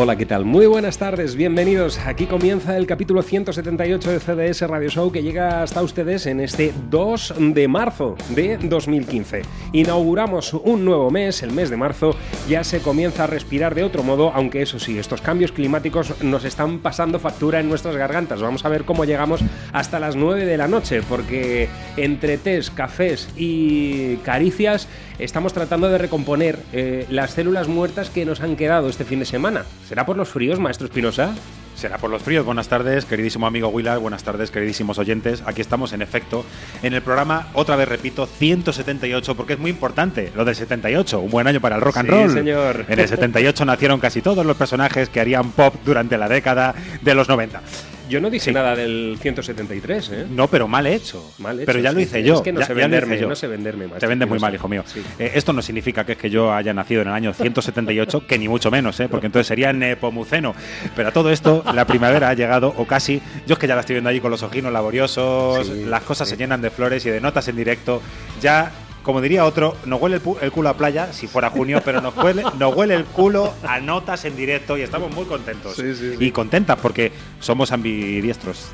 Hola, 0.00 0.14
¿qué 0.14 0.26
tal? 0.26 0.44
Muy 0.44 0.66
buenas 0.66 0.96
tardes, 0.96 1.34
bienvenidos. 1.34 1.98
Aquí 2.06 2.26
comienza 2.26 2.76
el 2.76 2.86
capítulo 2.86 3.20
178 3.20 4.12
de 4.12 4.20
CDS 4.20 4.60
Radio 4.68 4.88
Show 4.90 5.10
que 5.10 5.24
llega 5.24 5.60
hasta 5.60 5.82
ustedes 5.82 6.26
en 6.26 6.38
este 6.38 6.72
2 6.88 7.34
de 7.52 7.66
marzo 7.66 8.14
de 8.28 8.58
2015. 8.58 9.42
Inauguramos 9.72 10.54
un 10.54 10.84
nuevo 10.84 11.10
mes, 11.10 11.42
el 11.42 11.50
mes 11.50 11.68
de 11.68 11.76
marzo, 11.76 12.14
ya 12.48 12.62
se 12.62 12.78
comienza 12.78 13.24
a 13.24 13.26
respirar 13.26 13.74
de 13.74 13.82
otro 13.82 14.04
modo, 14.04 14.30
aunque 14.32 14.62
eso 14.62 14.78
sí, 14.78 14.96
estos 15.00 15.20
cambios 15.20 15.50
climáticos 15.50 16.22
nos 16.22 16.44
están 16.44 16.78
pasando 16.78 17.18
factura 17.18 17.58
en 17.58 17.68
nuestras 17.68 17.96
gargantas. 17.96 18.40
Vamos 18.40 18.64
a 18.64 18.68
ver 18.68 18.84
cómo 18.84 19.04
llegamos 19.04 19.40
hasta 19.72 19.98
las 19.98 20.14
9 20.14 20.46
de 20.46 20.56
la 20.58 20.68
noche, 20.68 21.02
porque 21.02 21.68
entre 21.96 22.38
tés, 22.38 22.70
cafés 22.70 23.28
y 23.36 24.18
caricias 24.18 24.86
estamos 25.18 25.52
tratando 25.52 25.88
de 25.88 25.98
recomponer 25.98 26.58
eh, 26.72 27.06
las 27.10 27.32
células 27.32 27.68
muertas 27.68 28.10
que 28.10 28.24
nos 28.24 28.40
han 28.40 28.56
quedado 28.56 28.88
este 28.88 29.04
fin 29.04 29.18
de 29.18 29.24
semana. 29.24 29.64
¿Será 29.88 30.06
por 30.06 30.16
los 30.16 30.28
fríos, 30.28 30.58
maestro 30.58 30.86
Espinosa? 30.86 31.34
Será 31.74 31.98
por 31.98 32.10
los 32.10 32.22
fríos. 32.22 32.44
Buenas 32.44 32.66
tardes, 32.68 33.04
queridísimo 33.04 33.46
amigo 33.46 33.68
Willard. 33.68 34.00
Buenas 34.00 34.24
tardes, 34.24 34.50
queridísimos 34.50 34.98
oyentes. 34.98 35.44
Aquí 35.46 35.60
estamos, 35.60 35.92
en 35.92 36.02
efecto, 36.02 36.44
en 36.82 36.92
el 36.92 37.02
programa, 37.02 37.46
otra 37.54 37.76
vez 37.76 37.88
repito, 37.88 38.26
178, 38.26 39.36
porque 39.36 39.52
es 39.52 39.58
muy 39.60 39.70
importante 39.70 40.32
lo 40.34 40.44
del 40.44 40.56
78. 40.56 41.20
Un 41.20 41.30
buen 41.30 41.46
año 41.46 41.60
para 41.60 41.76
el 41.76 41.82
rock 41.82 41.98
and 41.98 42.08
Sí, 42.08 42.14
roll. 42.16 42.32
señor. 42.32 42.84
En 42.88 42.98
el 42.98 43.06
78 43.08 43.64
nacieron 43.64 44.00
casi 44.00 44.22
todos 44.22 44.44
los 44.44 44.56
personajes 44.56 45.08
que 45.08 45.20
harían 45.20 45.52
pop 45.52 45.72
durante 45.84 46.18
la 46.18 46.28
década 46.28 46.74
de 47.00 47.14
los 47.14 47.28
90. 47.28 47.62
Yo 48.08 48.20
no 48.20 48.30
dije 48.30 48.46
Sí. 48.46 48.52
nada 48.52 48.74
del 48.74 49.18
173, 49.20 50.10
¿eh? 50.12 50.26
No, 50.30 50.48
pero 50.48 50.66
mal 50.68 50.86
hecho. 50.86 51.32
Mal 51.38 51.58
hecho, 51.58 51.66
pero 51.66 51.78
ya 51.80 51.90
sí, 51.90 51.94
lo 51.96 52.00
hice 52.00 52.22
yo. 52.22 52.34
Es 52.36 52.40
que 52.42 52.52
no 52.52 52.60
ya- 52.60 52.66
sé 52.66 52.74
venderme, 52.74 53.18
yo. 53.18 53.28
no 53.28 53.34
sé 53.36 53.46
venderme, 53.46 53.84
Te 53.84 53.88
maestro 53.90 54.08
vendes 54.08 54.28
muy 54.28 54.38
mal, 54.38 54.54
hijo 54.54 54.68
mío. 54.68 54.82
Sí. 54.86 55.02
Eh, 55.18 55.32
esto 55.34 55.52
no 55.52 55.60
significa 55.62 56.04
que 56.04 56.12
es 56.12 56.18
que 56.18 56.30
yo 56.30 56.52
haya 56.52 56.72
nacido 56.72 57.02
en 57.02 57.08
el 57.08 57.14
año 57.14 57.32
178, 57.34 58.26
que 58.26 58.38
ni 58.38 58.48
mucho 58.48 58.70
menos, 58.70 58.98
¿eh? 59.00 59.08
porque 59.08 59.26
entonces 59.26 59.46
sería 59.46 59.72
nepomuceno. 59.72 60.54
Pero 60.96 61.08
a 61.08 61.12
todo 61.12 61.30
esto, 61.30 61.62
la 61.74 61.86
primavera 61.86 62.28
ha 62.30 62.34
llegado, 62.34 62.72
o 62.76 62.86
casi. 62.86 63.20
Yo 63.46 63.54
es 63.54 63.58
que 63.58 63.66
ya 63.66 63.74
la 63.74 63.80
estoy 63.80 63.94
viendo 63.94 64.10
allí 64.10 64.20
con 64.20 64.30
los 64.30 64.42
ojinos 64.42 64.72
laboriosos, 64.72 65.68
las 65.68 66.02
cosas 66.02 66.28
se 66.28 66.36
llenan 66.36 66.60
de 66.62 66.70
flores 66.70 67.04
y 67.06 67.10
de 67.10 67.20
notas 67.20 67.46
en 67.48 67.56
directo. 67.56 68.00
Ya. 68.40 68.70
Como 69.08 69.22
diría 69.22 69.46
otro, 69.46 69.74
nos 69.86 70.02
huele 70.02 70.16
el, 70.16 70.22
el 70.42 70.52
culo 70.52 70.68
a 70.68 70.74
playa 70.76 71.14
si 71.14 71.26
fuera 71.28 71.48
junio, 71.48 71.80
pero 71.84 72.02
nos 72.02 72.14
huele, 72.14 72.42
nos 72.58 72.76
huele 72.76 72.92
el 72.92 73.06
culo 73.06 73.54
a 73.66 73.80
notas 73.80 74.26
en 74.26 74.36
directo 74.36 74.76
y 74.76 74.82
estamos 74.82 75.10
muy 75.14 75.24
contentos. 75.24 75.76
Sí, 75.76 75.94
sí, 75.94 76.10
sí. 76.18 76.24
Y 76.26 76.30
contentas 76.30 76.78
porque 76.78 77.10
somos 77.40 77.72
ambidiestros. 77.72 78.68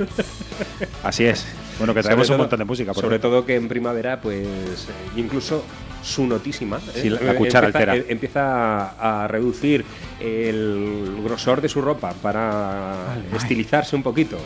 Así 1.05 1.25
es. 1.27 1.47
Bueno, 1.79 1.95
que 1.95 2.03
traemos 2.03 2.29
un 2.31 2.39
montón 2.39 2.59
de 2.59 2.65
música. 2.65 2.93
por 2.93 3.05
Sobre 3.05 3.21
todo 3.21 3.47
que 3.47 3.55
en 3.55 3.69
primavera, 3.69 4.21
pues, 4.21 4.45
eh, 4.45 4.93
incluso 5.21 5.63
su 6.03 6.27
notísima. 6.27 6.79
¿eh? 6.79 7.01
Sí, 7.03 7.11
la- 7.11 7.21
la 7.21 7.35
cuchara 7.37 7.69
empieza, 7.69 7.79
altera. 7.79 7.97
eh, 7.97 8.07
empieza 8.09 8.89
a, 8.91 9.23
a 9.25 9.29
reducir 9.29 9.85
el 10.19 11.17
grosor 11.23 11.61
de 11.61 11.69
su 11.69 11.81
ropa 11.81 12.13
para 12.21 13.19
estilizarse 13.37 13.95
un 13.95 14.03
poquito. 14.03 14.35
¿eh? 14.37 14.41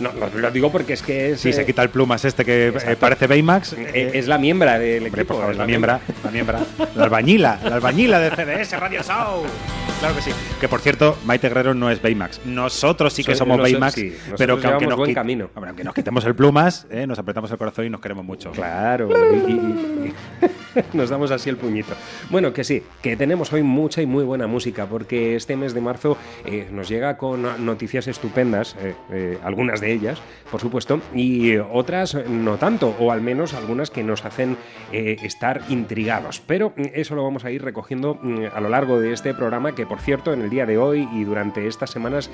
No, 0.00 0.12
no, 0.12 0.28
lo 0.38 0.50
digo 0.50 0.70
porque 0.70 0.92
es 0.92 1.02
que 1.02 1.32
es, 1.32 1.40
Sí, 1.40 1.52
se 1.52 1.62
eh, 1.62 1.66
quita 1.66 1.82
el 1.82 1.90
plumas 1.90 2.24
este 2.24 2.44
que 2.44 2.68
eh, 2.68 2.96
parece 2.98 3.26
Baymax. 3.26 3.72
eh, 3.74 4.12
es 4.14 4.28
la 4.28 4.38
miembra 4.38 4.78
del 4.78 5.04
Hombre, 5.06 5.22
equipo. 5.22 5.34
por 5.34 5.36
favor, 5.38 5.52
es 5.52 5.58
la 5.58 5.66
miembra, 5.66 6.00
la 6.24 6.30
miembra, 6.30 6.60
la 6.94 7.04
albañila, 7.04 7.58
la 7.64 7.74
albañila 7.76 8.18
de 8.20 8.30
CDS 8.30 8.78
Radio 8.78 9.02
Show. 9.02 9.42
Claro 9.98 10.14
que 10.14 10.22
sí. 10.22 10.30
Que 10.60 10.68
por 10.68 10.80
cierto, 10.80 11.18
Maite 11.24 11.48
Guerrero 11.48 11.74
no 11.74 11.90
es 11.90 12.00
Baymax. 12.00 12.40
Nosotros 12.44 13.12
sí 13.12 13.24
que 13.24 13.32
So- 13.32 13.38
somos 13.38 13.56
nosotros 13.58 13.72
Baymax, 13.80 13.94
sí, 13.94 14.10
nosotros 14.10 14.38
pero 14.38 14.60
que 14.60 14.66
aunque 14.68 14.84
llevamos 14.84 14.88
nos, 14.90 14.96
buen 14.98 15.10
quit- 15.10 15.14
camino. 15.14 15.50
hombre, 15.56 15.68
aunque 15.70 15.82
nos 15.84 15.94
quitemos 15.94 16.24
el 16.24 16.34
plumas, 16.36 16.86
eh, 16.90 17.04
nos 17.08 17.18
apretamos 17.18 17.50
el 17.50 17.58
corazón 17.58 17.86
y 17.86 17.90
nos 17.90 18.00
queremos 18.00 18.24
mucho. 18.24 18.52
Claro, 18.52 19.08
y- 19.34 19.50
y- 19.50 19.54
y- 20.08 20.14
nos 20.96 21.10
damos 21.10 21.32
así 21.32 21.50
el 21.50 21.56
puñito. 21.56 21.94
Bueno, 22.30 22.52
que 22.52 22.62
sí, 22.62 22.84
que 23.02 23.16
tenemos 23.16 23.52
hoy 23.52 23.64
mucha 23.64 24.00
y 24.00 24.06
muy 24.06 24.22
buena 24.22 24.46
música, 24.46 24.86
porque 24.86 25.34
este 25.34 25.56
mes 25.56 25.74
de 25.74 25.80
marzo 25.80 26.16
eh, 26.44 26.68
nos 26.70 26.88
llega 26.88 27.16
con 27.16 27.42
noticias 27.66 28.06
estupendas, 28.06 28.76
eh, 28.80 28.94
eh, 29.10 29.38
algunas 29.42 29.80
de 29.80 29.87
ellas, 29.92 30.20
por 30.50 30.60
supuesto, 30.60 31.00
y 31.14 31.56
otras 31.56 32.14
no 32.28 32.56
tanto, 32.56 32.94
o 32.98 33.12
al 33.12 33.20
menos 33.20 33.54
algunas 33.54 33.90
que 33.90 34.02
nos 34.02 34.24
hacen 34.24 34.56
eh, 34.92 35.16
estar 35.22 35.62
intrigados. 35.68 36.40
Pero 36.46 36.72
mm, 36.76 36.82
eso 36.94 37.14
lo 37.14 37.24
vamos 37.24 37.44
a 37.44 37.50
ir 37.50 37.62
recogiendo 37.62 38.18
mm, 38.20 38.46
a 38.54 38.60
lo 38.60 38.68
largo 38.68 39.00
de 39.00 39.12
este 39.12 39.34
programa, 39.34 39.74
que 39.74 39.86
por 39.86 40.00
cierto, 40.00 40.32
en 40.32 40.42
el 40.42 40.50
día 40.50 40.66
de 40.66 40.78
hoy 40.78 41.08
y 41.12 41.24
durante 41.24 41.66
estas 41.66 41.90
semanas 41.90 42.30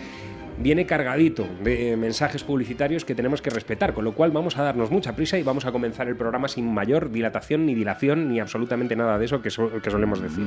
viene 0.58 0.86
cargadito 0.86 1.46
de 1.62 1.96
mensajes 1.96 2.44
publicitarios 2.44 3.04
que 3.04 3.14
tenemos 3.14 3.42
que 3.42 3.50
respetar, 3.50 3.92
con 3.94 4.04
lo 4.04 4.12
cual 4.12 4.30
vamos 4.30 4.56
a 4.56 4.62
darnos 4.62 4.90
mucha 4.90 5.14
prisa 5.16 5.38
y 5.38 5.42
vamos 5.42 5.64
a 5.66 5.72
comenzar 5.72 6.08
el 6.08 6.16
programa 6.16 6.48
sin 6.48 6.72
mayor 6.72 7.10
dilatación 7.10 7.66
ni 7.66 7.74
dilación 7.74 8.28
ni 8.28 8.40
absolutamente 8.40 8.96
nada 8.96 9.18
de 9.18 9.24
eso 9.24 9.42
que, 9.42 9.50
so- 9.50 9.70
que 9.82 9.90
solemos 9.90 10.20
decir. 10.22 10.44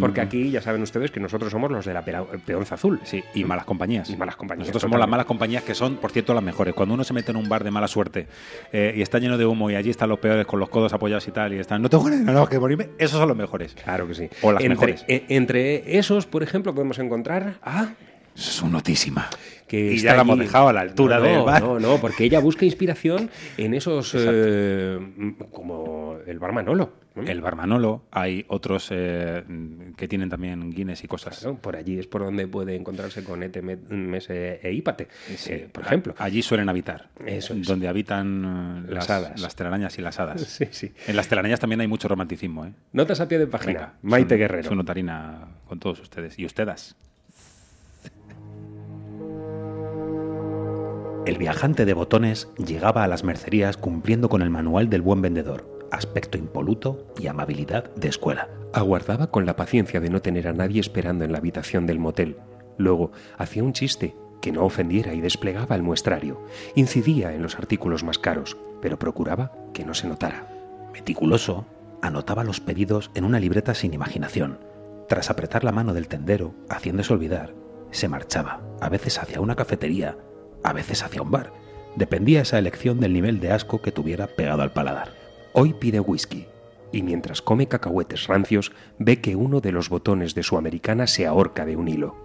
Porque 0.00 0.20
aquí 0.20 0.50
ya 0.50 0.60
saben 0.60 0.82
ustedes 0.82 1.10
que 1.10 1.20
nosotros 1.20 1.50
somos 1.50 1.70
los 1.70 1.84
de 1.84 1.92
la 1.94 2.02
peonza 2.02 2.74
azul. 2.76 3.00
Sí, 3.04 3.22
y 3.34 3.44
malas 3.44 3.64
compañías. 3.64 4.08
Y 4.10 4.16
malas 4.16 4.36
compañías, 4.36 4.68
Nosotros 4.68 4.82
somos 4.82 4.98
las 4.98 5.08
malas 5.08 5.26
compañías 5.26 5.62
que 5.62 5.74
son, 5.74 5.96
por 5.96 6.10
cierto, 6.10 6.34
las 6.34 6.42
mejores. 6.42 6.74
Cuando 6.74 6.94
uno 6.94 7.04
se 7.04 7.12
mete 7.12 7.30
en 7.30 7.36
un 7.36 7.48
bar 7.48 7.64
de 7.64 7.70
mala 7.70 7.88
suerte 7.88 8.26
eh, 8.72 8.94
y 8.96 9.02
está 9.02 9.18
lleno 9.18 9.36
de 9.38 9.46
humo 9.46 9.70
y 9.70 9.74
allí 9.74 9.90
están 9.90 10.08
los 10.08 10.18
peores 10.18 10.46
con 10.46 10.58
los 10.60 10.68
codos 10.68 10.92
apoyados 10.92 11.26
y 11.28 11.30
tal, 11.32 11.52
y 11.52 11.58
están, 11.58 11.82
no 11.82 11.88
tengo 11.90 12.04
ganas 12.04 12.48
que 12.48 12.58
morirme, 12.58 12.88
esos 12.98 13.18
son 13.18 13.28
los 13.28 13.36
mejores. 13.36 13.74
Claro 13.74 14.06
que 14.08 14.14
sí. 14.14 14.28
O 14.42 14.52
las 14.52 14.62
entre, 14.62 14.68
mejores. 14.92 15.04
e- 15.08 15.24
entre 15.28 15.98
esos, 15.98 16.26
por 16.26 16.42
ejemplo, 16.42 16.74
podemos 16.74 16.98
encontrar 16.98 17.54
a... 17.62 17.90
Es 18.34 18.62
notísima. 18.64 19.28
que 19.68 19.92
Y 19.92 19.96
está 19.96 20.10
ya 20.10 20.16
la 20.16 20.22
hemos 20.22 20.38
dejado 20.38 20.68
a 20.68 20.72
la 20.72 20.80
altura 20.80 21.18
no, 21.18 21.24
del 21.24 21.34
no, 21.36 21.44
bar. 21.44 21.62
No, 21.62 21.78
no, 21.78 21.98
porque 22.00 22.24
ella 22.24 22.40
busca 22.40 22.64
inspiración 22.64 23.30
en 23.56 23.74
esos... 23.74 24.14
eh, 24.18 24.98
como 25.52 26.16
el 26.26 26.38
bar 26.38 26.52
Manolo. 26.52 26.92
¿no? 27.14 27.22
El 27.22 27.40
bar 27.40 27.56
Manolo, 27.56 28.04
hay 28.12 28.44
otros 28.48 28.88
eh, 28.92 29.42
que 29.96 30.06
tienen 30.08 30.28
también 30.30 30.70
Guinness 30.70 31.02
y 31.04 31.08
cosas. 31.08 31.40
Claro, 31.40 31.56
por 31.56 31.74
allí 31.76 31.98
es 31.98 32.06
por 32.06 32.22
donde 32.22 32.46
puede 32.46 32.76
encontrarse 32.76 33.24
con 33.24 33.42
ETMS 33.42 34.30
e 34.30 34.70
Ípate, 34.72 35.08
Sí, 35.36 35.52
eh, 35.52 35.68
por 35.70 35.84
ejemplo. 35.84 36.14
Allí 36.18 36.40
suelen 36.42 36.68
habitar. 36.68 37.08
Eso 37.26 37.52
es. 37.54 37.66
Donde 37.66 37.88
habitan 37.88 38.84
eh, 38.88 38.92
Las 38.94 39.08
las, 39.08 39.10
hadas. 39.10 39.40
las 39.40 39.56
telarañas 39.56 39.98
y 39.98 40.02
las 40.02 40.18
hadas. 40.20 40.40
Sí, 40.60 40.66
sí. 40.70 40.92
En 41.08 41.16
las 41.16 41.28
telarañas 41.28 41.58
también 41.60 41.80
hay 41.80 41.88
mucho 41.88 42.06
romanticismo. 42.08 42.64
¿eh? 42.66 42.72
Notas 42.92 43.20
a 43.20 43.26
pie 43.28 43.38
de 43.38 43.46
página. 43.48 43.72
Venga, 43.72 43.94
Maite 44.02 44.34
su- 44.36 44.38
Guerrero. 44.38 44.68
Su 44.68 44.74
notarina 44.76 45.48
con 45.66 45.78
todos 45.80 46.00
ustedes. 46.00 46.38
Y 46.38 46.46
ustedes. 46.46 46.94
El 51.26 51.36
viajante 51.36 51.84
de 51.84 51.92
botones 51.92 52.48
llegaba 52.56 53.04
a 53.04 53.08
las 53.08 53.24
mercerías 53.24 53.76
cumpliendo 53.76 54.30
con 54.30 54.40
el 54.40 54.48
manual 54.48 54.88
del 54.88 55.02
buen 55.02 55.20
vendedor. 55.20 55.78
aspecto 55.90 56.38
impoluto 56.38 57.12
y 57.18 57.26
amabilidad 57.26 57.92
de 57.96 58.08
escuela. 58.08 58.48
Aguardaba 58.72 59.30
con 59.32 59.44
la 59.44 59.56
paciencia 59.56 59.98
de 59.98 60.08
no 60.08 60.22
tener 60.22 60.46
a 60.46 60.52
nadie 60.52 60.80
esperando 60.80 61.24
en 61.24 61.32
la 61.32 61.38
habitación 61.38 61.84
del 61.84 61.98
motel. 61.98 62.36
Luego 62.78 63.10
hacía 63.36 63.64
un 63.64 63.72
chiste 63.72 64.14
que 64.40 64.52
no 64.52 64.64
ofendiera 64.64 65.12
y 65.14 65.20
desplegaba 65.20 65.74
el 65.74 65.82
muestrario. 65.82 66.40
Incidía 66.76 67.34
en 67.34 67.42
los 67.42 67.56
artículos 67.56 68.04
más 68.04 68.18
caros, 68.18 68.56
pero 68.80 69.00
procuraba 69.00 69.52
que 69.74 69.84
no 69.84 69.94
se 69.94 70.06
notara. 70.06 70.48
Meticuloso, 70.92 71.66
anotaba 72.02 72.44
los 72.44 72.60
pedidos 72.60 73.10
en 73.14 73.24
una 73.24 73.40
libreta 73.40 73.74
sin 73.74 73.92
imaginación. 73.92 74.60
Tras 75.08 75.28
apretar 75.28 75.64
la 75.64 75.72
mano 75.72 75.92
del 75.92 76.06
tendero, 76.06 76.54
haciéndose 76.68 77.12
olvidar, 77.12 77.52
se 77.90 78.08
marchaba, 78.08 78.60
a 78.80 78.88
veces 78.88 79.18
hacia 79.18 79.40
una 79.40 79.56
cafetería, 79.56 80.16
a 80.62 80.72
veces 80.72 81.02
hacia 81.02 81.22
un 81.22 81.30
bar. 81.30 81.52
Dependía 81.96 82.42
esa 82.42 82.58
elección 82.58 83.00
del 83.00 83.12
nivel 83.12 83.40
de 83.40 83.52
asco 83.52 83.82
que 83.82 83.92
tuviera 83.92 84.26
pegado 84.26 84.62
al 84.62 84.72
paladar. 84.72 85.12
Hoy 85.52 85.74
pide 85.74 86.00
whisky, 86.00 86.46
y 86.92 87.02
mientras 87.02 87.42
come 87.42 87.66
cacahuetes 87.66 88.26
rancios, 88.26 88.72
ve 88.98 89.20
que 89.20 89.36
uno 89.36 89.60
de 89.60 89.72
los 89.72 89.88
botones 89.88 90.34
de 90.34 90.42
su 90.42 90.56
americana 90.56 91.06
se 91.06 91.26
ahorca 91.26 91.64
de 91.66 91.76
un 91.76 91.88
hilo. 91.88 92.16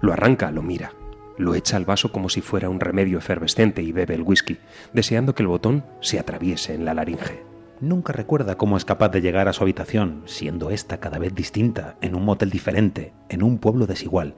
Lo 0.00 0.12
arranca, 0.12 0.50
lo 0.50 0.62
mira, 0.62 0.92
lo 1.36 1.54
echa 1.54 1.76
al 1.76 1.84
vaso 1.84 2.12
como 2.12 2.28
si 2.28 2.40
fuera 2.40 2.68
un 2.68 2.80
remedio 2.80 3.18
efervescente 3.18 3.82
y 3.82 3.92
bebe 3.92 4.14
el 4.14 4.22
whisky, 4.22 4.58
deseando 4.92 5.34
que 5.34 5.42
el 5.42 5.48
botón 5.48 5.84
se 6.00 6.18
atraviese 6.18 6.74
en 6.74 6.84
la 6.84 6.94
laringe. 6.94 7.42
Nunca 7.80 8.12
recuerda 8.12 8.56
cómo 8.56 8.76
es 8.76 8.84
capaz 8.84 9.08
de 9.08 9.20
llegar 9.20 9.48
a 9.48 9.52
su 9.52 9.64
habitación, 9.64 10.22
siendo 10.26 10.70
esta 10.70 11.00
cada 11.00 11.18
vez 11.18 11.34
distinta, 11.34 11.96
en 12.00 12.14
un 12.14 12.24
motel 12.24 12.50
diferente, 12.50 13.12
en 13.28 13.42
un 13.42 13.58
pueblo 13.58 13.86
desigual. 13.86 14.36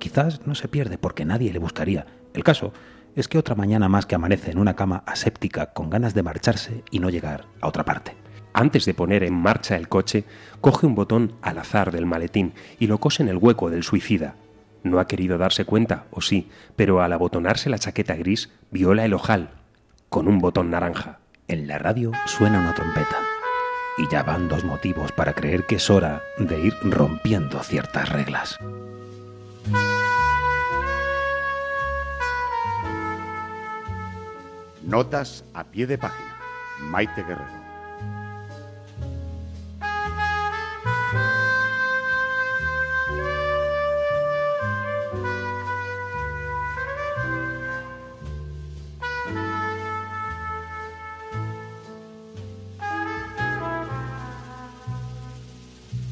Quizás 0.00 0.46
no 0.46 0.54
se 0.54 0.66
pierde 0.66 0.96
porque 0.96 1.26
nadie 1.26 1.52
le 1.52 1.58
buscaría. 1.58 2.06
El 2.32 2.42
caso 2.42 2.72
es 3.14 3.28
que 3.28 3.36
otra 3.36 3.54
mañana 3.54 3.88
más 3.90 4.06
que 4.06 4.14
amanece 4.14 4.50
en 4.50 4.58
una 4.58 4.74
cama 4.74 5.04
aséptica 5.06 5.66
con 5.74 5.90
ganas 5.90 6.14
de 6.14 6.22
marcharse 6.22 6.82
y 6.90 7.00
no 7.00 7.10
llegar 7.10 7.44
a 7.60 7.68
otra 7.68 7.84
parte. 7.84 8.16
Antes 8.54 8.86
de 8.86 8.94
poner 8.94 9.22
en 9.24 9.34
marcha 9.34 9.76
el 9.76 9.88
coche, 9.88 10.24
coge 10.62 10.86
un 10.86 10.94
botón 10.94 11.34
al 11.42 11.58
azar 11.58 11.92
del 11.92 12.06
maletín 12.06 12.54
y 12.78 12.86
lo 12.86 12.98
cose 12.98 13.22
en 13.22 13.28
el 13.28 13.36
hueco 13.36 13.68
del 13.68 13.84
suicida. 13.84 14.36
No 14.82 15.00
ha 15.00 15.06
querido 15.06 15.36
darse 15.36 15.66
cuenta, 15.66 16.06
o 16.10 16.22
sí, 16.22 16.48
pero 16.76 17.02
al 17.02 17.12
abotonarse 17.12 17.68
la 17.68 17.78
chaqueta 17.78 18.14
gris, 18.16 18.48
viola 18.70 19.04
el 19.04 19.12
ojal, 19.12 19.50
con 20.08 20.28
un 20.28 20.38
botón 20.38 20.70
naranja. 20.70 21.18
En 21.46 21.68
la 21.68 21.78
radio 21.78 22.12
suena 22.24 22.58
una 22.58 22.74
trompeta. 22.74 23.18
Y 23.98 24.08
ya 24.10 24.22
van 24.22 24.48
dos 24.48 24.64
motivos 24.64 25.12
para 25.12 25.34
creer 25.34 25.66
que 25.66 25.74
es 25.76 25.90
hora 25.90 26.22
de 26.38 26.58
ir 26.58 26.74
rompiendo 26.82 27.62
ciertas 27.62 28.08
reglas. 28.08 28.58
Notas 34.90 35.44
a 35.54 35.62
pie 35.62 35.86
de 35.86 35.96
página. 35.96 36.34
Maite 36.80 37.22
Guerrero. 37.22 37.60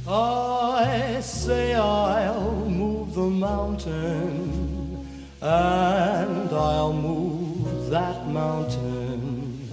I 0.06 1.20
say 1.20 1.74
I'll 1.74 2.64
move 2.68 3.16
the 3.16 3.22
mountain, 3.22 5.04
and 5.42 6.52
I'll 6.52 6.92
move 6.92 7.57
that 7.90 8.28
mountain 8.28 9.68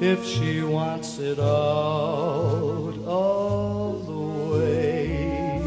if 0.00 0.24
she 0.24 0.62
wants 0.62 1.18
it 1.18 1.38
out 1.38 2.94
of 3.04 4.06
the 4.06 4.12
way. 4.52 5.60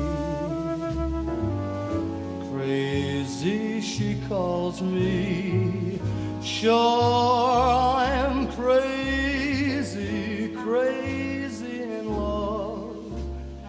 Crazy, 2.51 3.81
she 3.81 4.17
calls 4.29 4.81
me. 4.81 5.99
Sure, 6.41 7.95
I'm 7.95 8.47
crazy, 8.53 10.55
crazy 10.63 11.83
in 11.83 12.09
love. 12.11 13.11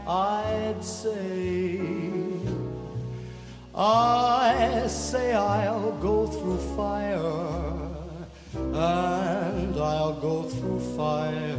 I'd 0.07 0.85
say, 0.85 1.81
I 3.75 4.87
say 4.87 5.35
I'll 5.35 5.93
go 6.01 6.29
through 6.29 6.59
fire, 6.77 7.54
and 8.77 9.77
I'll 9.77 10.15
go 10.15 10.43
through 10.43 10.81
fire 10.97 11.59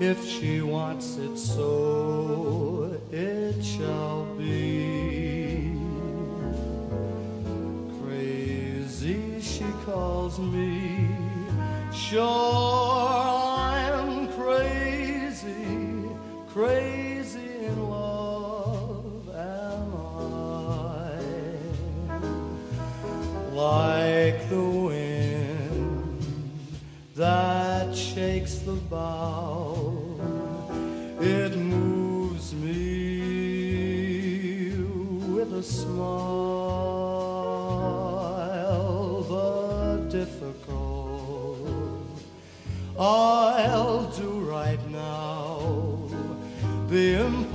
if 0.00 0.24
she 0.26 0.62
wants 0.62 1.16
it 1.16 1.36
so. 1.36 2.98
It 3.12 3.62
shall 3.62 4.24
be. 4.38 5.72
Crazy, 8.02 9.40
she 9.40 9.66
calls 9.84 10.38
me. 10.38 11.08
Sure, 11.92 13.09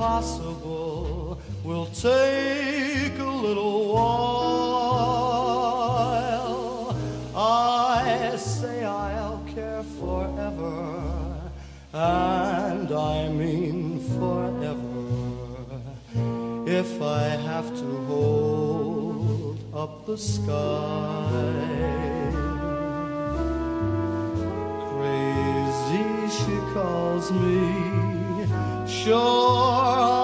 impossible 0.06 1.42
will 1.64 1.88
take 1.88 3.18
a 3.18 3.32
little 3.46 3.92
while. 3.94 4.16
I 7.36 8.36
say 8.38 8.84
I'll 8.84 9.44
care 9.56 9.82
forever, 10.00 11.50
and 11.92 12.92
I 12.92 13.30
mean 13.30 14.00
forever. 14.20 15.08
If 16.68 17.02
I 17.02 17.24
have 17.50 17.76
to 17.82 17.90
hold 18.06 19.58
up 19.74 20.06
the 20.06 20.18
sky. 20.18 21.32
Crazy, 24.92 26.08
she 26.38 26.56
calls 26.76 27.32
me. 27.32 27.85
Sure, 29.06 30.15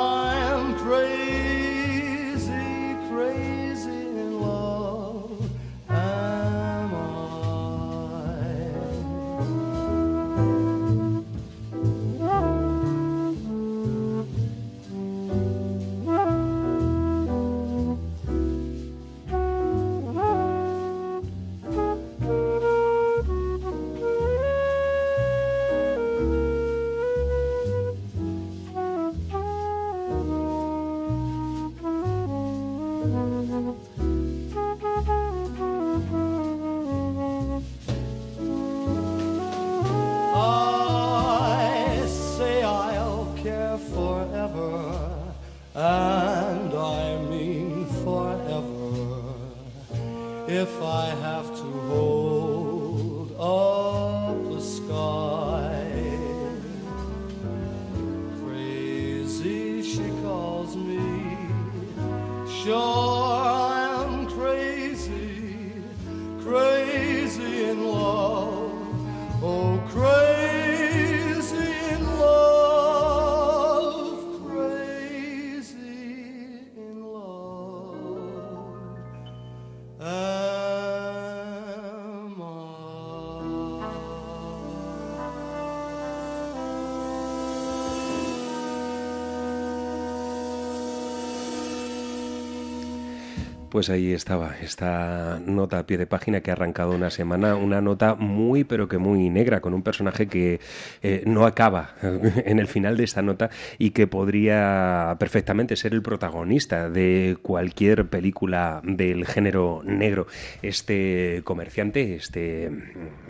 Pues 93.82 93.90
ahí 93.90 94.14
estaba, 94.14 94.58
esta 94.62 95.42
nota 95.44 95.80
a 95.80 95.88
pie 95.88 95.98
de 95.98 96.06
página 96.06 96.42
que 96.42 96.52
ha 96.52 96.54
arrancado 96.54 96.92
una 96.92 97.10
semana, 97.10 97.56
una 97.56 97.82
nota 97.82 98.14
muy 98.14 98.64
pero 98.64 98.88
que 98.88 99.00
muy 99.00 99.32
negra, 99.32 99.60
con 99.60 99.74
un 99.74 99.82
personaje 99.82 100.28
que 100.28 100.60
eh, 101.02 101.24
no 101.26 101.48
acaba 101.48 101.96
en 102.04 102.60
el 102.60 102.68
final 102.68 102.96
de 102.96 103.06
esta 103.06 103.24
nota 103.24 103.50
y 103.80 103.90
que 103.90 104.06
podría 104.06 105.16
perfectamente 105.20 105.76
ser 105.78 105.96
el 105.96 106.04
protagonista 106.04 106.92
de 106.92 107.40
cualquier 107.42 108.06
película 108.06 108.82
del 108.84 109.26
género 109.26 109.82
negro. 109.84 110.28
Este 110.62 111.42
comerciante, 111.44 112.14
este 112.14 112.70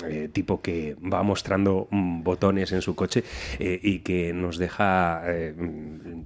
eh, 0.05 0.27
tipo 0.33 0.61
que 0.61 0.97
va 1.01 1.23
mostrando 1.23 1.87
mm, 1.91 2.23
botones 2.23 2.73
en 2.73 2.81
su 2.81 2.93
coche 2.93 3.23
eh, 3.57 3.79
y 3.81 3.99
que 3.99 4.33
nos 4.33 4.57
deja 4.57 5.23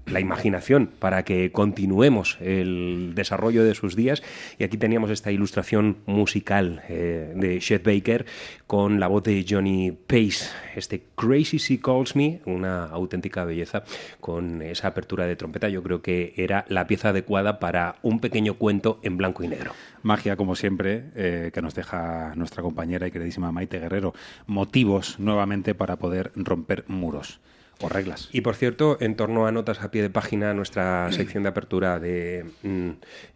la 0.08 0.20
imaginación 0.20 0.90
para 0.98 1.22
que 1.22 1.52
continuemos 1.52 2.40
el 2.42 3.14
desarrollo 3.14 3.64
de 3.64 3.76
sus 3.76 3.96
días 3.96 4.15
y 4.58 4.64
aquí 4.64 4.78
teníamos 4.78 5.10
esta 5.10 5.32
ilustración 5.32 5.98
musical 6.06 6.84
eh, 6.90 7.34
de 7.36 7.60
Chet 7.60 7.84
Baker 7.84 8.26
con 8.68 9.00
la 9.00 9.08
voz 9.08 9.24
de 9.24 9.46
Johnny 9.48 9.92
Pace, 9.92 10.50
este 10.76 11.04
Crazy 11.16 11.58
She 11.58 11.80
Calls 11.80 12.16
Me, 12.16 12.42
una 12.46 12.86
auténtica 12.86 13.46
belleza 13.46 13.84
con 14.20 14.62
esa 14.62 14.90
apertura 14.90 15.26
de 15.26 15.36
trompeta. 15.36 15.70
Yo 15.70 15.84
creo 15.84 16.02
que 16.02 16.34
era 16.38 16.66
la 16.68 16.88
pieza 16.88 17.10
adecuada 17.10 17.60
para 17.60 17.96
un 18.02 18.20
pequeño 18.20 18.56
cuento 18.56 19.00
en 19.04 19.18
blanco 19.18 19.44
y 19.44 19.48
negro. 19.48 19.72
Magia, 20.04 20.36
como 20.36 20.56
siempre, 20.56 21.06
eh, 21.16 21.52
que 21.54 21.62
nos 21.62 21.76
deja 21.76 22.34
nuestra 22.36 22.64
compañera 22.64 23.08
y 23.08 23.12
queridísima 23.12 23.52
Maite 23.52 23.80
Guerrero. 23.80 24.14
Motivos 24.48 25.20
nuevamente 25.20 25.76
para 25.76 25.98
poder 25.98 26.32
romper 26.36 26.86
muros 26.88 27.40
o 27.82 27.90
reglas. 27.90 28.30
Y 28.32 28.42
por 28.42 28.56
cierto, 28.56 28.98
en 29.00 29.16
torno 29.16 29.48
a 29.48 29.52
notas 29.52 29.82
a 29.82 29.92
pie 29.92 30.02
de 30.02 30.10
página, 30.10 30.54
nuestra 30.54 31.12
sección 31.12 31.44
de 31.44 31.50
apertura 31.50 32.00
de 32.00 32.46
mm, 32.64 32.90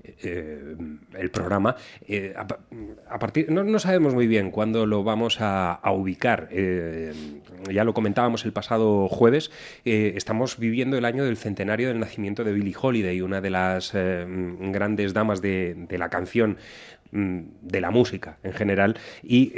eh, 0.03 0.75
el 1.17 1.31
programa, 1.31 1.75
eh, 2.07 2.33
a, 2.37 3.19
partir 3.19 3.51
no, 3.51 3.79
sabemos 3.79 4.13
muy 4.13 4.27
bien 4.27 4.51
cuándo 4.51 4.85
lo 4.85 5.03
vamos 5.03 5.37
a, 5.39 5.79
ubicar. 5.91 6.47
Eh, 6.51 7.13
ya 7.71 7.83
lo 7.83 7.93
comentábamos 7.93 8.45
el 8.45 8.53
pasado 8.53 9.07
jueves. 9.09 9.51
estamos 9.83 10.57
viviendo 10.57 10.97
el 10.97 11.05
año 11.05 11.25
del 11.25 11.37
centenario 11.37 11.89
del 11.89 11.99
nacimiento 11.99 12.43
de 12.43 12.53
Billie 12.53 12.75
Holiday, 12.79 13.21
una 13.21 13.41
de 13.41 13.49
las 13.49 13.93
grandes 13.93 15.13
damas 15.13 15.41
de, 15.41 15.75
de, 15.75 15.97
la 15.97 16.09
canción, 16.09 16.57
mm, 17.11 17.39
de 17.61 17.81
la 17.81 17.91
música 17.91 18.37
en 18.43 18.53
general. 18.53 18.97
Y 19.23 19.51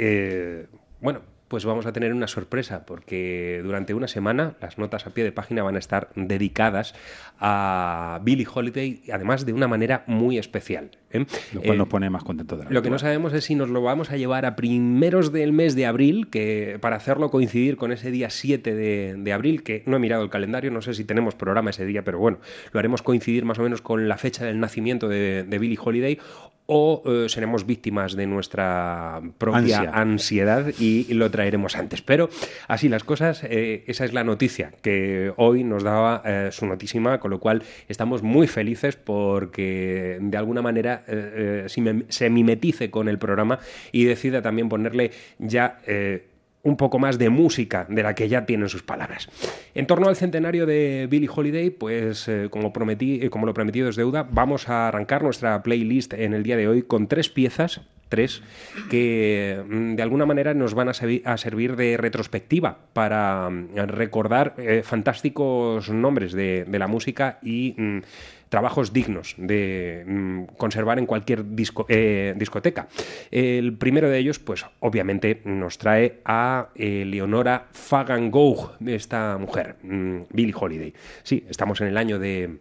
bueno, 1.00 1.20
pues 1.52 1.66
vamos 1.66 1.84
a 1.84 1.92
tener 1.92 2.14
una 2.14 2.28
sorpresa, 2.28 2.86
porque 2.86 3.60
durante 3.62 3.92
una 3.92 4.08
semana 4.08 4.56
las 4.62 4.78
notas 4.78 5.06
a 5.06 5.10
pie 5.10 5.22
de 5.22 5.32
página 5.32 5.62
van 5.62 5.76
a 5.76 5.80
estar 5.80 6.08
dedicadas 6.14 6.94
a 7.38 8.20
Billie 8.22 8.46
Holiday, 8.50 9.02
además 9.12 9.44
de 9.44 9.52
una 9.52 9.68
manera 9.68 10.02
muy 10.06 10.38
especial. 10.38 10.92
¿Eh? 11.12 11.26
Lo 11.52 11.62
cual 11.62 11.78
nos 11.78 11.86
eh, 11.86 11.90
pone 11.90 12.10
más 12.10 12.24
contentos 12.24 12.58
de 12.58 12.66
Lo 12.70 12.82
que 12.82 12.90
no 12.90 12.98
sabemos 12.98 13.32
es 13.32 13.44
si 13.44 13.54
nos 13.54 13.68
lo 13.68 13.82
vamos 13.82 14.10
a 14.10 14.16
llevar 14.16 14.46
a 14.46 14.56
primeros 14.56 15.32
del 15.32 15.52
mes 15.52 15.74
de 15.74 15.86
abril, 15.86 16.28
que 16.28 16.78
para 16.80 16.96
hacerlo 16.96 17.30
coincidir 17.30 17.76
con 17.76 17.92
ese 17.92 18.10
día 18.10 18.30
7 18.30 18.74
de, 18.74 19.32
abril, 19.32 19.62
que 19.62 19.82
no 19.86 19.96
he 19.96 20.00
mirado 20.00 20.22
el 20.22 20.30
calendario, 20.30 20.70
no 20.70 20.82
sé 20.82 20.94
si 20.94 21.04
tenemos 21.04 21.34
programa 21.34 21.70
ese 21.70 21.86
día, 21.86 22.02
pero 22.02 22.18
bueno, 22.18 22.38
lo 22.72 22.80
haremos 22.80 23.02
coincidir 23.02 23.44
más 23.44 23.58
o 23.58 23.62
menos 23.62 23.82
con 23.82 24.08
la 24.08 24.18
fecha 24.18 24.44
del 24.44 24.60
nacimiento 24.60 25.08
de, 25.08 25.44
de 25.44 25.58
Billie 25.58 25.78
Holiday, 25.82 26.18
o 26.66 27.02
eh, 27.04 27.28
seremos 27.28 27.66
víctimas 27.66 28.14
de 28.14 28.26
nuestra 28.26 29.20
propia 29.38 29.90
ansiedad 29.92 30.72
y, 30.78 31.12
lo 31.12 31.30
traeremos 31.30 31.76
antes. 31.76 32.00
Pero 32.02 32.30
así 32.68 32.88
las 32.88 33.04
cosas, 33.04 33.44
eh, 33.44 33.84
esa 33.86 34.04
es 34.04 34.12
la 34.12 34.24
noticia 34.24 34.72
que 34.80 35.32
hoy 35.36 35.64
nos 35.64 35.82
daba 35.82 36.22
eh, 36.24 36.48
su 36.50 36.66
notísima, 36.66 37.20
con 37.20 37.30
lo 37.30 37.40
cual 37.40 37.62
estamos 37.88 38.22
muy 38.22 38.46
felices 38.46 38.96
porque 38.96 40.18
de 40.20 40.36
alguna 40.36 40.62
manera 40.62 41.01
se 41.06 42.30
mimetice 42.30 42.90
con 42.90 43.08
el 43.08 43.18
programa 43.18 43.58
y 43.90 44.04
decida 44.04 44.42
también 44.42 44.68
ponerle 44.68 45.10
ya 45.38 45.78
un 46.62 46.76
poco 46.76 46.98
más 46.98 47.18
de 47.18 47.28
música 47.28 47.86
de 47.88 48.02
la 48.02 48.14
que 48.14 48.28
ya 48.28 48.46
tienen 48.46 48.68
sus 48.68 48.82
palabras. 48.82 49.28
En 49.74 49.86
torno 49.86 50.08
al 50.08 50.16
centenario 50.16 50.66
de 50.66 51.08
Billie 51.10 51.30
Holiday, 51.34 51.70
pues 51.70 52.28
eh, 52.28 52.48
como, 52.50 52.72
prometí, 52.72 53.20
eh, 53.22 53.30
como 53.30 53.46
lo 53.46 53.54
prometido 53.54 53.88
es 53.88 53.96
deuda, 53.96 54.26
vamos 54.30 54.68
a 54.68 54.88
arrancar 54.88 55.22
nuestra 55.22 55.62
playlist 55.62 56.14
en 56.14 56.34
el 56.34 56.42
día 56.42 56.56
de 56.56 56.68
hoy 56.68 56.82
con 56.82 57.08
tres 57.08 57.28
piezas 57.28 57.80
tres 58.08 58.42
que 58.90 59.64
mm, 59.66 59.94
de 59.94 60.02
alguna 60.02 60.26
manera 60.26 60.52
nos 60.52 60.74
van 60.74 60.90
a, 60.90 60.92
servir 60.92 61.76
de 61.76 61.96
retrospectiva 61.96 62.76
para 62.92 63.48
mm, 63.48 63.74
recordar 63.86 64.54
eh, 64.58 64.82
fantásticos 64.84 65.88
nombres 65.88 66.34
de, 66.34 66.66
la 66.70 66.88
música 66.88 67.38
y 67.42 67.74
mm, 67.74 67.98
trabajos 68.52 68.92
dignos 68.92 69.34
de 69.38 70.04
mm, 70.06 70.42
conservar 70.58 70.98
en 70.98 71.06
cualquier 71.06 71.42
eh, 71.88 72.34
discoteca. 72.36 72.86
El 73.30 73.78
primero 73.78 74.10
de 74.10 74.18
ellos, 74.18 74.38
pues 74.38 74.66
obviamente 74.80 75.40
nos 75.46 75.78
trae 75.78 76.20
a 76.26 76.68
eh, 76.74 77.06
Leonora 77.06 77.68
Fagan 77.72 78.30
Gogh, 78.30 78.72
esta 78.84 79.38
mujer, 79.38 79.76
mm, 79.82 80.24
Billie 80.34 80.54
Holiday. 80.54 80.92
Sí, 81.22 81.46
estamos 81.48 81.80
en 81.80 81.86
el 81.86 81.96
año 81.96 82.18
de... 82.18 82.58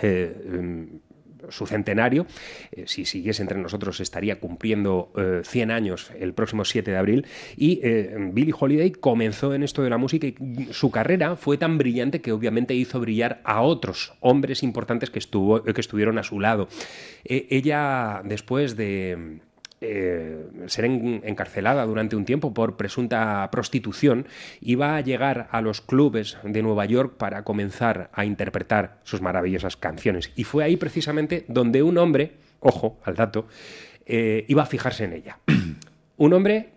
Eh, 0.00 0.86
su 1.50 1.66
centenario. 1.66 2.26
Eh, 2.72 2.84
si 2.86 3.04
siguiese 3.04 3.42
entre 3.42 3.58
nosotros 3.58 4.00
estaría 4.00 4.40
cumpliendo 4.40 5.12
100 5.42 5.70
eh, 5.70 5.72
años 5.72 6.10
el 6.18 6.34
próximo 6.34 6.64
7 6.64 6.90
de 6.90 6.96
abril. 6.96 7.26
Y 7.56 7.80
eh, 7.82 8.16
Billie 8.32 8.54
Holiday 8.58 8.92
comenzó 8.92 9.54
en 9.54 9.62
esto 9.62 9.82
de 9.82 9.90
la 9.90 9.98
música 9.98 10.26
y 10.26 10.36
su 10.70 10.90
carrera 10.90 11.36
fue 11.36 11.58
tan 11.58 11.78
brillante 11.78 12.20
que 12.20 12.32
obviamente 12.32 12.74
hizo 12.74 13.00
brillar 13.00 13.40
a 13.44 13.62
otros 13.62 14.12
hombres 14.20 14.62
importantes 14.62 15.10
que, 15.10 15.18
estuvo, 15.18 15.62
que 15.62 15.80
estuvieron 15.80 16.18
a 16.18 16.22
su 16.22 16.40
lado. 16.40 16.68
ella, 17.24 18.22
después 18.24 18.76
de 18.76 19.40
eh, 19.80 20.44
ser 20.66 20.86
encarcelada 20.86 21.86
durante 21.86 22.16
un 22.16 22.24
tiempo 22.24 22.52
por 22.52 22.76
presunta 22.76 23.48
prostitución, 23.52 24.26
iba 24.60 24.96
a 24.96 25.00
llegar 25.00 25.48
a 25.52 25.60
los 25.60 25.80
clubes 25.80 26.36
de 26.42 26.62
Nueva 26.62 26.84
York 26.84 27.16
para 27.16 27.44
comenzar 27.44 28.10
a 28.12 28.24
interpretar 28.24 28.98
sus 29.04 29.20
maravillosas 29.20 29.76
canciones. 29.76 30.32
Y 30.34 30.44
fue 30.44 30.64
ahí 30.64 30.76
precisamente 30.76 31.44
donde 31.48 31.82
un 31.82 31.98
hombre, 31.98 32.32
ojo 32.60 32.98
al 33.04 33.14
dato, 33.14 33.46
eh, 34.06 34.44
iba 34.48 34.62
a 34.62 34.66
fijarse 34.66 35.04
en 35.04 35.12
ella. 35.12 35.38
un 36.16 36.32
hombre 36.32 36.70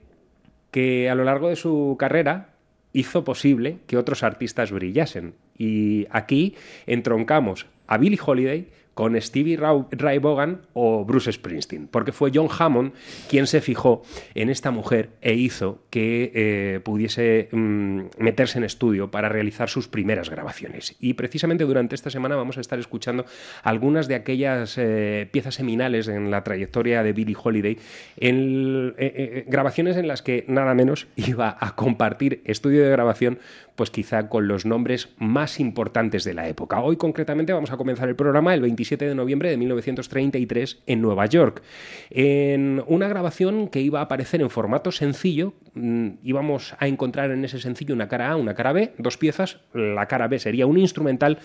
que 0.69 1.09
a 1.09 1.15
lo 1.15 1.23
largo 1.23 1.49
de 1.49 1.55
su 1.55 1.95
carrera 1.97 2.49
hizo 2.93 3.23
posible 3.23 3.79
que 3.87 3.97
otros 3.97 4.23
artistas 4.23 4.71
brillasen. 4.71 5.33
Y 5.57 6.07
aquí 6.11 6.55
entroncamos 6.85 7.67
a 7.87 7.97
Billie 7.97 8.19
Holiday 8.23 8.69
con 8.93 9.19
Stevie 9.19 9.57
Ray 9.57 10.19
Vaughan 10.19 10.61
o 10.73 11.05
Bruce 11.05 11.31
Springsteen, 11.31 11.87
porque 11.87 12.11
fue 12.11 12.31
John 12.33 12.47
Hammond 12.57 12.93
quien 13.29 13.47
se 13.47 13.61
fijó 13.61 14.03
en 14.35 14.49
esta 14.49 14.71
mujer 14.71 15.09
e 15.21 15.33
hizo 15.33 15.83
que 15.89 16.31
eh, 16.33 16.79
pudiese 16.81 17.49
mm, 17.51 18.01
meterse 18.17 18.57
en 18.57 18.63
estudio 18.63 19.09
para 19.09 19.29
realizar 19.29 19.69
sus 19.69 19.87
primeras 19.87 20.29
grabaciones. 20.29 20.95
Y 20.99 21.13
precisamente 21.13 21.63
durante 21.63 21.95
esta 21.95 22.09
semana 22.09 22.35
vamos 22.35 22.57
a 22.57 22.61
estar 22.61 22.79
escuchando 22.79 23.25
algunas 23.63 24.07
de 24.07 24.15
aquellas 24.15 24.77
eh, 24.77 25.27
piezas 25.31 25.55
seminales 25.55 26.07
en 26.07 26.31
la 26.31 26.43
trayectoria 26.43 27.03
de 27.03 27.13
Billie 27.13 27.37
Holiday, 27.41 27.77
en 28.17 28.93
eh, 28.97 29.45
grabaciones 29.47 29.97
en 29.97 30.07
las 30.07 30.21
que 30.21 30.45
nada 30.47 30.73
menos 30.73 31.07
iba 31.15 31.57
a 31.59 31.75
compartir 31.75 32.41
estudio 32.45 32.83
de 32.83 32.89
grabación 32.89 33.39
pues 33.75 33.89
quizá 33.89 34.29
con 34.29 34.47
los 34.47 34.65
nombres 34.65 35.09
más 35.17 35.59
importantes 35.59 36.23
de 36.23 36.33
la 36.33 36.47
época. 36.47 36.81
Hoy 36.81 36.97
concretamente 36.97 37.53
vamos 37.53 37.71
a 37.71 37.77
comenzar 37.77 38.09
el 38.09 38.15
programa 38.15 38.53
el 38.53 38.61
27 38.61 39.07
de 39.07 39.15
noviembre 39.15 39.49
de 39.49 39.57
1933 39.57 40.83
en 40.85 41.01
Nueva 41.01 41.25
York, 41.25 41.61
en 42.09 42.83
una 42.87 43.07
grabación 43.07 43.67
que 43.67 43.81
iba 43.81 43.99
a 43.99 44.03
aparecer 44.03 44.41
en 44.41 44.49
formato 44.49 44.91
sencillo, 44.91 45.53
mm, 45.73 46.09
íbamos 46.23 46.75
a 46.79 46.87
encontrar 46.87 47.31
en 47.31 47.45
ese 47.45 47.59
sencillo 47.59 47.93
una 47.93 48.07
cara 48.07 48.31
A, 48.31 48.35
una 48.35 48.53
cara 48.53 48.73
B, 48.73 48.93
dos 48.97 49.17
piezas, 49.17 49.59
la 49.73 50.07
cara 50.07 50.27
B 50.27 50.39
sería 50.39 50.67
un 50.67 50.77
instrumental 50.77 51.39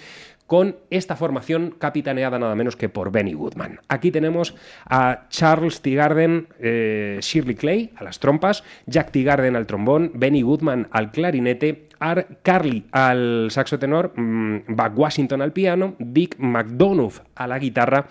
con 0.46 0.76
esta 0.90 1.16
formación 1.16 1.74
capitaneada 1.78 2.38
nada 2.38 2.54
menos 2.54 2.76
que 2.76 2.88
por 2.88 3.10
Benny 3.10 3.32
Goodman. 3.32 3.80
Aquí 3.88 4.10
tenemos 4.10 4.54
a 4.88 5.26
Charles 5.28 5.80
Tigarden, 5.80 6.48
eh, 6.60 7.18
Shirley 7.20 7.54
Clay 7.54 7.92
a 7.96 8.04
las 8.04 8.20
trompas, 8.20 8.62
Jack 8.86 9.10
Tigarden 9.10 9.56
al 9.56 9.66
trombón, 9.66 10.12
Benny 10.14 10.42
Goodman 10.42 10.88
al 10.90 11.10
clarinete, 11.10 11.88
Art 11.98 12.40
Carly 12.42 12.86
al 12.92 13.48
saxo 13.50 13.78
tenor, 13.78 14.12
mm, 14.16 14.64
Buck 14.68 14.98
Washington 14.98 15.42
al 15.42 15.52
piano, 15.52 15.96
Dick 15.98 16.36
McDonough 16.38 17.22
a 17.34 17.46
la 17.46 17.58
guitarra, 17.58 18.06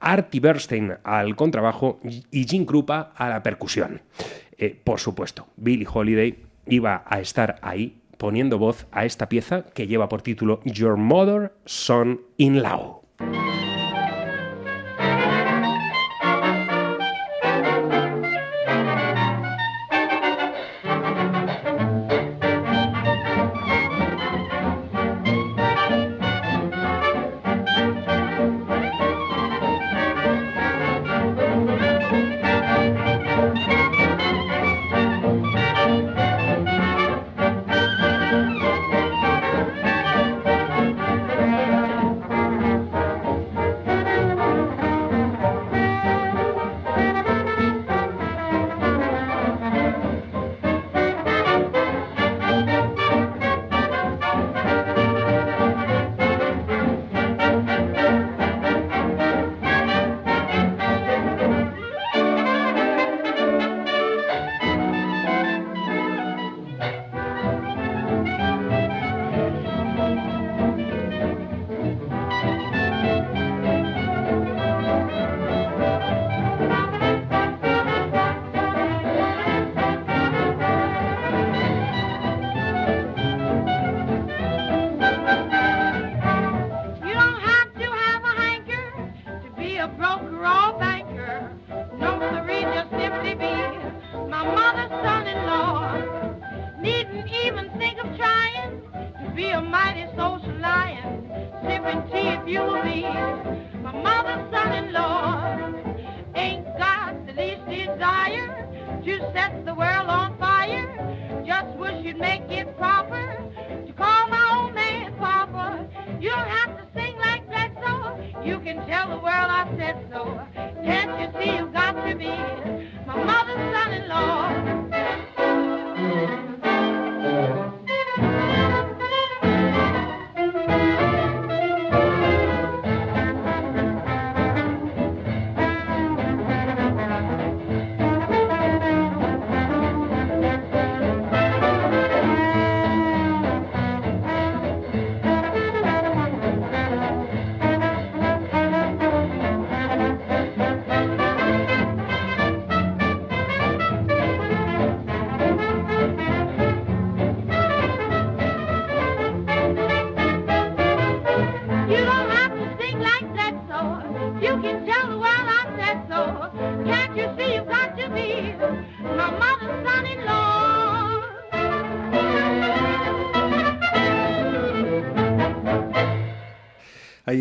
Artie 0.00 0.40
Bernstein 0.40 0.94
al 1.04 1.36
contrabajo 1.36 2.00
y 2.30 2.46
Jim 2.46 2.64
Krupa 2.64 3.12
a 3.14 3.28
la 3.28 3.42
percusión. 3.42 4.02
Eh, 4.56 4.78
por 4.82 4.98
supuesto, 4.98 5.48
Billie 5.56 5.86
Holiday 5.90 6.36
iba 6.66 7.04
a 7.06 7.20
estar 7.20 7.58
ahí 7.62 8.00
poniendo 8.18 8.58
voz 8.58 8.86
a 8.92 9.04
esta 9.04 9.28
pieza 9.28 9.64
que 9.74 9.86
lleva 9.86 10.08
por 10.08 10.22
título 10.22 10.60
Your 10.64 10.96
Mother, 10.96 11.52
Son 11.64 12.20
in 12.36 12.62
Law. 12.62 13.02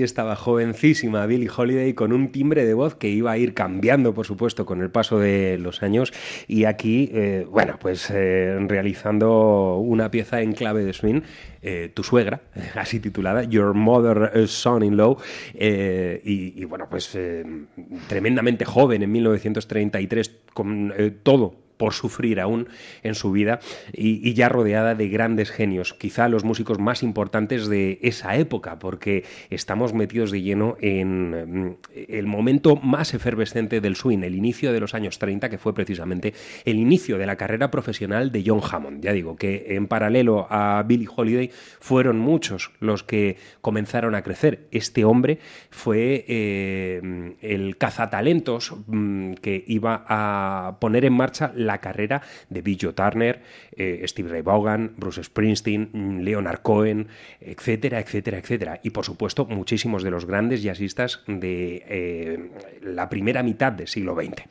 Estaba, 0.04 0.36
jovencísima 0.36 1.26
Billie 1.26 1.50
Holiday 1.56 1.94
con 1.94 2.14
un 2.14 2.32
timbre 2.32 2.66
de 2.66 2.74
voz 2.74 2.96
que 2.96 3.10
iba 3.10 3.32
a 3.32 3.38
ir 3.38 3.54
cambiando, 3.54 4.14
por 4.14 4.26
supuesto, 4.26 4.66
con 4.66 4.82
el 4.82 4.90
paso 4.90 5.20
de 5.20 5.58
los 5.58 5.84
años. 5.84 6.14
Y 6.48 6.66
aquí, 6.66 7.10
eh, 7.14 7.46
bueno, 7.50 7.78
pues 7.80 8.10
eh, 8.14 8.58
realizando 8.68 9.78
una 9.78 10.12
pieza 10.12 10.42
en 10.42 10.54
clave 10.54 10.84
de 10.84 10.94
swing, 10.94 11.22
eh, 11.62 11.92
Tu 11.94 12.04
suegra, 12.04 12.42
así 12.76 13.00
titulada, 13.00 13.44
Your 13.44 13.74
Mother 13.74 14.48
Son-in-Law. 14.48 15.18
y, 15.54 16.62
y, 16.62 16.66
bueno, 16.66 16.88
pues 16.90 17.18
tremendamente 18.08 18.66
joven 18.66 19.04
en 19.04 19.12
1933, 19.12 20.32
con 20.54 20.94
todo 21.24 21.67
por 21.78 21.94
sufrir 21.94 22.40
aún 22.40 22.68
en 23.04 23.16
su 23.16 23.32
vida 23.32 23.60
y, 23.94 24.34
ya 24.34 24.50
rodeada 24.50 24.96
de 24.96 25.10
grandes 25.10 25.52
genios, 25.52 25.94
quizá 25.94 26.28
los 26.28 26.44
músicos 26.44 26.80
más 26.80 27.02
importantes 27.02 27.68
de 27.68 28.00
esa 28.02 28.36
época, 28.36 28.80
porque 28.80 29.24
estamos 29.50 29.94
metidos 29.94 30.32
de 30.32 30.42
lleno 30.42 30.76
en 30.82 31.66
mm, 31.66 31.78
el 32.10 32.28
momento 32.28 32.76
más 32.76 33.14
efervescente 33.14 33.82
del 33.82 33.96
swing, 33.96 34.20
el 34.20 34.36
inicio 34.36 34.74
de 34.74 34.80
los 34.80 34.94
años 34.94 35.20
30, 35.20 35.50
que 35.50 35.58
fue 35.58 35.74
precisamente 35.74 36.34
el 36.66 36.78
inicio 36.78 37.18
de 37.18 37.26
la 37.26 37.36
carrera 37.36 37.72
profesional 37.72 38.32
de 38.32 38.44
John 38.46 38.62
Hammond. 38.70 39.04
Ya 39.04 39.14
digo 39.14 39.36
que 39.36 39.66
en 39.70 39.88
paralelo 39.88 40.48
a 40.50 40.84
Billie 40.86 41.08
Holiday 41.14 41.52
fueron 41.80 42.20
muchos 42.20 42.72
los 42.80 43.04
que 43.04 43.38
comenzaron 43.62 44.16
a 44.16 44.22
crecer. 44.22 44.68
Este 44.72 45.06
hombre 45.06 45.40
fue 45.70 46.26
eh, 46.28 47.36
el 47.42 47.78
cazatalentos 47.78 48.76
mm, 48.88 49.34
que 49.34 49.64
iba 49.68 50.06
a 50.08 50.78
poner 50.80 51.06
en 51.06 51.14
marcha 51.14 51.52
la 51.56 51.67
carrera 51.80 52.22
de 52.50 52.62
Bill 52.62 52.78
Turner, 52.78 53.42
eh, 53.76 54.04
Steve 54.08 54.30
Ray 54.30 54.42
Vaughan, 54.42 54.94
Bruce 54.98 55.24
Springsteen, 55.24 55.90
mm, 55.92 56.20
Leonard 56.20 56.62
Cohen, 56.62 57.08
etcétera, 57.42 58.00
etcétera, 58.00 58.38
etcétera. 58.38 58.80
Y 58.84 58.92
por 58.92 59.06
supuesto, 59.06 59.46
muchísimos 59.46 60.04
de 60.04 60.12
los 60.12 60.26
grandes 60.26 60.64
jazzistas 60.64 61.24
de 61.28 61.84
eh, 61.88 62.52
la 62.82 63.10
primera 63.10 63.44
mitad 63.44 63.72
del 63.72 63.88
siglo 63.88 64.16
XX. 64.16 64.44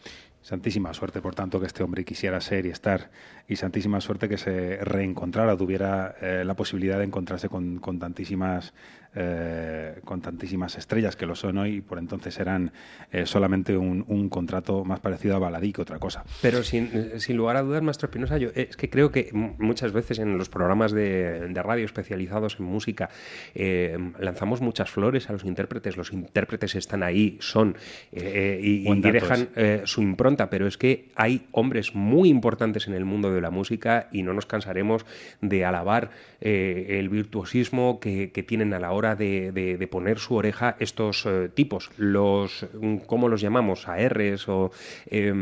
Santísima 0.47 0.95
suerte, 0.95 1.21
por 1.21 1.35
tanto, 1.35 1.59
que 1.59 1.67
este 1.67 1.83
hombre 1.83 2.05
quisiera 2.05 2.41
ser 2.41 2.67
y 2.67 2.71
estar, 2.71 3.11
y 3.49 3.57
santísima 3.57 4.01
suerte 4.01 4.29
que 4.29 4.39
se 4.39 4.79
reencontrara, 4.79 5.57
tuviera 5.57 6.17
eh, 6.21 6.43
la 6.45 6.55
posibilidad 6.55 6.99
de 6.99 7.05
encontrarse 7.05 7.49
con, 7.49 7.79
con 7.79 7.99
tantísimas 7.99 8.73
eh, 9.19 9.95
con 10.05 10.21
tantísimas 10.21 10.77
estrellas 10.77 11.17
que 11.17 11.25
lo 11.25 11.35
son 11.35 11.57
hoy 11.57 11.77
y 11.77 11.81
por 11.81 11.99
entonces 11.99 12.39
eran 12.39 12.71
eh, 13.11 13.25
solamente 13.25 13.75
un, 13.75 14.05
un, 14.09 14.29
contrato 14.29 14.85
más 14.85 15.01
parecido 15.01 15.35
a 15.37 15.39
baladí 15.39 15.73
que 15.73 15.81
otra 15.81 15.99
cosa. 15.99 16.23
Pero 16.43 16.63
sin, 16.63 17.19
sin 17.19 17.39
lugar 17.39 17.57
a 17.57 17.63
dudas, 17.63 17.83
Maestro 17.83 18.09
Espinosa, 18.09 18.37
yo 18.37 18.51
es 18.55 18.77
que 18.77 18.91
creo 18.91 19.11
que 19.11 19.31
muchas 19.33 19.93
veces 19.93 20.19
en 20.19 20.37
los 20.37 20.51
programas 20.51 20.93
de, 20.93 21.49
de 21.49 21.63
radio 21.63 21.87
especializados 21.87 22.59
en 22.61 22.67
música 22.67 23.09
eh, 23.55 23.97
lanzamos 24.19 24.61
muchas 24.61 24.91
flores 24.91 25.31
a 25.31 25.33
los 25.33 25.45
intérpretes, 25.45 25.97
los 25.97 26.13
intérpretes 26.13 26.75
están 26.75 27.03
ahí, 27.03 27.39
son 27.41 27.75
eh, 28.13 28.61
y, 28.63 28.87
y, 28.87 29.01
dejan 29.01 29.49
su 29.85 30.03
impronta, 30.03 30.51
pero 30.51 30.67
es 30.67 30.77
que 30.77 31.09
hay 31.15 31.47
hombres 31.53 31.95
muy 31.95 32.29
importantes 32.29 32.87
en 32.87 32.93
el 32.93 33.07
mundo 33.07 33.33
de 33.37 33.43
la 33.43 33.51
música 33.51 34.09
y 34.13 34.23
no 34.23 34.33
nos 34.33 34.47
cansaremos 34.47 35.07
de 35.41 35.65
alabar 35.65 36.11
el 36.41 37.09
virtuosismo 37.09 37.99
que, 38.01 38.31
que 38.31 38.43
tienen 38.43 38.75
a 38.75 38.79
la 38.79 38.93
hora 38.93 39.17
de, 39.17 39.53
de, 39.53 39.77
de, 39.77 39.87
poner 39.87 40.19
su 40.19 40.35
oreja 40.35 40.77
estos 40.81 41.25
eh, 41.27 41.49
tipos, 41.53 41.91
los, 41.97 42.67
¿cómo 43.07 43.29
los 43.29 43.41
llamamos? 43.41 43.89
ARs 43.89 44.49
o 44.49 44.71
eh, 45.07 45.33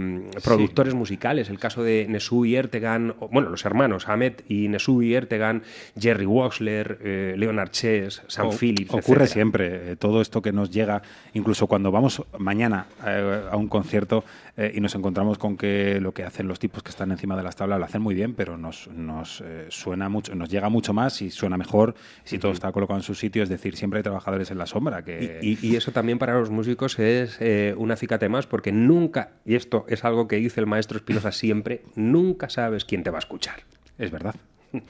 productores 0.43 0.93
sí. 0.93 0.99
musicales, 0.99 1.51
el 1.51 1.59
caso 1.59 1.83
de 1.83 2.07
Nesu 2.09 2.45
y 2.45 2.57
Ertegan, 2.57 3.15
bueno, 3.31 3.51
los 3.51 3.65
hermanos 3.65 4.09
Ahmed 4.09 4.35
y 4.49 4.69
Nesu 4.69 5.03
y 5.03 5.15
Ertegan, 5.15 5.63
Jerry 5.99 6.27
Waxler, 6.27 6.99
eh, 7.03 7.35
Leonard 7.37 7.71
Chess, 7.71 8.23
Sam 8.27 8.49
o, 8.49 8.53
Phillips. 8.53 8.91
Ocurre 8.91 9.25
etcétera. 9.25 9.27
siempre, 9.27 9.93
eh, 9.93 9.97
todo 9.97 10.21
esto 10.21 10.43
que 10.43 10.53
nos 10.53 10.71
llega, 10.71 11.03
incluso 11.33 11.67
cuando 11.67 11.91
vamos 11.91 12.23
mañana 12.39 12.87
eh, 13.07 13.43
a 13.51 13.57
un 13.57 13.69
concierto 13.69 14.25
y 14.57 14.81
nos 14.81 14.95
encontramos 14.95 15.39
con 15.39 15.57
que 15.57 16.01
lo 16.01 16.13
que 16.15 16.23
hacen 16.25 16.47
los 16.47 16.59
tipos 16.59 16.83
que 16.83 16.91
están 16.91 17.11
encima 17.11 17.37
de 17.37 17.43
las 17.43 17.57
tablas 17.57 17.79
lo 17.79 17.85
hacen 17.85 18.03
muy 18.03 18.15
bien, 18.15 18.35
pero 18.35 18.57
nos, 18.57 18.89
nos 18.89 19.43
suena 19.69 20.09
mucho, 20.09 20.35
nos 20.35 20.49
llega 20.49 20.69
mucho 20.69 20.93
más 20.93 21.23
y 21.23 21.31
suena 21.31 21.57
mejor 21.57 21.95
si 22.23 22.39
todo 22.39 22.53
está 22.53 22.71
colocado 22.73 22.99
en 22.99 23.03
su 23.03 23.15
sitio, 23.15 23.43
es 23.43 23.49
decir, 23.49 23.77
siempre 23.77 23.99
hay 23.99 24.03
trabajadores 24.05 24.51
en 24.51 24.59
la 24.59 24.67
sombra. 24.67 25.05
Que... 25.05 25.41
Y, 25.43 25.59
y, 25.61 25.73
y 25.73 25.77
eso 25.77 25.93
también 25.93 26.19
para 26.19 26.39
los 26.39 26.51
músicos 26.51 26.99
es 26.99 27.37
eh, 27.41 27.75
un 27.77 27.91
acicate 27.91 28.29
más, 28.29 28.47
porque 28.47 28.73
nunca, 28.73 29.33
y 29.45 29.55
esto 29.55 29.85
es 29.89 30.05
algo 30.05 30.29
que 30.29 30.37
dice 30.37 30.61
el 30.61 30.67
maestro 30.67 30.99
Espinosa 30.99 31.33
siempre, 31.33 31.83
nunca 31.95 32.49
sabes 32.49 32.85
quién 32.85 33.03
te 33.03 33.11
va 33.11 33.19
a 33.19 33.21
escuchar. 33.21 33.63
Es 33.99 34.11
verdad, 34.11 34.35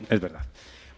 es 0.09 0.21
verdad. 0.21 0.45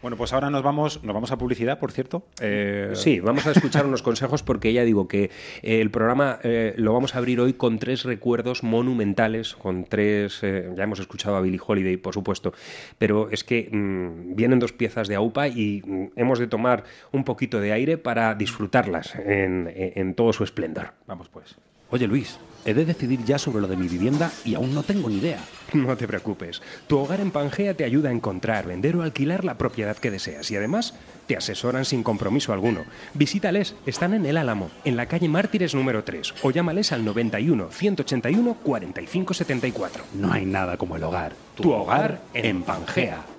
Bueno, 0.02 0.16
pues 0.16 0.32
ahora 0.32 0.50
nos 0.50 0.62
vamos, 0.62 1.02
nos 1.02 1.14
vamos 1.14 1.32
a 1.32 1.38
publicidad, 1.38 1.78
por 1.80 1.90
cierto. 1.90 2.22
Eh... 2.40 2.90
Sí, 2.94 3.18
vamos 3.18 3.46
a 3.46 3.50
escuchar 3.50 3.86
unos 3.86 4.02
consejos 4.02 4.42
porque 4.42 4.72
ya 4.72 4.84
digo 4.84 5.08
que 5.08 5.30
eh, 5.62 5.80
el 5.80 5.90
programa 5.90 6.38
eh, 6.44 6.74
lo 6.76 6.92
vamos 6.92 7.14
a 7.14 7.18
abrir 7.18 7.40
hoy 7.40 7.54
con 7.54 7.78
tres 7.78 8.04
recuerdos 8.04 8.62
monumentales, 8.62 9.56
con 9.56 9.84
tres, 9.84 10.40
eh, 10.42 10.70
ya 10.76 10.84
hemos 10.84 11.00
escuchado 11.00 11.36
a 11.36 11.40
Billie 11.40 11.60
Holiday, 11.66 11.96
por 11.96 12.14
supuesto, 12.14 12.52
pero 12.98 13.30
es 13.30 13.42
que 13.42 13.68
mmm, 13.72 14.36
vienen 14.36 14.58
dos 14.58 14.72
piezas 14.72 15.08
de 15.08 15.16
AUPA 15.16 15.48
y 15.48 15.82
mmm, 15.84 16.06
hemos 16.14 16.38
de 16.38 16.46
tomar 16.46 16.84
un 17.10 17.24
poquito 17.24 17.58
de 17.60 17.72
aire 17.72 17.98
para 17.98 18.34
disfrutarlas 18.34 19.14
en, 19.16 19.72
en 19.74 20.14
todo 20.14 20.32
su 20.32 20.44
esplendor. 20.44 20.92
Vamos 21.06 21.28
pues. 21.30 21.56
Oye 21.90 22.06
Luis, 22.06 22.38
he 22.66 22.74
de 22.74 22.84
decidir 22.84 23.24
ya 23.24 23.38
sobre 23.38 23.62
lo 23.62 23.68
de 23.68 23.76
mi 23.76 23.88
vivienda 23.88 24.30
y 24.44 24.54
aún 24.54 24.74
no 24.74 24.82
tengo 24.82 25.08
ni 25.08 25.16
idea. 25.16 25.38
No 25.72 25.96
te 25.96 26.06
preocupes. 26.06 26.62
Tu 26.86 26.98
hogar 26.98 27.20
en 27.20 27.30
Pangea 27.30 27.74
te 27.74 27.84
ayuda 27.84 28.08
a 28.08 28.12
encontrar, 28.12 28.66
vender 28.66 28.96
o 28.96 29.02
alquilar 29.02 29.44
la 29.44 29.58
propiedad 29.58 29.96
que 29.96 30.10
deseas 30.10 30.50
y 30.50 30.56
además 30.56 30.94
te 31.26 31.36
asesoran 31.36 31.84
sin 31.84 32.02
compromiso 32.02 32.52
alguno. 32.52 32.84
Visítales, 33.14 33.74
están 33.84 34.14
en 34.14 34.26
El 34.26 34.36
Álamo, 34.36 34.70
en 34.84 34.96
la 34.96 35.06
calle 35.06 35.28
Mártires 35.28 35.74
número 35.74 36.04
3 36.04 36.34
o 36.42 36.50
llámales 36.50 36.92
al 36.92 37.04
91 37.04 37.70
181 37.70 38.56
45 38.62 39.34
74. 39.34 40.04
No 40.14 40.32
hay 40.32 40.44
nada 40.44 40.76
como 40.76 40.96
el 40.96 41.04
hogar. 41.04 41.32
Tu, 41.54 41.64
tu 41.64 41.72
hogar 41.72 42.20
en 42.34 42.62
Pangea. 42.62 43.35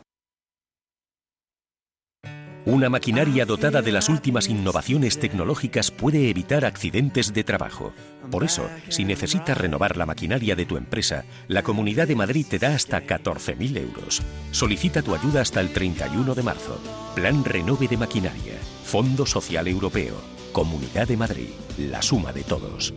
Una 2.68 2.90
maquinaria 2.90 3.46
dotada 3.46 3.82
de 3.82 3.94
las 3.94 4.10
últimas 4.10 4.50
innovaciones 4.50 5.20
tecnológicas 5.20 5.90
puede 5.90 6.30
evitar 6.30 6.66
accidentes 6.66 7.34
de 7.34 7.46
trabajo. 7.46 7.94
Por 8.30 8.44
eso, 8.44 8.70
si 8.90 9.06
necesitas 9.06 9.58
renovar 9.58 9.96
la 9.96 10.06
maquinaria 10.06 10.54
de 10.54 10.66
tu 10.66 10.76
empresa, 10.76 11.24
la 11.48 11.64
Comunidad 11.64 12.10
de 12.10 12.18
Madrid 12.18 12.46
te 12.46 12.60
da 12.60 12.76
hasta 12.76 13.02
14.000 13.02 13.78
euros. 13.78 14.22
Solicita 14.52 15.02
tu 15.02 15.16
ayuda 15.16 15.40
hasta 15.40 15.62
el 15.62 15.70
31 15.70 16.36
de 16.36 16.44
marzo. 16.44 16.78
Plan 17.16 17.46
Renove 17.46 17.88
de 17.88 17.96
Maquinaria. 17.96 18.56
Fondo 18.84 19.26
Social 19.26 19.70
Europeo. 19.70 20.16
Comunidad 20.52 21.08
de 21.08 21.16
Madrid. 21.16 21.50
La 21.78 22.02
suma 22.02 22.34
de 22.34 22.44
todos. 22.44 22.94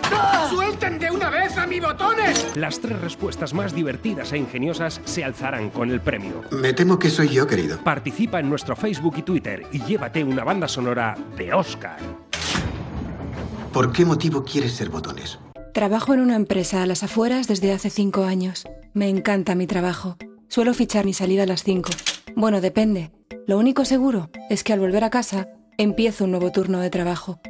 ¡Suelten 0.50 0.98
de 1.04 1.10
una 1.10 1.28
vez 1.28 1.58
a 1.58 1.66
mi 1.66 1.80
botones! 1.80 2.46
Las 2.56 2.80
tres 2.80 2.98
respuestas 2.98 3.52
más 3.52 3.74
divertidas 3.74 4.32
e 4.32 4.38
ingeniosas 4.38 5.02
se 5.04 5.22
alzarán 5.22 5.68
con 5.68 5.90
el 5.90 6.00
premio. 6.00 6.42
Me 6.50 6.72
temo 6.72 6.98
que 6.98 7.10
soy 7.10 7.28
yo, 7.28 7.46
querido. 7.46 7.78
Participa 7.84 8.40
en 8.40 8.48
nuestro 8.48 8.74
Facebook 8.74 9.14
y 9.18 9.22
Twitter 9.22 9.66
y 9.70 9.82
llévate 9.82 10.24
una 10.24 10.44
banda 10.44 10.66
sonora 10.66 11.14
de 11.36 11.52
Oscar. 11.52 11.98
¿Por 13.72 13.92
qué 13.92 14.06
motivo 14.06 14.44
quieres 14.44 14.72
ser 14.72 14.88
botones? 14.88 15.38
Trabajo 15.74 16.14
en 16.14 16.20
una 16.20 16.36
empresa 16.36 16.82
a 16.82 16.86
las 16.86 17.02
afueras 17.02 17.48
desde 17.48 17.72
hace 17.72 17.90
cinco 17.90 18.24
años. 18.24 18.64
Me 18.94 19.10
encanta 19.10 19.54
mi 19.54 19.66
trabajo. 19.66 20.16
Suelo 20.48 20.72
fichar 20.72 21.04
mi 21.04 21.12
salida 21.12 21.42
a 21.42 21.46
las 21.46 21.64
cinco. 21.64 21.90
Bueno, 22.34 22.62
depende. 22.62 23.10
Lo 23.46 23.58
único 23.58 23.84
seguro 23.84 24.30
es 24.48 24.64
que 24.64 24.72
al 24.72 24.80
volver 24.80 25.04
a 25.04 25.10
casa 25.10 25.48
empiezo 25.76 26.24
un 26.24 26.30
nuevo 26.30 26.50
turno 26.50 26.78
de 26.80 26.88
trabajo. 26.88 27.40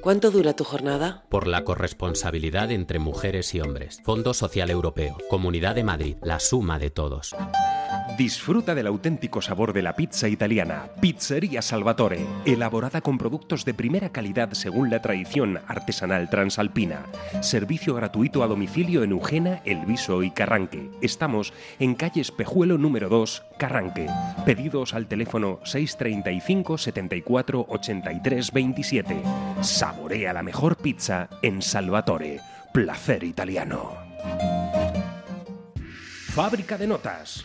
¿Cuánto 0.00 0.30
dura 0.30 0.54
tu 0.54 0.64
jornada? 0.64 1.24
Por 1.28 1.46
la 1.46 1.64
corresponsabilidad 1.64 2.70
entre 2.70 2.98
mujeres 2.98 3.54
y 3.54 3.60
hombres. 3.60 4.00
Fondo 4.04 4.32
Social 4.32 4.70
Europeo. 4.70 5.18
Comunidad 5.28 5.74
de 5.74 5.84
Madrid. 5.84 6.16
La 6.22 6.40
suma 6.40 6.78
de 6.78 6.90
todos. 6.90 7.34
Disfruta 8.16 8.76
del 8.76 8.86
auténtico 8.86 9.42
sabor 9.42 9.72
de 9.72 9.82
la 9.82 9.96
pizza 9.96 10.28
italiana. 10.28 10.88
Pizzería 11.00 11.62
Salvatore. 11.62 12.24
Elaborada 12.44 13.00
con 13.00 13.18
productos 13.18 13.64
de 13.64 13.74
primera 13.74 14.10
calidad 14.10 14.52
según 14.52 14.88
la 14.88 15.02
tradición 15.02 15.60
artesanal 15.66 16.30
transalpina. 16.30 17.06
Servicio 17.40 17.92
gratuito 17.94 18.44
a 18.44 18.46
domicilio 18.46 19.02
en 19.02 19.10
Eugena, 19.10 19.62
Elviso 19.64 20.22
y 20.22 20.30
Carranque. 20.30 20.90
Estamos 21.00 21.52
en 21.80 21.96
calle 21.96 22.20
Espejuelo 22.20 22.78
número 22.78 23.08
2, 23.08 23.42
Carranque. 23.58 24.06
Pedidos 24.46 24.94
al 24.94 25.08
teléfono 25.08 25.58
635 25.64 26.78
74 26.78 27.66
83 27.68 28.52
27. 28.52 29.22
Saborea 29.60 30.32
la 30.32 30.44
mejor 30.44 30.76
pizza 30.76 31.28
en 31.42 31.60
Salvatore. 31.62 32.40
Placer 32.72 33.24
italiano. 33.24 33.92
Fábrica 36.34 36.78
de 36.78 36.86
notas. 36.86 37.44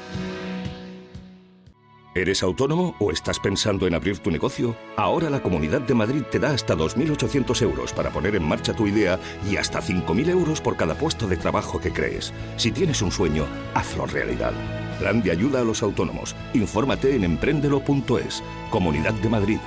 ¿Eres 2.13 2.43
autónomo 2.43 2.93
o 2.99 3.09
estás 3.09 3.39
pensando 3.39 3.87
en 3.87 3.93
abrir 3.93 4.19
tu 4.19 4.31
negocio? 4.31 4.75
Ahora 4.97 5.29
la 5.29 5.41
Comunidad 5.41 5.79
de 5.79 5.93
Madrid 5.93 6.23
te 6.29 6.39
da 6.39 6.49
hasta 6.49 6.75
2.800 6.75 7.61
euros 7.61 7.93
para 7.93 8.09
poner 8.09 8.35
en 8.35 8.43
marcha 8.43 8.73
tu 8.73 8.85
idea 8.85 9.17
y 9.49 9.55
hasta 9.55 9.81
5.000 9.81 10.29
euros 10.29 10.59
por 10.59 10.75
cada 10.75 10.93
puesto 10.95 11.25
de 11.25 11.37
trabajo 11.37 11.79
que 11.79 11.93
crees. 11.93 12.33
Si 12.57 12.71
tienes 12.71 13.01
un 13.01 13.13
sueño, 13.13 13.45
hazlo 13.73 14.07
realidad. 14.07 14.51
Plan 14.99 15.23
de 15.23 15.31
ayuda 15.31 15.61
a 15.61 15.63
los 15.63 15.81
autónomos. 15.83 16.35
Infórmate 16.53 17.15
en 17.15 17.23
emprendelo.es. 17.23 18.43
Comunidad 18.69 19.13
de 19.13 19.29
Madrid. 19.29 19.59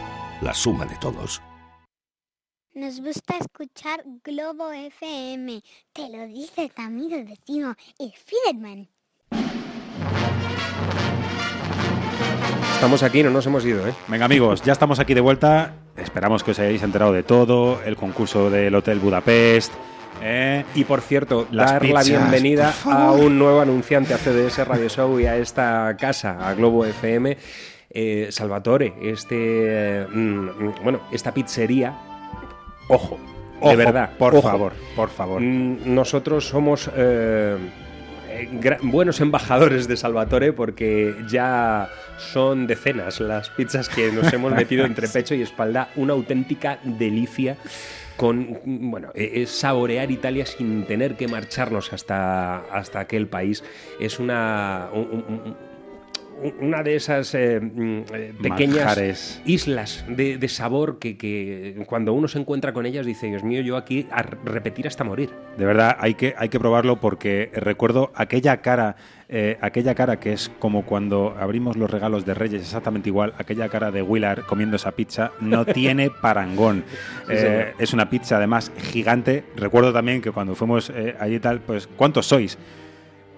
La 0.42 0.52
suma 0.52 0.84
de 0.84 0.96
todos. 0.96 1.40
Nos 2.74 3.00
gusta 3.00 3.38
escuchar 3.38 4.04
Globo 4.22 4.70
FM. 4.70 5.62
Te 5.94 6.10
lo 6.10 6.26
dice 6.26 6.68
tu 6.68 6.82
amigo 6.82 7.16
vecino, 7.24 7.74
el 7.98 8.12
Fiderman. 8.12 8.93
Estamos 12.74 13.02
aquí, 13.02 13.22
no 13.22 13.30
nos 13.30 13.46
hemos 13.46 13.64
ido, 13.64 13.86
¿eh? 13.88 13.92
Venga 14.08 14.26
amigos, 14.26 14.62
ya 14.62 14.72
estamos 14.72 14.98
aquí 15.00 15.14
de 15.14 15.20
vuelta. 15.20 15.72
Esperamos 15.96 16.42
que 16.44 16.50
os 16.50 16.58
hayáis 16.58 16.82
enterado 16.82 17.12
de 17.12 17.22
todo, 17.22 17.80
el 17.84 17.96
concurso 17.96 18.50
del 18.50 18.74
Hotel 18.74 18.98
Budapest. 18.98 19.72
¿eh? 20.22 20.64
Y 20.74 20.84
por 20.84 21.00
cierto, 21.00 21.46
dar 21.50 21.80
pizzas, 21.80 22.08
la 22.08 22.18
bienvenida 22.18 22.74
a 22.84 23.12
un 23.12 23.38
nuevo 23.38 23.60
anunciante 23.60 24.12
a 24.12 24.18
CDS 24.18 24.66
Radio 24.66 24.88
Show 24.88 25.18
y 25.20 25.26
a 25.26 25.36
esta 25.36 25.96
casa, 25.98 26.46
a 26.46 26.54
Globo 26.54 26.84
FM. 26.84 27.36
Eh, 27.96 28.28
Salvatore, 28.30 28.92
este. 29.02 29.36
eh, 29.38 30.06
mm, 30.12 30.82
bueno, 30.82 31.00
esta 31.12 31.32
pizzería. 31.32 31.94
Ojo, 32.88 33.18
Ojo, 33.60 33.70
de 33.70 33.76
verdad. 33.76 34.10
por 34.18 34.34
ojo. 34.34 34.42
favor, 34.48 34.72
por 34.96 35.08
favor. 35.10 35.40
Mm, 35.40 35.94
Nosotros 35.94 36.48
somos. 36.48 36.90
Buenos 38.82 39.20
embajadores 39.20 39.88
de 39.88 39.96
Salvatore 39.96 40.52
porque 40.52 41.14
ya 41.28 41.88
son 42.18 42.66
decenas 42.66 43.20
las 43.20 43.50
pizzas 43.50 43.88
que 43.88 44.10
nos 44.12 44.32
hemos 44.32 44.52
metido 44.56 44.84
entre 44.84 45.08
pecho 45.08 45.34
y 45.34 45.42
espalda, 45.42 45.88
una 45.96 46.12
auténtica 46.12 46.78
delicia 46.84 47.56
con 48.16 48.60
bueno 48.64 49.08
eh, 49.14 49.32
es 49.42 49.50
saborear 49.50 50.08
Italia 50.10 50.46
sin 50.46 50.84
tener 50.86 51.16
que 51.16 51.26
marcharnos 51.26 51.92
hasta, 51.92 52.58
hasta 52.72 53.00
aquel 53.00 53.26
país. 53.26 53.64
Es 53.98 54.20
una 54.20 54.88
un- 54.92 55.00
un- 55.10 55.24
un- 55.28 55.56
una 56.60 56.82
de 56.82 56.96
esas 56.96 57.34
eh, 57.34 57.60
mm, 57.60 57.98
eh, 58.12 58.34
pequeñas 58.42 58.76
Manjares. 58.84 59.42
islas 59.44 60.04
de, 60.08 60.36
de 60.38 60.48
sabor 60.48 60.98
que, 60.98 61.16
que 61.16 61.82
cuando 61.86 62.12
uno 62.12 62.28
se 62.28 62.38
encuentra 62.38 62.72
con 62.72 62.86
ellas 62.86 63.06
dice 63.06 63.26
Dios 63.28 63.44
mío 63.44 63.62
yo 63.62 63.76
aquí 63.76 64.06
a 64.10 64.22
repetir 64.22 64.86
hasta 64.86 65.04
morir 65.04 65.30
De 65.56 65.64
verdad, 65.64 65.96
hay 65.98 66.14
que, 66.14 66.34
hay 66.36 66.48
que 66.48 66.58
probarlo 66.58 67.00
porque 67.00 67.50
recuerdo 67.54 68.12
aquella 68.14 68.58
cara, 68.58 68.96
eh, 69.28 69.56
aquella 69.60 69.94
cara 69.94 70.20
que 70.20 70.32
es 70.32 70.50
como 70.58 70.84
cuando 70.84 71.34
abrimos 71.38 71.76
los 71.76 71.90
regalos 71.90 72.24
de 72.26 72.34
Reyes, 72.34 72.62
exactamente 72.62 73.08
igual, 73.08 73.32
aquella 73.38 73.68
cara 73.68 73.90
de 73.90 74.02
Willard 74.02 74.44
comiendo 74.46 74.76
esa 74.76 74.92
pizza, 74.92 75.32
no 75.40 75.64
tiene 75.66 76.10
parangón. 76.10 76.84
Sí, 77.26 77.32
Eh, 77.36 77.72
es 77.78 77.92
una 77.92 78.10
pizza 78.10 78.36
además 78.36 78.70
gigante. 78.76 79.44
Recuerdo 79.56 79.92
también 79.92 80.20
que 80.20 80.30
cuando 80.30 80.54
fuimos 80.54 80.92
allí 81.18 81.36
y 81.36 81.40
tal, 81.40 81.60
pues, 81.60 81.86
¿cuántos 81.86 82.26
sois? 82.26 82.58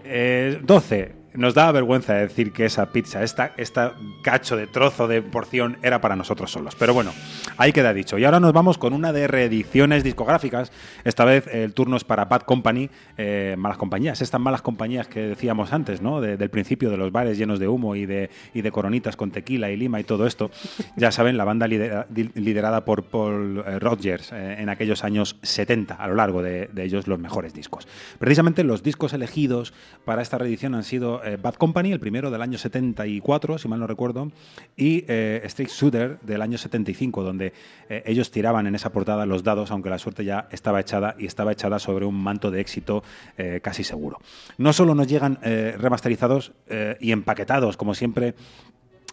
Eh, 0.05 0.59
12. 0.63 1.13
Nos 1.37 1.55
daba 1.55 1.73
vergüenza 1.73 2.15
decir 2.15 2.53
que 2.53 2.65
esa 2.67 2.93
pizza, 2.93 3.23
esta, 3.23 3.53
esta 3.57 3.95
cacho 4.23 4.57
de 4.57 4.67
trozo 4.67 5.07
de 5.09 5.23
porción 5.23 5.79
era 5.83 6.01
para 6.01 6.17
nosotros 6.17 6.51
solos. 6.51 6.75
Pero 6.79 6.95
bueno, 6.95 7.13
ahí 7.57 7.73
queda 7.73 7.93
dicho. 7.93 8.19
Y 8.19 8.25
ahora 8.25 8.41
nos 8.41 8.53
vamos 8.53 8.79
con 8.79 8.93
una 8.93 9.13
de 9.13 9.27
reediciones 9.29 10.05
discográficas. 10.05 10.73
Esta 11.05 11.25
vez 11.25 11.47
el 11.49 11.73
turno 11.75 11.97
es 11.97 12.05
para 12.05 12.25
Bad 12.27 12.43
Company, 12.43 12.91
eh, 13.17 13.55
malas 13.59 13.79
compañías. 13.79 14.21
Estas 14.23 14.41
malas 14.41 14.63
compañías 14.63 15.09
que 15.09 15.21
decíamos 15.21 15.73
antes, 15.73 16.01
¿no? 16.03 16.21
De- 16.21 16.37
del 16.37 16.51
principio 16.51 16.91
de 16.91 16.97
los 16.97 17.13
bares 17.13 17.39
llenos 17.39 17.59
de 17.59 17.69
humo 17.69 17.97
y 17.97 18.07
de, 18.07 18.31
y 18.55 18.63
de 18.63 18.71
coronitas 18.73 19.17
con 19.17 19.31
tequila 19.31 19.71
y 19.71 19.77
lima 19.77 20.01
y 20.01 20.05
todo 20.05 20.27
esto. 20.27 20.51
Ya 20.97 21.11
saben, 21.13 21.37
la 21.37 21.45
banda 21.45 21.67
lidera- 21.67 22.07
liderada 22.35 22.85
por 22.85 23.05
Paul 23.05 23.63
eh, 23.67 23.79
Rodgers 23.79 24.33
eh, 24.33 24.57
en 24.59 24.69
aquellos 24.69 25.05
años 25.05 25.37
70, 25.43 25.95
a 25.95 26.07
lo 26.09 26.15
largo 26.15 26.43
de, 26.43 26.69
de 26.73 26.85
ellos 26.85 27.07
los 27.07 27.19
mejores 27.19 27.55
discos. 27.55 27.87
Precisamente 28.19 28.65
los 28.65 28.83
discos 28.83 29.13
elegidos 29.13 29.73
para 30.05 30.23
esta 30.23 30.39
reedición 30.39 30.75
han 30.75 30.85
sido 30.85 31.23
eh, 31.27 31.37
Bad 31.41 31.55
Company, 31.55 31.93
el 31.93 32.01
primero 32.01 32.31
del 32.31 32.41
año 32.41 32.57
74, 32.59 33.59
si 33.59 33.69
mal 33.69 33.81
no 33.81 33.87
recuerdo, 33.87 34.31
y 34.77 35.05
eh, 35.09 35.43
Straight 35.45 35.71
Shooter 35.71 36.19
del 36.21 36.41
año 36.41 36.57
75, 36.57 37.23
donde 37.23 37.53
eh, 37.89 38.03
ellos 38.07 38.31
tiraban 38.31 38.67
en 38.67 38.75
esa 38.75 38.93
portada 38.93 39.27
los 39.27 39.43
dados, 39.43 39.71
aunque 39.71 39.91
la 39.91 39.99
suerte 39.99 40.25
ya 40.25 40.49
estaba 40.51 40.81
echada 40.81 41.17
y 41.19 41.27
estaba 41.27 41.53
echada 41.53 41.79
sobre 41.79 42.07
un 42.07 42.15
manto 42.15 42.51
de 42.51 42.61
éxito 42.61 43.03
eh, 43.37 43.61
casi 43.63 43.85
seguro. 43.85 44.19
No 44.59 44.73
solo 44.73 44.95
nos 44.95 45.07
llegan 45.07 45.39
remasterizados 45.43 46.53
y 47.01 47.13
empaquetados, 47.13 47.77
como 47.77 47.95
siempre, 47.95 48.35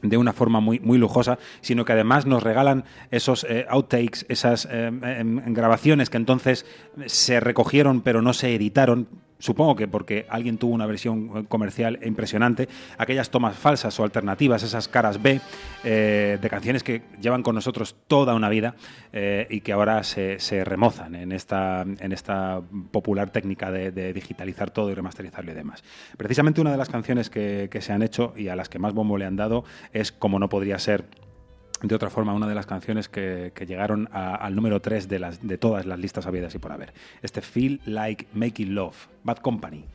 de 0.02 0.18
una 0.18 0.34
forma 0.34 0.60
muy, 0.60 0.80
lujosa, 0.98 1.40
sino 1.62 1.86
que 1.86 1.94
además 1.94 2.26
nos 2.26 2.44
regalan 2.44 2.84
esos 3.10 3.46
outtakes, 3.70 4.26
esas 4.30 4.68
eh, 4.70 4.92
em, 5.02 5.54
grabaciones 5.54 6.10
que 6.10 6.18
entonces 6.18 6.66
se 7.06 7.40
recogieron 7.40 8.02
pero 8.02 8.22
no 8.22 8.34
se 8.34 8.54
editaron. 8.54 9.08
Supongo 9.44 9.76
que 9.76 9.90
porque 9.90 10.26
alguien 10.30 10.58
tuvo 10.58 10.74
una 10.74 10.86
versión 10.86 11.30
eh, 11.36 11.44
comercial 11.50 12.00
impresionante, 12.06 12.70
aquellas 12.98 13.30
tomas 13.30 13.58
falsas 13.58 14.00
o 14.00 14.06
alternativas, 14.06 14.64
esas 14.64 14.88
caras 14.88 15.22
B 15.22 15.42
eh, 15.84 16.38
de 16.42 16.50
canciones 16.50 16.82
que 16.82 17.02
llevan 17.20 17.44
con 17.44 17.54
nosotros 17.54 17.94
toda 18.08 18.36
una 18.36 18.48
vida 18.48 18.76
eh, 19.12 19.46
y 19.50 19.60
que 19.60 19.74
ahora 19.74 20.02
se, 20.06 20.38
remozan 20.64 21.16
en 21.16 21.34
esta, 21.34 21.82
en 21.82 22.14
esta 22.14 22.62
popular 22.92 23.32
técnica 23.32 23.70
de, 23.70 24.14
digitalizar 24.14 24.72
todo 24.72 24.90
y 24.90 24.94
remasterizarlo 24.94 25.52
y 25.52 25.56
demás. 25.56 25.84
Precisamente 26.16 26.62
una 26.62 26.72
de 26.72 26.78
las 26.78 26.88
canciones 26.88 27.30
que 27.30 27.78
se 27.82 27.92
han 27.92 28.02
hecho 28.02 28.34
y 28.38 28.48
a 28.48 28.56
las 28.56 28.70
que 28.70 28.80
más 28.80 28.94
bombo 28.94 29.18
le 29.18 29.26
han 29.26 29.36
dado 29.36 29.66
es, 29.92 30.14
como 30.14 30.40
no 30.40 30.48
podría 30.48 30.80
ser 30.80 31.04
de 31.84 31.96
otra 31.96 32.10
forma, 32.10 32.34
una 32.34 32.48
de 32.48 32.56
las 32.56 32.66
canciones 32.66 33.10
que, 33.10 33.52
que 33.54 33.66
llegaron 33.66 34.10
al 34.12 34.56
número 34.56 34.82
3 34.82 35.08
de, 35.08 35.20
las, 35.20 35.46
de 35.46 35.58
todas 35.58 35.86
las 35.86 36.00
listas 36.00 36.26
habidas 36.26 36.56
y 36.56 36.60
por 36.60 36.72
haber. 36.72 36.94
Este 37.22 37.42
Feel 37.42 37.82
Like 37.86 38.28
Making 38.34 38.74
Love, 38.74 39.08
Bad 39.24 39.38
Company. 39.38 39.86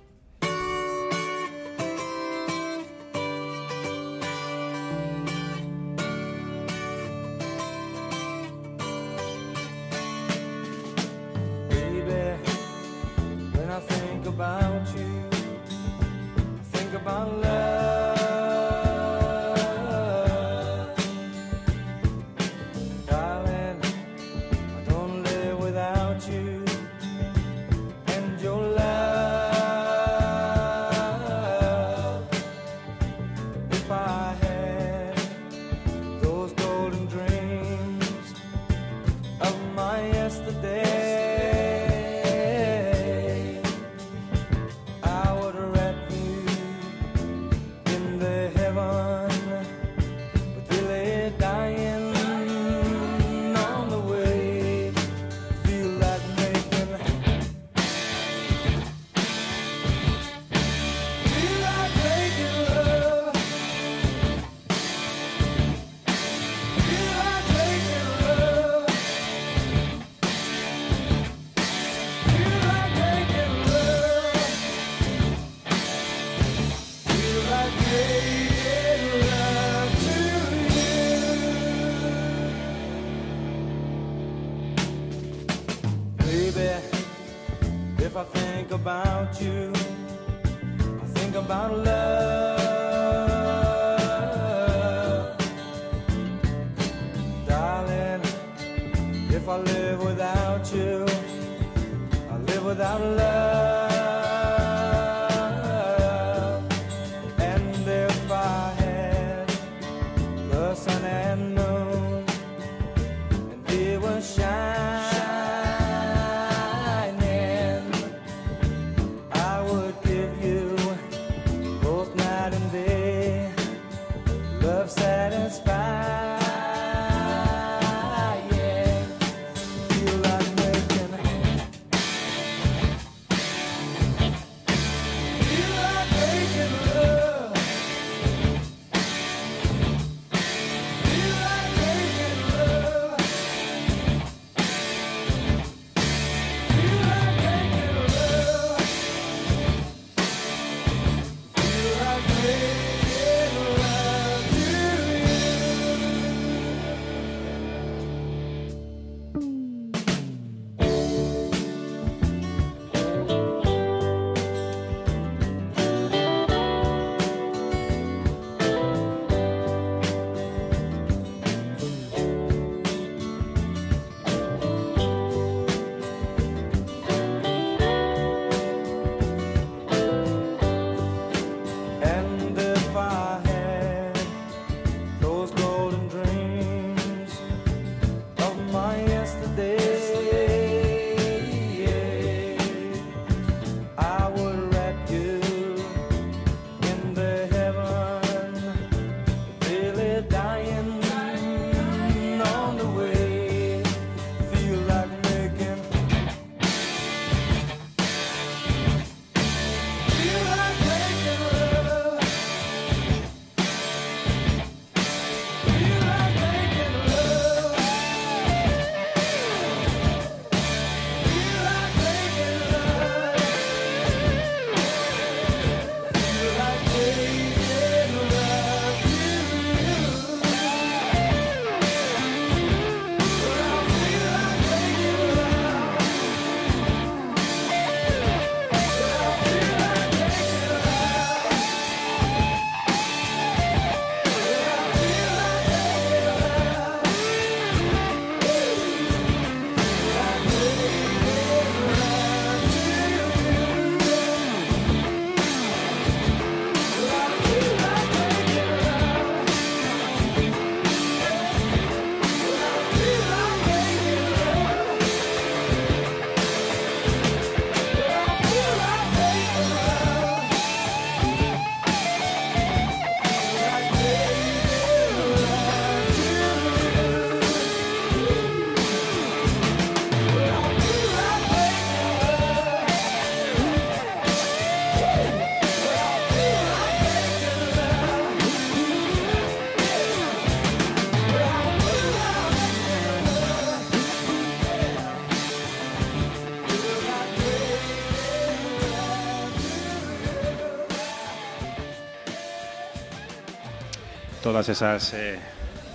Todas 304.59 304.71
esas 304.71 305.15
eh, 305.15 305.39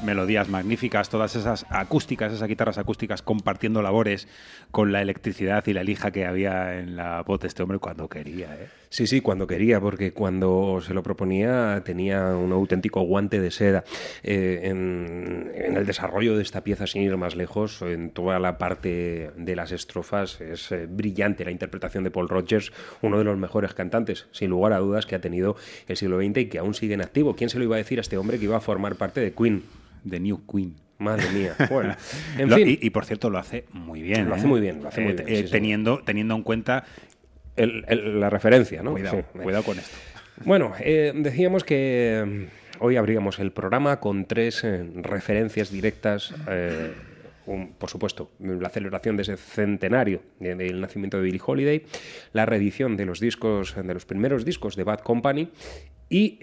melodías 0.03 0.49
magníficas, 0.49 1.09
todas 1.09 1.35
esas 1.35 1.65
acústicas, 1.69 2.33
esas 2.33 2.47
guitarras 2.47 2.77
acústicas 2.77 3.21
compartiendo 3.21 3.81
labores 3.81 4.27
con 4.71 4.91
la 4.91 5.01
electricidad 5.01 5.65
y 5.67 5.73
la 5.73 5.83
lija 5.83 6.11
que 6.11 6.25
había 6.25 6.79
en 6.79 6.95
la 6.95 7.21
voz 7.23 7.39
de 7.41 7.47
este 7.47 7.63
hombre 7.63 7.79
cuando 7.79 8.07
quería. 8.07 8.55
¿eh? 8.55 8.67
Sí, 8.89 9.07
sí, 9.07 9.21
cuando 9.21 9.47
quería, 9.47 9.79
porque 9.79 10.13
cuando 10.13 10.79
se 10.85 10.93
lo 10.93 11.01
proponía 11.01 11.81
tenía 11.83 12.35
un 12.35 12.51
auténtico 12.51 13.01
guante 13.01 13.39
de 13.39 13.49
seda. 13.49 13.83
Eh, 14.21 14.61
en, 14.63 15.51
el 15.55 15.85
desarrollo 15.85 16.35
de 16.35 16.43
esta 16.43 16.63
pieza, 16.63 16.85
sin 16.85 17.01
ir 17.01 17.17
más 17.17 17.35
lejos, 17.35 17.81
en 17.81 18.11
toda 18.11 18.39
la 18.39 18.57
parte 18.57 19.31
de 19.35 19.55
las 19.55 19.71
estrofas, 19.71 20.39
es 20.41 20.71
eh, 20.71 20.87
brillante 20.87 21.43
la 21.43 21.51
interpretación 21.51 22.03
de 22.03 22.11
Paul 22.11 22.29
Rogers, 22.29 22.71
uno 23.01 23.17
de 23.17 23.23
los 23.23 23.37
mejores 23.37 23.73
cantantes, 23.73 24.27
sin 24.31 24.49
lugar 24.51 24.73
a 24.73 24.77
dudas, 24.79 25.05
que 25.05 25.15
ha 25.15 25.21
tenido 25.21 25.55
el 25.87 25.97
siglo 25.97 26.19
XX 26.19 26.37
y 26.37 26.45
que 26.45 26.59
aún 26.59 26.73
sigue 26.73 26.93
en 26.93 27.01
activo. 27.01 27.35
¿Quién 27.35 27.49
se 27.49 27.57
lo 27.57 27.63
iba 27.63 27.75
a 27.75 27.79
decir 27.79 27.97
a 27.97 28.01
este 28.01 28.17
hombre 28.17 28.37
que 28.37 28.45
iba 28.45 28.57
a 28.57 28.61
formar 28.61 28.95
parte 28.95 29.21
de 29.21 29.33
Queen? 29.33 29.63
The 30.07 30.19
New 30.19 30.41
Queen. 30.51 30.75
Madre 30.99 31.29
mía. 31.31 31.55
Bueno, 31.69 31.95
en 32.37 32.49
Lo- 32.49 32.55
fin. 32.55 32.67
y, 32.69 32.79
y, 32.81 32.89
por 32.91 33.05
cierto, 33.05 33.29
lo 33.29 33.37
hace 33.37 33.65
muy 33.73 34.01
bien. 34.01 34.25
Lo 34.29 34.35
¿eh? 34.35 34.37
hace 34.37 34.47
muy 34.47 34.61
bien, 34.61 34.81
lo 34.81 34.87
hace 34.89 35.01
muy 35.01 35.11
Eh, 35.11 35.15
bien, 35.15 35.27
eh, 35.29 35.43
sí, 35.45 35.51
teniendo, 35.51 35.99
teniendo 36.03 36.35
en 36.35 36.43
cuenta. 36.43 36.85
El- 37.55 37.85
el- 37.87 38.19
la 38.19 38.29
referencia, 38.29 38.81
¿no? 38.81 38.91
Cuidado, 38.93 39.17
Sí. 39.33 39.39
cuidado 39.43 39.63
con 39.63 39.77
esto. 39.79 39.95
Bueno, 40.45 40.73
eh, 40.79 41.11
decíamos 41.15 41.63
que 41.63 42.47
mm, 42.79 42.83
hoy 42.83 42.95
abríamos 42.95 43.37
el 43.39 43.51
programa 43.51 43.99
con 43.99 44.25
tres 44.25 44.63
eh, 44.63 44.83
referencias 44.95 45.69
directas. 45.71 46.33
eh, 46.47 46.93
un- 47.45 47.73
por 47.73 47.89
supuesto, 47.89 48.31
la 48.39 48.69
celebración 48.69 49.17
de 49.17 49.23
ese 49.23 49.35
centenario 49.35 50.21
de- 50.39 50.55
del 50.55 50.79
nacimiento 50.79 51.17
de 51.17 51.23
Billie 51.23 51.41
Holiday, 51.45 51.83
la 52.31 52.45
reedición 52.45 52.95
de 52.95 53.05
los 53.05 53.19
discos, 53.19 53.75
de 53.75 53.93
los 53.93 54.05
primeros 54.05 54.45
discos 54.45 54.77
de 54.77 54.83
Bad 54.85 54.99
Company 55.01 55.49
y 56.09 56.39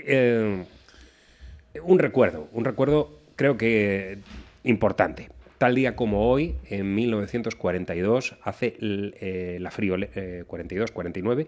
un 1.82 1.98
recuerdo, 1.98 2.48
un 2.52 2.64
recuerdo 2.64 3.18
creo 3.40 3.56
que 3.56 4.18
importante. 4.64 5.30
Tal 5.56 5.74
día 5.74 5.96
como 5.96 6.30
hoy, 6.30 6.56
en 6.68 6.94
1942, 6.94 8.36
hace 8.42 8.76
eh, 8.78 9.56
la 9.62 9.70
friolera, 9.70 10.44
42, 10.46 10.90
49, 10.90 11.46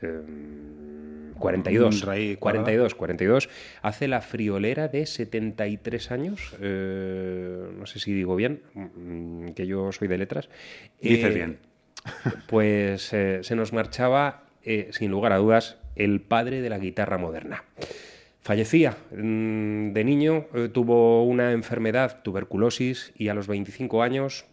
eh, 0.00 0.20
42, 1.38 2.02
Un 2.02 2.08
rey 2.08 2.36
42, 2.36 2.94
42, 2.94 3.50
hace 3.82 4.08
la 4.08 4.22
friolera 4.22 4.88
de 4.88 5.04
73 5.04 6.10
años, 6.12 6.56
eh, 6.62 7.72
no 7.78 7.84
sé 7.84 7.98
si 7.98 8.14
digo 8.14 8.34
bien, 8.34 8.62
mm, 8.72 9.48
que 9.48 9.66
yo 9.66 9.92
soy 9.92 10.08
de 10.08 10.16
letras. 10.16 10.48
Dices 10.98 11.30
Eh, 11.30 11.34
bien. 11.34 11.58
Pues 12.46 13.12
eh, 13.12 13.40
se 13.42 13.54
nos 13.54 13.74
marchaba, 13.74 14.44
eh, 14.64 14.88
sin 14.92 15.10
lugar 15.10 15.32
a 15.32 15.36
dudas, 15.36 15.76
el 15.94 16.22
padre 16.22 16.62
de 16.62 16.70
la 16.70 16.78
guitarra 16.78 17.18
moderna. 17.18 17.64
Fallecía 18.48 18.96
mm, 19.10 19.92
de 19.92 20.04
niño, 20.04 20.46
eh, 20.54 20.70
tuvo 20.72 21.22
una 21.24 21.52
enfermedad, 21.52 22.22
tuberculosis, 22.22 23.12
y 23.14 23.28
a 23.28 23.34
los 23.34 23.46
25 23.46 24.02
años, 24.02 24.46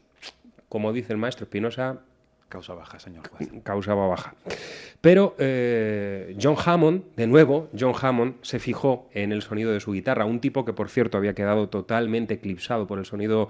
como 0.67 0.91
dice 0.91 1.13
el 1.13 1.17
maestro 1.17 1.45
Espinosa, 1.45 2.01
Causa 2.49 2.73
baja, 2.73 2.99
señor 2.99 3.25
juez. 3.29 3.49
causaba 3.63 4.05
baja. 4.05 4.35
Pero 4.99 5.33
eh, 5.39 6.35
John 6.41 6.57
Hammond, 6.63 7.15
de 7.15 7.25
nuevo, 7.25 7.69
John 7.77 7.93
Hammond 7.99 8.35
se 8.41 8.59
fijó 8.59 9.07
en 9.13 9.31
el 9.31 9.41
sonido 9.41 9.71
de 9.71 9.79
su 9.79 9.93
guitarra, 9.93 10.25
un 10.25 10.41
tipo 10.41 10.65
que 10.65 10.73
por 10.73 10.89
cierto 10.89 11.17
había 11.17 11.33
quedado 11.33 11.69
totalmente 11.69 12.33
eclipsado 12.33 12.87
por 12.87 12.99
el 12.99 13.05
sonido 13.05 13.47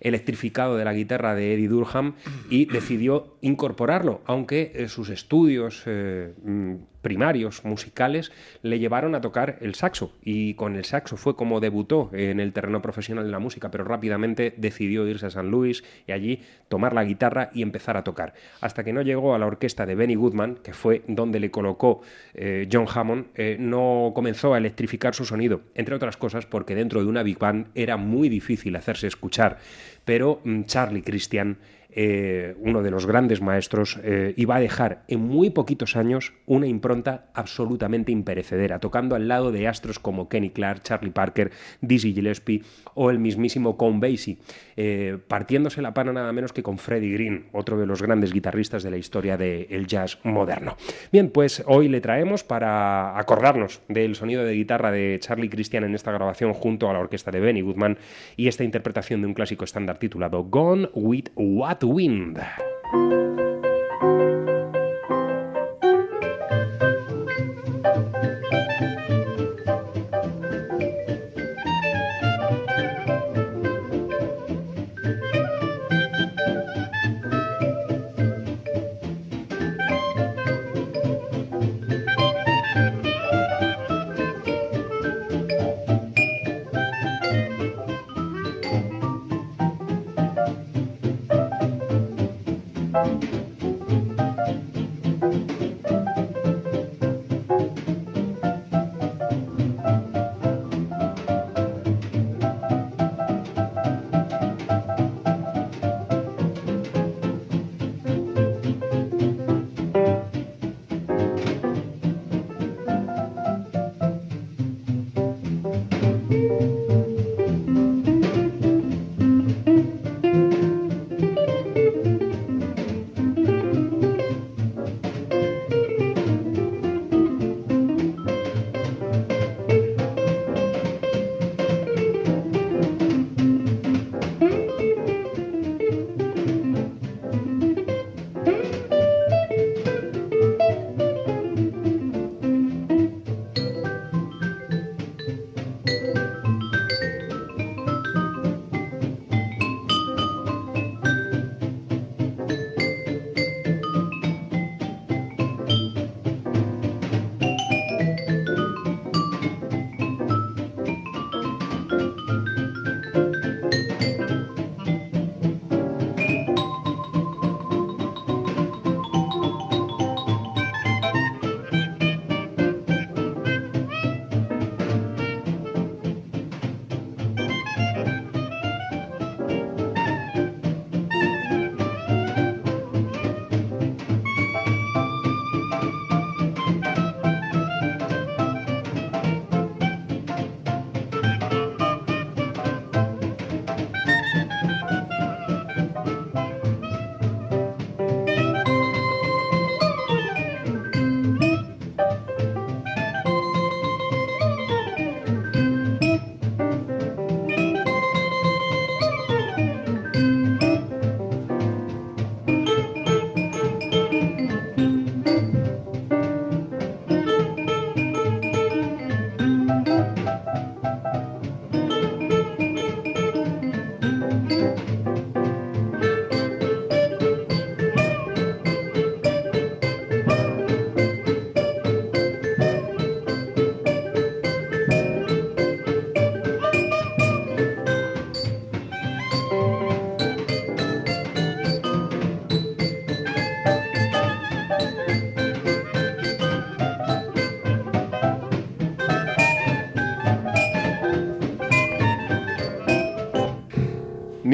electrificado 0.00 0.76
de 0.76 0.84
la 0.84 0.92
guitarra 0.92 1.34
de 1.34 1.54
Eddie 1.54 1.68
Durham 1.68 2.14
y 2.48 2.64
decidió 2.66 3.36
incorporarlo, 3.40 4.22
aunque 4.24 4.72
eh, 4.74 4.88
sus 4.88 5.10
estudios 5.10 5.82
eh, 5.86 6.32
mm, 6.42 6.74
primarios 7.02 7.64
musicales 7.64 8.32
le 8.62 8.78
llevaron 8.78 9.14
a 9.14 9.20
tocar 9.20 9.58
el 9.60 9.74
saxo. 9.74 10.12
Y 10.22 10.54
con 10.54 10.76
el 10.76 10.84
saxo 10.84 11.16
fue 11.16 11.36
como 11.36 11.60
debutó 11.60 12.10
en 12.12 12.40
el 12.40 12.52
terreno 12.52 12.82
profesional 12.82 13.24
de 13.24 13.30
la 13.30 13.38
música, 13.38 13.70
pero 13.70 13.84
rápidamente 13.84 14.54
decidió 14.56 15.06
irse 15.06 15.26
a 15.26 15.30
San 15.30 15.50
Luis 15.50 15.84
y 16.06 16.12
allí 16.12 16.40
tomar 16.68 16.92
la 16.92 17.04
guitarra 17.04 17.50
y 17.52 17.62
empezar 17.62 17.96
a 17.96 18.04
tocar, 18.04 18.34
hasta 18.60 18.84
que 18.84 18.92
no 18.92 19.02
llegó 19.02 19.34
a 19.34 19.38
la 19.38 19.46
orquesta 19.46 19.86
de 19.86 19.94
Benny 19.94 20.14
Goodman, 20.14 20.56
que 20.56 20.72
fue 20.72 21.02
donde 21.08 21.40
le 21.40 21.50
colocó 21.50 22.02
eh, 22.34 22.68
John 22.70 22.86
Hammond, 22.92 23.26
eh, 23.34 23.56
no 23.58 24.12
comenzó 24.14 24.54
a 24.54 24.58
electrificar 24.58 25.14
su 25.14 25.24
sonido, 25.24 25.62
entre 25.74 25.94
otras 25.94 26.16
cosas 26.16 26.46
porque 26.46 26.74
dentro 26.74 27.02
de 27.02 27.08
una 27.08 27.22
big 27.22 27.38
band 27.38 27.68
era 27.74 27.96
muy 27.96 28.28
difícil 28.28 28.76
hacerse 28.76 29.06
escuchar, 29.06 29.58
pero 30.04 30.40
mm, 30.44 30.62
Charlie 30.64 31.02
Christian 31.02 31.58
eh, 31.92 32.54
uno 32.60 32.82
de 32.82 32.90
los 32.90 33.06
grandes 33.06 33.40
maestros, 33.40 33.98
eh, 34.02 34.34
iba 34.36 34.56
a 34.56 34.60
dejar 34.60 35.02
en 35.08 35.20
muy 35.20 35.50
poquitos 35.50 35.96
años 35.96 36.32
una 36.46 36.66
impronta 36.66 37.30
absolutamente 37.34 38.12
imperecedera, 38.12 38.78
tocando 38.78 39.16
al 39.16 39.28
lado 39.28 39.52
de 39.52 39.66
astros 39.66 39.98
como 39.98 40.28
Kenny 40.28 40.50
Clark, 40.50 40.82
Charlie 40.82 41.10
Parker, 41.10 41.50
Dizzy 41.80 42.12
Gillespie 42.14 42.62
o 42.94 43.10
el 43.10 43.18
mismísimo 43.18 43.76
Count 43.76 44.00
Basie, 44.00 44.38
eh, 44.76 45.18
partiéndose 45.26 45.82
la 45.82 45.94
pana 45.94 46.12
nada 46.12 46.32
menos 46.32 46.52
que 46.52 46.62
con 46.62 46.78
Freddie 46.78 47.12
Green, 47.12 47.46
otro 47.52 47.78
de 47.78 47.86
los 47.86 48.02
grandes 48.02 48.32
guitarristas 48.32 48.82
de 48.82 48.90
la 48.90 48.96
historia 48.96 49.36
del 49.36 49.86
jazz 49.86 50.18
moderno. 50.24 50.76
Bien, 51.12 51.30
pues 51.30 51.62
hoy 51.66 51.88
le 51.88 52.00
traemos 52.00 52.44
para 52.44 53.18
acordarnos 53.18 53.82
del 53.88 54.14
sonido 54.14 54.44
de 54.44 54.54
guitarra 54.54 54.90
de 54.90 55.18
Charlie 55.20 55.48
Christian 55.48 55.84
en 55.84 55.94
esta 55.94 56.12
grabación 56.12 56.52
junto 56.52 56.88
a 56.88 56.92
la 56.92 57.00
orquesta 57.00 57.30
de 57.30 57.40
Benny 57.40 57.62
Goodman 57.62 57.98
y 58.36 58.48
esta 58.48 58.64
interpretación 58.64 59.20
de 59.20 59.26
un 59.26 59.34
clásico 59.34 59.64
estándar 59.64 59.98
titulado 59.98 60.44
Gone 60.44 60.88
with 60.94 61.28
What 61.34 61.79
Wind. 61.82 62.40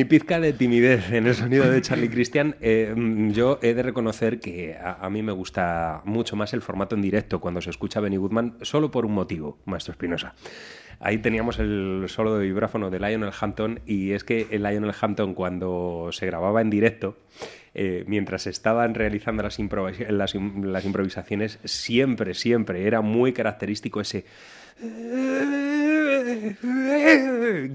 Pizca 0.06 0.40
de 0.40 0.52
timidez 0.52 1.12
en 1.12 1.26
el 1.26 1.34
sonido 1.34 1.70
de 1.70 1.82
Charlie 1.82 2.08
Christian. 2.08 2.56
Eh, 2.60 2.94
yo 3.32 3.58
he 3.62 3.74
de 3.74 3.82
reconocer 3.82 4.40
que 4.40 4.76
a, 4.82 5.08
mí 5.10 5.22
me 5.22 5.32
gusta 5.32 6.02
mucho 6.04 6.36
más 6.36 6.52
el 6.54 6.62
formato 6.62 6.94
en 6.94 7.02
directo 7.02 7.40
cuando 7.40 7.60
se 7.60 7.70
escucha 7.70 8.00
Benny 8.00 8.16
Goodman, 8.16 8.56
solo 8.62 8.90
por 8.90 9.04
un 9.06 9.12
motivo, 9.12 9.58
Maestro 9.64 9.92
Espinosa. 9.92 10.34
Ahí 10.98 11.18
teníamos 11.18 11.58
el 11.58 12.06
solo 12.08 12.38
de 12.38 12.46
vibráfono 12.46 12.90
de 12.90 12.98
Lionel 12.98 13.32
Hampton 13.38 13.80
y 13.86 14.12
es 14.12 14.24
que 14.24 14.46
el 14.50 14.62
Lionel 14.62 14.94
Hampton 14.98 15.34
cuando 15.34 16.08
se 16.12 16.24
grababa 16.26 16.62
en 16.62 16.70
directo, 16.70 17.18
eh, 17.74 18.04
mientras 18.06 18.46
estaban 18.46 18.94
realizando 18.94 19.42
las 19.42 20.34
improvisaciones, 20.84 21.58
siempre, 21.64 22.32
siempre 22.32 22.86
era 22.86 23.02
muy 23.02 23.32
característico 23.32 24.00
ese 24.00 24.24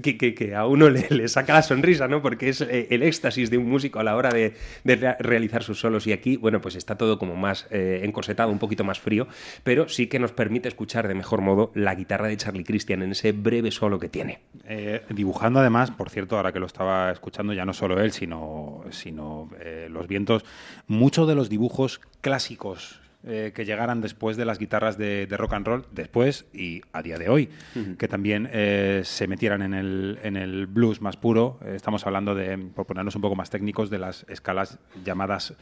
que, 0.02 0.54
a 0.54 0.66
uno 0.66 0.88
le, 0.90 1.28
saca 1.28 1.54
la 1.54 1.62
sonrisa, 1.62 2.08
¿no? 2.08 2.22
Porque 2.22 2.48
es 2.48 2.60
eh, 2.60 2.88
el 2.90 3.02
éxtasis 3.02 3.50
de 3.50 3.58
un 3.58 3.68
músico 3.68 3.98
a 3.98 4.04
la 4.04 4.16
hora 4.16 4.30
de, 4.30 4.54
de 4.84 4.96
rea- 4.96 5.16
realizar 5.18 5.62
sus 5.62 5.80
solos. 5.80 6.06
Y 6.06 6.12
aquí, 6.12 6.36
bueno, 6.36 6.60
pues 6.60 6.76
está 6.76 6.96
todo 6.96 7.18
como 7.18 7.36
más 7.36 7.66
eh, 7.70 8.02
encorsetado, 8.04 8.50
un 8.50 8.58
poquito 8.58 8.84
más 8.84 9.00
frío, 9.00 9.26
pero 9.64 9.88
sí 9.88 10.06
que 10.06 10.18
nos 10.18 10.32
permite 10.32 10.68
escuchar 10.68 11.08
de 11.08 11.14
mejor 11.14 11.40
modo 11.40 11.72
la 11.74 11.94
guitarra 11.94 12.28
de 12.28 12.36
Charlie 12.36 12.64
Christian 12.64 13.02
en 13.02 13.12
ese 13.12 13.32
breve 13.32 13.70
solo 13.70 13.98
que 13.98 14.08
tiene. 14.08 14.40
Eh, 14.64 15.02
dibujando 15.10 15.60
además, 15.60 15.90
por 15.90 16.10
cierto, 16.10 16.36
ahora 16.36 16.52
que 16.52 16.60
lo 16.60 16.66
estaba 16.66 17.10
escuchando, 17.10 17.52
ya 17.52 17.64
no 17.64 17.72
solo 17.72 18.00
él, 18.00 18.12
sino, 18.12 18.84
sino 18.90 19.50
eh, 19.60 19.88
los 19.90 20.06
vientos, 20.06 20.44
muchos 20.86 21.26
de 21.28 21.34
los 21.34 21.48
dibujos 21.48 22.00
clásicos 22.20 23.01
eh, 23.24 23.52
que 23.54 23.64
llegaran 23.64 24.00
después 24.00 24.36
de 24.36 24.44
las 24.44 24.58
guitarras 24.58 24.98
de, 24.98 25.26
de 25.26 25.36
rock 25.36 25.52
and 25.54 25.66
roll, 25.66 25.86
después 25.92 26.46
y 26.52 26.82
a 26.92 27.02
día 27.02 27.18
de 27.18 27.28
hoy, 27.28 27.50
que 27.98 28.08
también 28.08 28.48
eh, 28.52 29.02
se 29.04 29.26
metieran 29.26 29.62
en 29.62 29.74
el, 29.74 30.18
en 30.22 30.36
el 30.36 30.66
blues 30.66 31.00
más 31.00 31.16
puro. 31.16 31.58
Eh, 31.64 31.74
estamos 31.76 32.06
hablando 32.06 32.34
de, 32.34 32.58
por 32.58 32.86
ponernos 32.86 33.14
un 33.14 33.22
poco 33.22 33.36
más 33.36 33.50
técnicos, 33.50 33.90
de 33.90 33.98
las 33.98 34.24
escalas 34.28 34.78
llamadas 35.04 35.54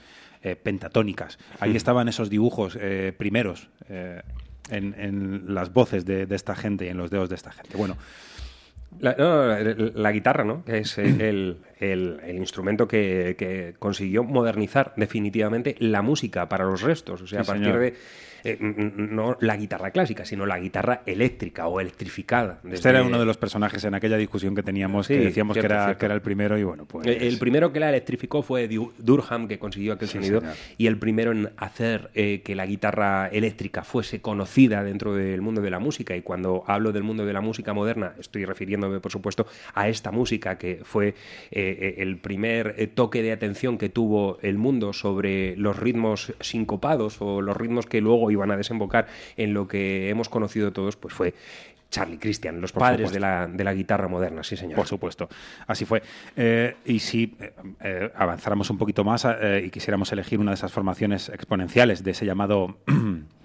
pentatónicas. 0.63 1.39
Ahí 1.59 1.77
estaban 1.77 2.09
esos 2.09 2.31
dibujos 2.31 2.79
primeros. 3.19 3.69
en, 4.71 4.95
en 4.97 5.55
las 5.55 5.73
voces 5.73 6.05
de, 6.05 6.27
de 6.27 6.37
esta 6.37 6.55
gente 6.55 6.87
y 6.87 6.89
en 6.89 6.97
los 6.97 7.11
dedos 7.11 7.29
de 7.29 7.35
esta 7.35 7.53
gente. 7.53 7.77
Bueno, 7.77 7.97
La, 8.99 9.15
no, 9.17 9.47
la- 9.47 9.75
la 9.95 10.13
guitarra, 10.13 10.45
¿no? 10.45 10.65
Que 10.65 10.79
es 10.79 10.99
el, 10.99 11.59
el- 11.79 12.21
el 12.25 12.37
instrumento 12.37 12.89
que, 12.89 13.37
que 13.39 13.75
consiguió 13.79 14.25
modernizar 14.25 14.93
definitivamente 14.97 15.77
la 15.79 16.03
música 16.03 16.49
para 16.49 16.65
los 16.65 16.83
restos. 16.83 17.23
O 17.23 17.27
sea, 17.27 17.43
Sí, 17.45 17.51
a 17.51 17.53
partir 17.53 17.67
señor. 17.67 17.81
de. 17.81 17.95
Eh, 18.45 18.57
no 18.61 19.37
la 19.41 19.57
guitarra 19.57 19.91
clásica, 19.91 20.25
sino 20.25 20.47
la 20.47 20.59
guitarra 20.59 21.03
eléctrica 21.07 21.67
o 21.67 21.81
electrificada. 21.81 22.61
Este 22.71 22.89
era 22.89 23.03
uno 23.03 23.19
de 23.19 23.25
los 23.27 23.37
personajes 23.37 23.85
en 23.85 23.95
aquella 23.95 24.17
discusión 24.17 24.55
que 24.55 24.63
teníamos, 24.63 25.07
Sí, 25.07 25.15
que 25.15 25.21
decíamos 25.21 25.55
cierto, 25.55 25.69
que, 25.69 25.75
era, 25.75 25.85
cierto. 25.87 25.99
que 26.01 26.07
era 26.07 26.15
el 26.15 26.23
primero 26.23 26.59
y 26.59 26.65
bueno, 26.65 26.85
pues... 26.87 27.07
El- 27.07 27.23
El 27.23 27.39
primero 27.39 27.73
que 27.73 27.81
la 27.81 27.89
electrificó 27.89 28.43
fue 28.43 28.69
Du- 28.69 28.93
Durham, 28.99 29.49
que 29.49 29.59
consiguió 29.59 29.93
aquel 29.95 30.09
Sí, 30.09 30.15
sonido, 30.19 30.41
señor. 30.41 30.55
y 30.79 30.87
el 30.87 30.99
primero 30.99 31.33
en 31.33 31.51
hacer 31.57 32.11
eh, 32.15 32.43
que 32.45 32.55
la 32.55 32.67
guitarra 32.67 33.29
eléctrica 33.29 33.83
fuese 33.85 34.21
conocida 34.21 34.83
dentro 34.85 35.15
del 35.15 35.41
mundo 35.43 35.61
de 35.61 35.71
la 35.71 35.79
música. 35.79 36.17
Y 36.17 36.23
cuando 36.23 36.65
hablo 36.67 36.93
del 36.93 37.03
mundo 37.03 37.25
de 37.27 37.33
la 37.33 37.41
música 37.41 37.73
moderna, 37.73 38.15
estoy 38.19 38.45
refiriéndome, 38.45 39.01
por 39.01 39.13
supuesto, 39.13 39.47
a 39.75 39.89
esta 39.89 40.11
música 40.11 40.59
que 40.59 40.81
fue 40.85 41.15
eh, 41.51 41.95
el 41.99 42.19
primer 42.19 42.91
toque 42.95 43.23
de 43.23 43.33
atención 43.33 43.79
que 43.79 43.89
tuvo 43.89 44.39
el 44.43 44.59
mundo 44.59 44.93
sobre 44.93 45.57
los 45.57 45.79
ritmos 45.79 46.33
sincopados 46.41 47.17
o 47.21 47.41
los 47.43 47.57
ritmos 47.57 47.87
que 47.87 48.01
luego 48.01 48.30
iban 48.31 48.51
a 48.51 48.57
desembocar 48.57 49.07
en 49.37 49.55
lo 49.55 49.69
que 49.69 50.09
hemos 50.09 50.29
conocido 50.29 50.73
todos, 50.73 50.97
pues 50.97 51.15
fue 51.15 51.35
Charlie 51.91 52.19
Christian, 52.19 52.61
los 52.61 52.73
Por 52.73 52.81
padres 52.81 53.13
de 53.13 53.21
la, 53.21 53.47
de 53.47 53.65
la 53.65 53.75
guitarra 53.75 54.09
moderna, 54.09 54.43
sí 54.43 54.57
señor. 54.57 54.77
Por 54.77 54.87
supuesto, 54.87 55.29
así 55.67 55.85
fue. 55.85 56.03
Eh, 56.37 56.77
y 56.85 57.01
si 57.01 57.37
eh, 57.41 57.53
eh, 57.81 58.13
avanzáramos 58.15 58.71
un 58.71 58.79
poquito 58.79 59.05
más 59.05 59.27
eh, 59.27 59.65
y 59.67 59.71
quisiéramos 59.71 60.11
elegir 60.13 60.39
una 60.39 60.53
de 60.53 60.55
esas 60.55 60.73
formaciones 60.73 61.29
exponenciales 61.29 62.03
de 62.05 62.13
ese 62.13 62.25
llamado 62.25 62.79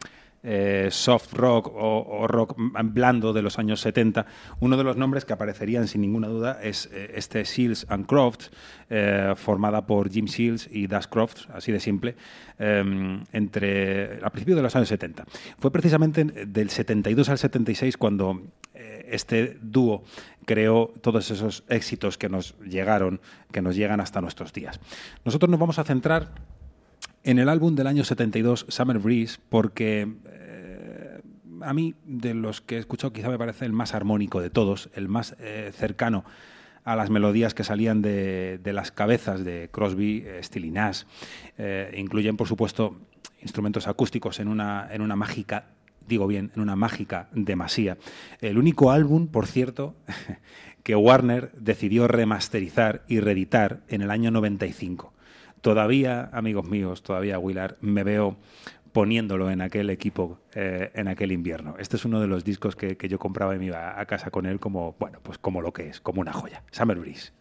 eh, 0.46 0.90
soft 0.92 1.34
rock 1.34 1.72
o, 1.74 2.28
rock 2.28 2.56
blando 2.84 3.34
de 3.34 3.42
los 3.42 3.58
años 3.58 3.82
70, 3.82 4.26
uno 4.60 4.78
de 4.78 4.84
los 4.84 4.96
nombres 4.96 5.26
que 5.26 5.34
aparecerían 5.34 5.88
sin 5.88 6.02
ninguna 6.02 6.28
duda 6.28 6.60
es 6.62 6.90
eh, 6.94 7.14
este 7.16 7.46
Seals 7.46 7.88
and 7.90 8.06
Crofts, 8.06 8.52
eh, 8.90 9.34
formada 9.36 9.88
por 9.88 10.12
Jim 10.12 10.28
Seals 10.28 10.70
y 10.72 10.88
Das 10.88 11.08
Crofts, 11.08 11.48
así 11.52 11.72
de 11.72 11.80
simple, 11.80 12.16
eh, 12.60 13.20
entre 13.32 14.20
a 14.24 14.30
principios 14.30 14.58
de 14.58 14.64
los 14.64 14.76
años 14.76 14.88
70. 14.90 15.26
Fue 15.58 15.72
precisamente 15.72 16.24
del 16.24 16.70
72 16.70 17.30
al 17.30 17.38
76 17.40 17.98
cuando 17.98 18.42
este 19.08 19.58
dúo 19.62 20.04
creó 20.46 20.94
todos 21.02 21.32
esos 21.32 21.64
éxitos 21.70 22.18
que 22.18 22.28
nos 22.30 22.58
llegaron, 22.60 23.22
que 23.52 23.62
nos 23.62 23.76
llegan 23.76 24.00
hasta 24.00 24.22
nuestros 24.22 24.52
días. 24.52 24.80
Nosotros 25.24 25.50
nos 25.50 25.60
vamos 25.60 25.80
a 25.80 25.84
centrar 25.84 26.32
en 27.26 27.40
el 27.40 27.50
álbum 27.50 27.76
del 27.76 27.88
año 27.88 28.04
72, 28.04 28.68
Summer 28.70 29.00
Breeze, 29.00 29.40
porque 29.50 30.08
a 31.66 31.74
mí, 31.74 31.96
de 32.06 32.34
los 32.34 32.62
que 32.62 32.76
he 32.76 32.80
escuchado, 32.80 33.12
quizá 33.12 33.30
me 33.30 33.38
parece 33.38 33.66
el 33.66 33.74
más 33.74 33.94
armónico 33.94 34.40
de 34.40 34.50
todos, 34.50 34.90
el 34.94 35.08
más 35.08 35.36
eh, 35.40 35.72
cercano 35.74 36.24
a 36.84 36.96
las 36.96 37.10
melodías 37.10 37.56
que 37.56 37.64
salían 37.64 38.04
de, 38.04 38.60
de 38.64 38.72
las 38.72 38.92
cabezas 38.92 39.44
de 39.44 39.70
Crosby, 39.72 40.24
eh, 40.26 40.40
Stills 40.44 40.68
y 40.68 40.72
Nash. 40.72 41.04
Eh, 41.58 41.96
incluyen, 41.98 42.38
por 42.38 42.48
supuesto, 42.48 42.96
instrumentos 43.42 43.88
acústicos 43.88 44.40
en 44.40 44.48
una, 44.48 44.88
en 44.92 45.02
una 45.02 45.16
mágica, 45.16 45.66
digo 46.08 46.28
bien, 46.28 46.52
en 46.56 46.62
una 46.62 46.76
mágica 46.76 47.28
demasía. 47.34 47.98
El 48.40 48.60
único 48.60 48.92
álbum, 48.92 49.28
por 49.28 49.48
cierto, 49.48 49.96
que 50.84 50.96
Warner 50.96 51.52
decidió 51.54 52.08
remasterizar 52.08 53.04
y 53.08 53.20
reeditar 53.20 53.82
en 53.88 54.04
el 54.04 54.12
año 54.12 54.30
95. 54.30 55.12
Todavía, 55.62 56.30
amigos 56.32 56.66
míos, 56.70 57.02
todavía 57.02 57.40
Willard, 57.40 57.78
me 57.82 58.04
veo 58.04 58.38
poniéndolo 58.96 59.52
en 59.52 59.60
aquel 59.60 59.90
equipo 59.90 60.40
eh, 60.54 60.90
en 60.94 61.10
aquel 61.10 61.34
invierno. 61.34 61.76
Este 61.80 61.98
es 61.98 62.06
uno 62.06 62.22
de 62.22 62.28
los 62.28 62.46
discos 62.46 62.78
que, 62.78 62.96
que 62.96 63.10
yo 63.10 63.20
compraba 63.20 63.54
y 63.54 63.60
me 63.60 63.66
iba 63.66 64.00
a 64.00 64.06
casa 64.06 64.32
con 64.32 64.46
él 64.46 64.58
como, 64.62 64.96
bueno, 64.98 65.20
pues 65.22 65.38
como 65.38 65.62
lo 65.62 65.74
que 65.74 65.90
es, 65.90 66.00
como 66.00 66.22
una 66.22 66.32
joya. 66.32 66.64
Summer 66.72 66.98
Breeze. 66.98 67.34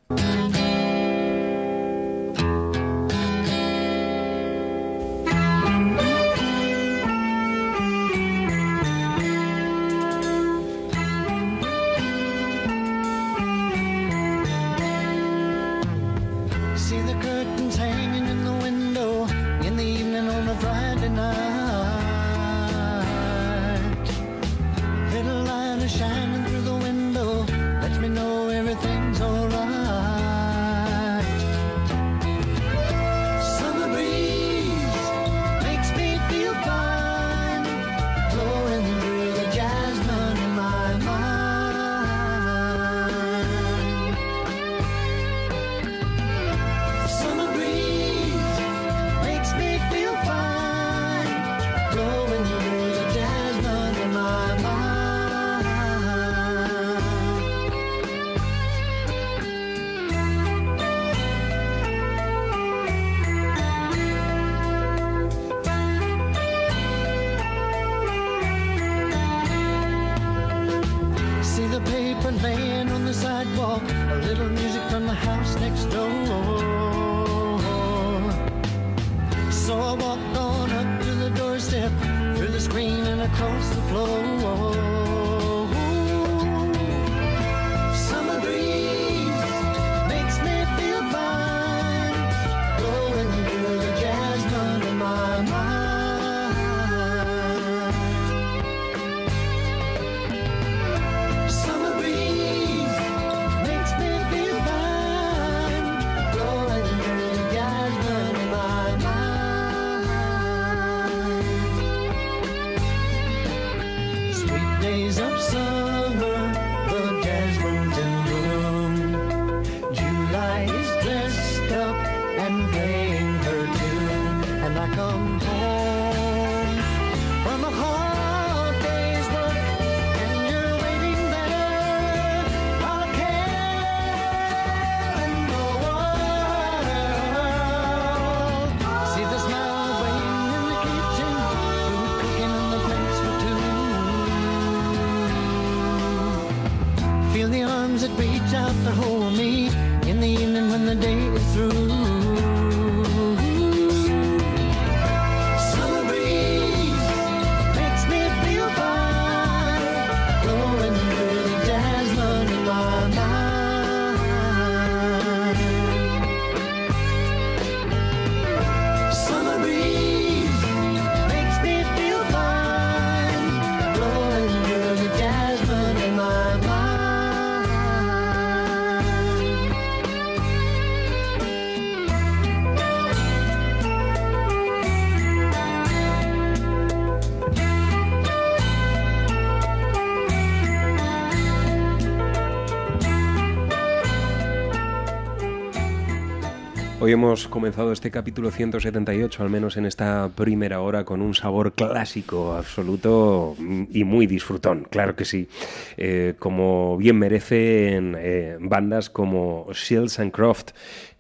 Hemos 197.25 197.49
comenzado 197.49 197.91
este 197.91 198.11
capítulo 198.11 198.51
178, 198.51 199.43
al 199.43 199.49
menos 199.49 199.79
en 199.79 199.87
esta 199.87 200.29
primera 200.35 200.83
hora, 200.83 201.05
con 201.05 201.23
un 201.23 201.35
sabor 201.35 201.73
clásico 201.73 202.53
absoluto 202.53 203.57
y 203.91 204.05
muy 204.05 204.27
disfrutón, 204.27 204.87
claro 204.91 205.17
que 205.17 205.25
sí. 205.25 205.49
Eh, 205.97 206.35
como 206.39 206.99
bien 206.99 207.19
merecen 207.19 208.15
eh, 208.19 208.59
bandas 208.61 209.09
como 209.09 209.69
Shields 209.73 210.21
and 210.21 210.33
Croft, 210.33 210.73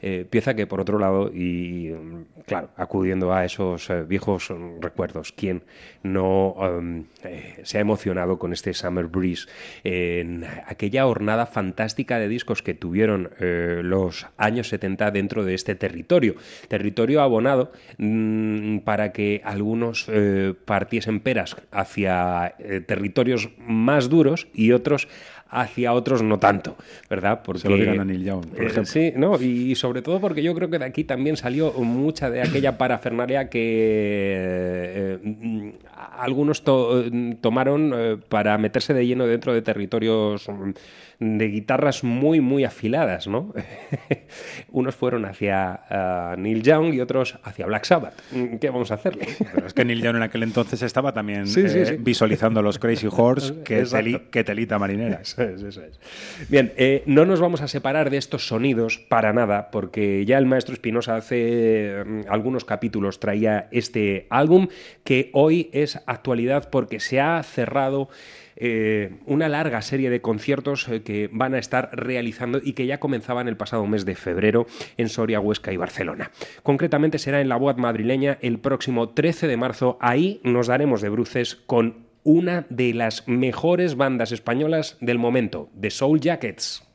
eh, 0.06 0.26
pieza 0.28 0.52
que 0.52 0.66
por 0.66 0.82
otro 0.82 0.98
lado, 0.98 1.30
y 1.32 1.94
claro, 2.44 2.68
acudiendo 2.76 3.32
a 3.32 3.46
esos 3.46 3.88
eh, 3.88 4.02
viejos 4.02 4.52
recuerdos, 4.78 5.32
¿quién 5.32 5.62
no 6.02 6.54
em, 6.60 7.06
eh, 7.22 7.60
se 7.62 7.78
ha 7.78 7.80
emocionado 7.80 8.38
con 8.38 8.52
este 8.52 8.74
Summer 8.74 9.06
Breeze? 9.06 9.46
en 9.82 10.44
aquella 10.66 11.06
hornada 11.06 11.46
fantástica 11.46 12.18
de 12.18 12.28
discos 12.28 12.62
que 12.62 12.74
tuvieron 12.74 13.30
los 13.38 14.26
años 14.36 14.68
70 14.68 15.10
dentro 15.10 15.44
de 15.44 15.54
este 15.54 15.74
territorio. 15.74 16.34
Territorio 16.68 17.22
abonado 17.22 17.72
mm, 17.96 18.78
para 18.80 19.12
que 19.12 19.40
algunos 19.44 20.10
partiesen 20.66 21.20
peras 21.20 21.56
hacia 21.70 22.56
territorios 22.86 23.50
más 23.58 24.10
duros 24.10 24.48
y 24.52 24.72
otros 24.72 25.08
hacia 25.54 25.92
otros 25.92 26.22
no 26.22 26.38
tanto, 26.38 26.76
¿verdad? 27.08 27.40
Porque, 27.44 27.62
Se 27.62 27.68
lo 27.68 27.76
digan 27.76 28.00
a 28.00 28.04
Neil 28.04 28.24
Young, 28.24 28.46
por 28.46 28.60
eh, 28.60 28.66
ejemplo. 28.66 28.84
Sí, 28.86 29.12
no, 29.16 29.40
y 29.40 29.74
sobre 29.76 30.02
todo 30.02 30.20
porque 30.20 30.42
yo 30.42 30.54
creo 30.54 30.68
que 30.68 30.78
de 30.78 30.84
aquí 30.84 31.04
también 31.04 31.36
salió 31.36 31.72
mucha 31.72 32.28
de 32.28 32.42
aquella 32.42 32.76
parafernalia 32.76 33.48
que 33.48 33.60
eh, 34.36 35.18
mm, 35.22 35.70
algunos 36.04 36.62
to- 36.64 37.04
tomaron 37.40 37.92
eh, 37.94 38.16
para 38.28 38.56
meterse 38.58 38.94
de 38.94 39.06
lleno 39.06 39.26
dentro 39.26 39.52
de 39.54 39.62
territorios 39.62 40.48
mm, 40.48 40.70
de 41.20 41.48
guitarras 41.48 42.04
muy, 42.04 42.40
muy 42.40 42.64
afiladas, 42.64 43.26
¿no? 43.26 43.52
Unos 44.72 44.94
fueron 44.94 45.24
hacia 45.24 45.80
ah, 45.88 46.34
Neil 46.36 46.62
Young 46.62 46.94
y 46.94 47.00
otros 47.00 47.38
hacia 47.44 47.66
Black 47.66 47.84
Sabbath. 47.84 48.14
Mm, 48.32 48.56
¿Qué 48.56 48.70
vamos 48.70 48.90
a 48.90 48.94
hacerle? 48.94 49.26
Pero 49.54 49.66
es 49.66 49.74
que 49.74 49.84
Neil 49.84 50.02
Young 50.02 50.16
en 50.16 50.22
aquel 50.22 50.42
entonces 50.42 50.82
estaba 50.82 51.12
también 51.12 51.46
Sí, 51.46 51.60
eh, 51.60 51.86
sí. 51.86 51.96
visualizando 51.98 52.62
los 52.62 52.78
Crazy 52.78 53.08
Horse 53.10 53.62
que, 53.64 53.80
Exacto. 53.80 54.06
teli- 54.08 54.30
que 54.30 54.44
telita 54.44 54.78
marinera. 54.78 55.20
Eso 55.22 55.42
es, 55.42 55.62
eso 55.62 55.82
es. 55.82 56.00
Bien, 56.48 56.72
eh, 56.76 57.02
no 57.06 57.24
nos 57.24 57.40
vamos 57.40 57.60
a 57.62 57.68
separar 57.68 58.10
de 58.10 58.16
estos 58.16 58.46
sonidos 58.48 58.98
para 58.98 59.32
nada, 59.32 59.70
porque 59.70 60.24
ya 60.26 60.38
el 60.38 60.46
maestro 60.46 60.74
Espinosa 60.74 61.16
hace 61.16 62.02
mm, 62.04 62.20
algunos 62.28 62.64
capítulos 62.64 63.20
traía 63.20 63.68
este 63.70 64.26
álbum 64.30 64.68
que 65.04 65.30
hoy 65.32 65.70
es 65.72 65.93
actualidad 66.06 66.70
porque 66.70 67.00
se 67.00 67.20
ha 67.20 67.42
cerrado 67.42 68.08
eh, 68.56 69.16
una 69.26 69.48
larga 69.48 69.82
serie 69.82 70.10
de 70.10 70.20
conciertos 70.20 70.88
eh, 70.88 71.02
que 71.02 71.28
van 71.32 71.54
a 71.54 71.58
estar 71.58 71.90
realizando 71.92 72.60
y 72.62 72.74
que 72.74 72.86
ya 72.86 73.00
comenzaban 73.00 73.48
el 73.48 73.56
pasado 73.56 73.86
mes 73.86 74.04
de 74.04 74.14
febrero 74.14 74.66
en 74.96 75.08
Soria, 75.08 75.40
Huesca 75.40 75.72
y 75.72 75.76
Barcelona. 75.76 76.30
Concretamente 76.62 77.18
será 77.18 77.40
en 77.40 77.48
la 77.48 77.56
Boat 77.56 77.78
madrileña 77.78 78.38
el 78.42 78.58
próximo 78.58 79.10
13 79.10 79.48
de 79.48 79.56
marzo. 79.56 79.98
Ahí 80.00 80.40
nos 80.44 80.68
daremos 80.68 81.00
de 81.00 81.08
bruces 81.08 81.56
con 81.56 82.04
una 82.22 82.66
de 82.70 82.94
las 82.94 83.26
mejores 83.28 83.96
bandas 83.96 84.32
españolas 84.32 84.96
del 85.00 85.18
momento, 85.18 85.68
The 85.78 85.90
Soul 85.90 86.20
Jackets. 86.20 86.93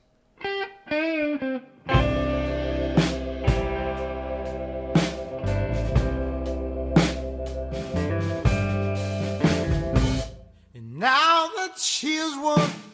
cheers 11.76 12.36
one. 12.38 12.89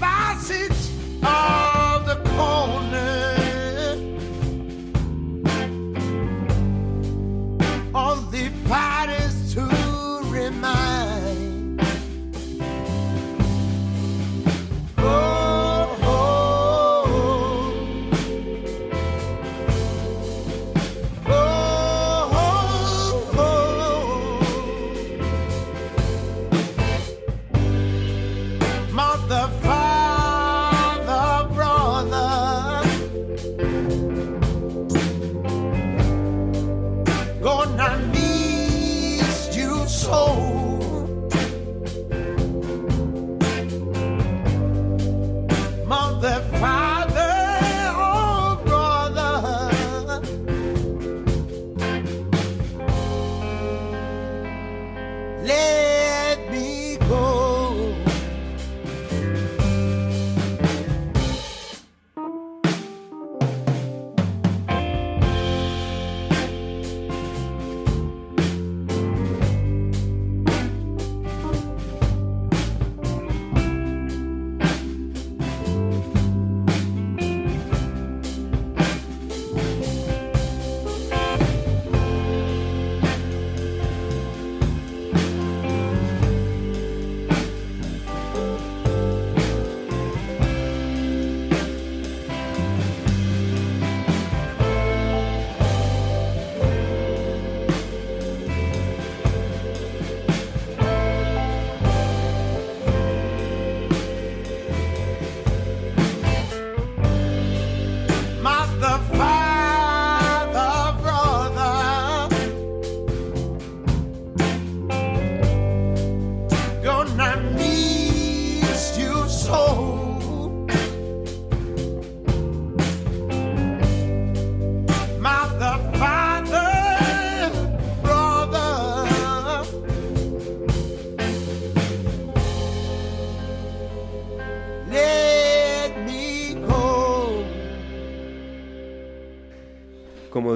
passage. 0.00 0.90
Oh. 1.22 1.61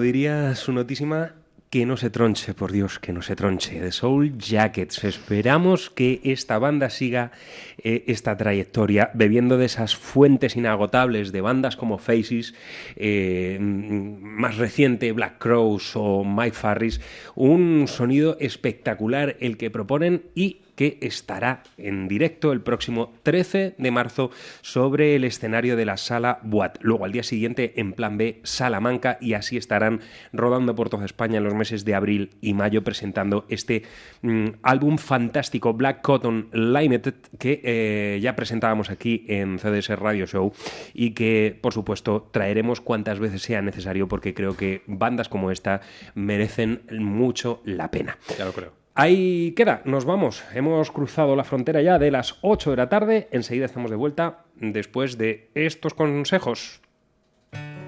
Diría 0.00 0.54
su 0.54 0.72
notísima, 0.72 1.32
que 1.70 1.84
no 1.84 1.96
se 1.96 2.10
tronche, 2.10 2.54
por 2.54 2.72
Dios, 2.72 2.98
que 2.98 3.12
no 3.12 3.22
se 3.22 3.34
tronche. 3.34 3.80
The 3.80 3.92
Soul 3.92 4.38
Jackets. 4.38 5.02
Esperamos 5.04 5.90
que 5.90 6.20
esta 6.24 6.58
banda 6.58 6.90
siga 6.90 7.32
eh, 7.78 8.04
esta 8.06 8.36
trayectoria 8.36 9.10
bebiendo 9.14 9.58
de 9.58 9.66
esas 9.66 9.96
fuentes 9.96 10.56
inagotables 10.56 11.32
de 11.32 11.40
bandas 11.40 11.76
como 11.76 11.98
Faces, 11.98 12.54
eh, 12.94 13.58
mm, 13.60 14.22
más 14.22 14.56
reciente 14.56 15.12
Black 15.12 15.38
Crows 15.38 15.92
o 15.96 16.24
Mike 16.24 16.56
Farris. 16.56 17.00
Un 17.34 17.86
sonido 17.88 18.36
espectacular 18.40 19.36
el 19.40 19.56
que 19.56 19.70
proponen 19.70 20.22
y 20.34 20.60
que 20.76 20.98
estará 21.00 21.62
en 21.76 22.06
directo 22.06 22.52
el 22.52 22.60
próximo 22.60 23.12
13 23.24 23.74
de 23.76 23.90
marzo 23.90 24.30
sobre 24.60 25.16
el 25.16 25.24
escenario 25.24 25.76
de 25.76 25.86
la 25.86 25.96
sala 25.96 26.38
Boat. 26.42 26.78
Luego 26.82 27.04
al 27.04 27.12
día 27.12 27.22
siguiente 27.22 27.72
en 27.76 27.92
plan 27.92 28.16
B 28.18 28.40
Salamanca 28.44 29.18
y 29.20 29.34
así 29.34 29.56
estarán 29.56 30.00
rodando 30.32 30.76
por 30.76 30.90
toda 30.90 31.04
España 31.04 31.38
en 31.38 31.44
los 31.44 31.54
meses 31.54 31.84
de 31.84 31.94
abril 31.94 32.30
y 32.40 32.54
mayo 32.54 32.84
presentando 32.84 33.46
este 33.48 33.82
mm, 34.22 34.48
álbum 34.62 34.98
fantástico 34.98 35.72
Black 35.72 36.02
Cotton 36.02 36.48
Limited 36.52 37.14
que 37.38 37.60
eh, 37.64 38.20
ya 38.20 38.36
presentábamos 38.36 38.90
aquí 38.90 39.24
en 39.28 39.58
CDS 39.58 39.98
Radio 39.98 40.26
Show 40.26 40.52
y 40.94 41.12
que 41.12 41.58
por 41.60 41.72
supuesto 41.72 42.28
traeremos 42.30 42.80
cuantas 42.80 43.18
veces 43.18 43.42
sea 43.42 43.62
necesario 43.62 44.08
porque 44.08 44.34
creo 44.34 44.56
que 44.56 44.82
bandas 44.86 45.28
como 45.28 45.50
esta 45.50 45.80
merecen 46.14 46.82
mucho 46.90 47.62
la 47.64 47.90
pena. 47.90 48.18
Ya 48.38 48.44
lo 48.44 48.52
creo. 48.52 48.85
Ahí 48.98 49.52
queda, 49.52 49.82
nos 49.84 50.06
vamos. 50.06 50.42
Hemos 50.54 50.90
cruzado 50.90 51.36
la 51.36 51.44
frontera 51.44 51.82
ya 51.82 51.98
de 51.98 52.10
las 52.10 52.38
8 52.40 52.70
de 52.70 52.76
la 52.78 52.88
tarde. 52.88 53.28
Enseguida 53.30 53.66
estamos 53.66 53.90
de 53.90 53.96
vuelta 53.96 54.46
después 54.56 55.18
de 55.18 55.50
estos 55.54 55.92
consejos. 55.92 56.80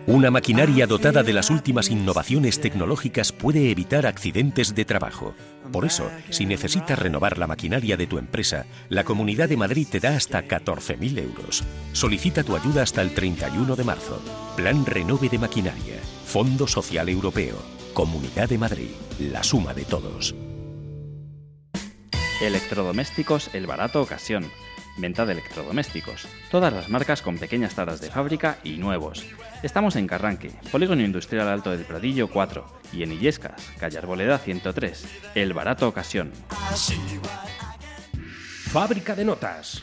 Una 0.06 0.30
maquinaria 0.30 0.86
dotada 0.86 1.22
de 1.22 1.32
las 1.32 1.50
últimas 1.50 1.90
innovaciones 1.90 2.60
tecnológicas 2.60 3.32
puede 3.32 3.70
evitar 3.70 4.06
accidentes 4.06 4.74
de 4.74 4.84
trabajo. 4.84 5.34
Por 5.72 5.86
eso, 5.86 6.10
si 6.28 6.44
necesitas 6.44 6.98
renovar 6.98 7.38
la 7.38 7.46
maquinaria 7.46 7.96
de 7.96 8.06
tu 8.06 8.18
empresa, 8.18 8.66
la 8.90 9.04
Comunidad 9.04 9.48
de 9.48 9.56
Madrid 9.56 9.86
te 9.90 10.00
da 10.00 10.14
hasta 10.14 10.44
14.000 10.44 11.18
euros. 11.18 11.64
Solicita 11.92 12.42
tu 12.42 12.54
ayuda 12.54 12.82
hasta 12.82 13.00
el 13.00 13.14
31 13.14 13.76
de 13.76 13.84
marzo. 13.84 14.22
Plan 14.56 14.84
Renove 14.84 15.30
de 15.30 15.38
Maquinaria. 15.38 15.96
Fondo 16.26 16.66
Social 16.66 17.08
Europeo. 17.08 17.56
Comunidad 17.94 18.50
de 18.50 18.58
Madrid. 18.58 18.90
La 19.18 19.42
suma 19.42 19.72
de 19.72 19.84
todos. 19.84 20.34
Electrodomésticos 22.40 23.52
El 23.52 23.66
Barato 23.66 24.00
Ocasión. 24.00 24.48
Venta 24.96 25.26
de 25.26 25.32
electrodomésticos. 25.32 26.28
Todas 26.52 26.72
las 26.72 26.88
marcas 26.88 27.20
con 27.20 27.36
pequeñas 27.36 27.74
taras 27.74 28.00
de 28.00 28.12
fábrica 28.12 28.58
y 28.62 28.76
nuevos. 28.76 29.26
Estamos 29.64 29.96
en 29.96 30.06
Carranque, 30.06 30.52
Polígono 30.70 31.02
Industrial 31.02 31.48
Alto 31.48 31.72
del 31.72 31.84
Pradillo 31.84 32.28
4 32.28 32.64
y 32.92 33.02
en 33.02 33.10
Illescas, 33.10 33.60
calle 33.80 33.98
Arboleda 33.98 34.38
103. 34.38 35.04
El 35.34 35.52
Barato 35.52 35.88
Ocasión. 35.88 36.32
Fábrica 38.70 39.16
de 39.16 39.24
notas. 39.24 39.82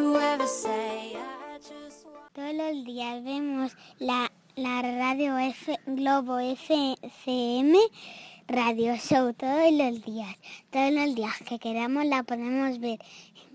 Días 2.91 3.23
vemos 3.23 3.71
la, 3.99 4.29
la 4.57 4.81
radio 4.81 5.37
Globo 5.85 6.39
FM 6.39 7.77
Radio 8.49 8.97
Show, 8.97 9.33
todos 9.33 9.71
los 9.71 10.03
días. 10.03 10.35
Todos 10.71 10.91
los 10.91 11.15
días 11.15 11.41
que 11.47 11.57
queramos 11.57 12.03
la 12.05 12.23
podemos 12.23 12.79
ver. 12.79 12.99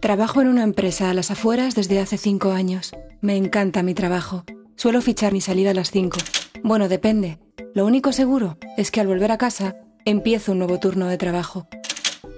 Trabajo 0.00 0.42
en 0.42 0.48
una 0.48 0.64
empresa 0.64 1.08
a 1.08 1.14
las 1.14 1.30
afueras 1.30 1.74
desde 1.74 1.98
hace 1.98 2.18
cinco 2.18 2.52
años. 2.52 2.92
Me 3.22 3.36
encanta 3.36 3.82
mi 3.82 3.94
trabajo. 3.94 4.44
Suelo 4.76 5.00
fichar 5.00 5.32
mi 5.32 5.40
salida 5.40 5.70
a 5.70 5.74
las 5.74 5.90
cinco. 5.90 6.18
Bueno, 6.62 6.88
depende. 6.88 7.38
Lo 7.74 7.86
único 7.86 8.12
seguro 8.12 8.58
es 8.76 8.90
que 8.90 9.00
al 9.00 9.06
volver 9.06 9.32
a 9.32 9.38
casa 9.38 9.76
empiezo 10.04 10.52
un 10.52 10.58
nuevo 10.58 10.78
turno 10.78 11.06
de 11.06 11.16
trabajo. 11.16 11.68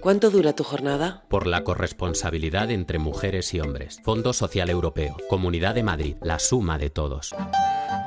¿Cuánto 0.01 0.31
dura 0.31 0.53
tu 0.55 0.63
jornada? 0.63 1.25
Por 1.29 1.49
la 1.49 1.65
corresponsabilidad 1.65 2.71
entre 2.71 3.01
mujeres 3.01 3.53
y 3.53 3.59
hombres. 3.59 4.01
Fondo 4.05 4.33
Social 4.33 4.71
Europeo. 4.71 5.17
Comunidad 5.29 5.75
de 5.75 5.83
Madrid. 5.83 6.17
La 6.23 6.39
suma 6.39 6.79
de 6.79 6.91
todos. 6.91 7.35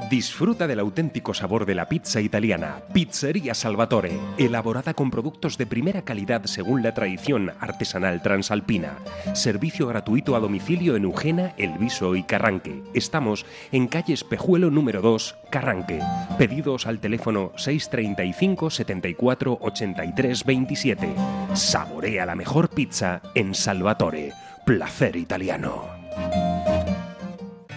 Disfruta 0.09 0.65
del 0.65 0.79
auténtico 0.79 1.35
sabor 1.35 1.65
de 1.67 1.75
la 1.75 1.87
pizza 1.87 2.19
italiana. 2.19 2.81
Pizzería 2.93 3.53
Salvatore, 3.53 4.19
elaborada 4.39 4.95
con 4.95 5.11
productos 5.11 5.57
de 5.57 5.67
primera 5.67 6.01
calidad 6.01 6.45
según 6.45 6.81
la 6.81 6.95
tradición 6.95 7.51
artesanal 7.59 8.21
transalpina. 8.23 8.97
Servicio 9.33 9.85
gratuito 9.87 10.35
a 10.35 10.39
domicilio 10.39 10.95
en 10.95 11.03
Eugena, 11.03 11.53
Elviso 11.57 12.15
y 12.15 12.23
Carranque. 12.23 12.81
Estamos 12.95 13.45
en 13.71 13.87
calle 13.87 14.13
Espejuelo 14.13 14.71
número 14.71 15.01
2, 15.01 15.37
Carranque. 15.51 15.99
Pedidos 16.39 16.87
al 16.87 16.99
teléfono 16.99 17.51
635 17.55 18.71
74 18.71 19.59
83 19.61 20.43
27. 20.43 21.15
Saborea 21.53 22.25
la 22.25 22.35
mejor 22.35 22.69
pizza 22.69 23.21
en 23.35 23.53
Salvatore. 23.53 24.33
Placer 24.65 25.15
italiano. 25.15 26.48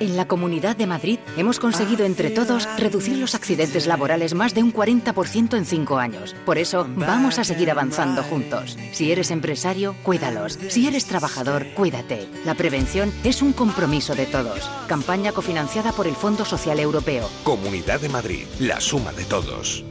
En 0.01 0.17
la 0.17 0.27
Comunidad 0.27 0.75
de 0.75 0.87
Madrid 0.87 1.19
hemos 1.37 1.61
conseguido 1.61 2.05
entre 2.05 2.31
todos 2.31 2.69
reducir 2.79 3.19
los 3.19 3.35
accidentes 3.35 3.87
laborales 3.87 4.35
más 4.35 4.55
de 4.55 4.63
un 4.63 4.73
40% 4.73 5.57
en 5.57 5.65
cinco 5.65 5.99
años. 5.99 6.35
Por 6.45 6.59
eso 6.59 6.89
vamos 6.97 7.39
a 7.39 7.45
seguir 7.45 7.71
avanzando 7.71 8.23
juntos. 8.23 8.77
Si 8.93 9.13
eres 9.13 9.31
empresario, 9.31 9.95
cuídalos. 10.03 10.59
Si 10.69 10.89
eres 10.89 11.07
trabajador, 11.07 11.67
cuídate. 11.75 12.27
La 12.45 12.55
prevención 12.55 13.13
es 13.23 13.43
un 13.43 13.53
compromiso 13.53 14.15
de 14.15 14.27
todos. 14.27 14.69
Campaña 14.89 15.33
cofinanciada 15.33 15.93
por 15.93 16.07
el 16.07 16.17
Fondo 16.17 16.45
Social 16.45 16.81
Europeo. 16.81 17.29
Comunidad 17.45 18.01
de 18.01 18.09
Madrid, 18.09 18.47
la 18.59 18.81
suma 18.81 19.13
de 19.13 19.25
todos. 19.25 19.85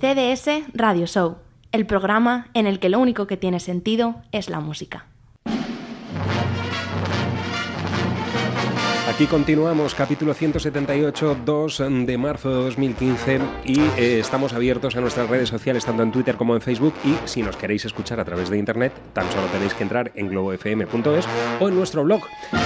CDS 0.00 0.64
Radio 0.74 1.06
Show, 1.06 1.38
el 1.72 1.86
programa 1.86 2.50
en 2.54 2.66
el 2.66 2.78
que 2.78 2.90
lo 2.90 3.00
único 3.00 3.26
que 3.26 3.36
tiene 3.36 3.58
sentido 3.58 4.22
es 4.30 4.50
la 4.50 4.60
música. 4.60 5.06
Aquí 9.16 9.26
continuamos, 9.28 9.94
capítulo 9.94 10.34
178, 10.34 11.38
2 11.42 11.82
de 12.04 12.18
marzo 12.18 12.50
de 12.50 12.56
2015 12.64 13.40
y 13.64 13.80
eh, 13.80 14.18
estamos 14.20 14.52
abiertos 14.52 14.94
a 14.94 15.00
nuestras 15.00 15.30
redes 15.30 15.48
sociales, 15.48 15.86
tanto 15.86 16.02
en 16.02 16.12
Twitter 16.12 16.36
como 16.36 16.54
en 16.54 16.60
Facebook 16.60 16.92
y 17.02 17.16
si 17.26 17.42
nos 17.42 17.56
queréis 17.56 17.86
escuchar 17.86 18.20
a 18.20 18.26
través 18.26 18.50
de 18.50 18.58
internet, 18.58 18.92
tan 19.14 19.32
solo 19.32 19.46
tenéis 19.46 19.72
que 19.72 19.84
entrar 19.84 20.12
en 20.16 20.28
globofm.es 20.28 21.26
o 21.60 21.66
en 21.66 21.74
nuestro 21.74 22.04
blog 22.04 22.24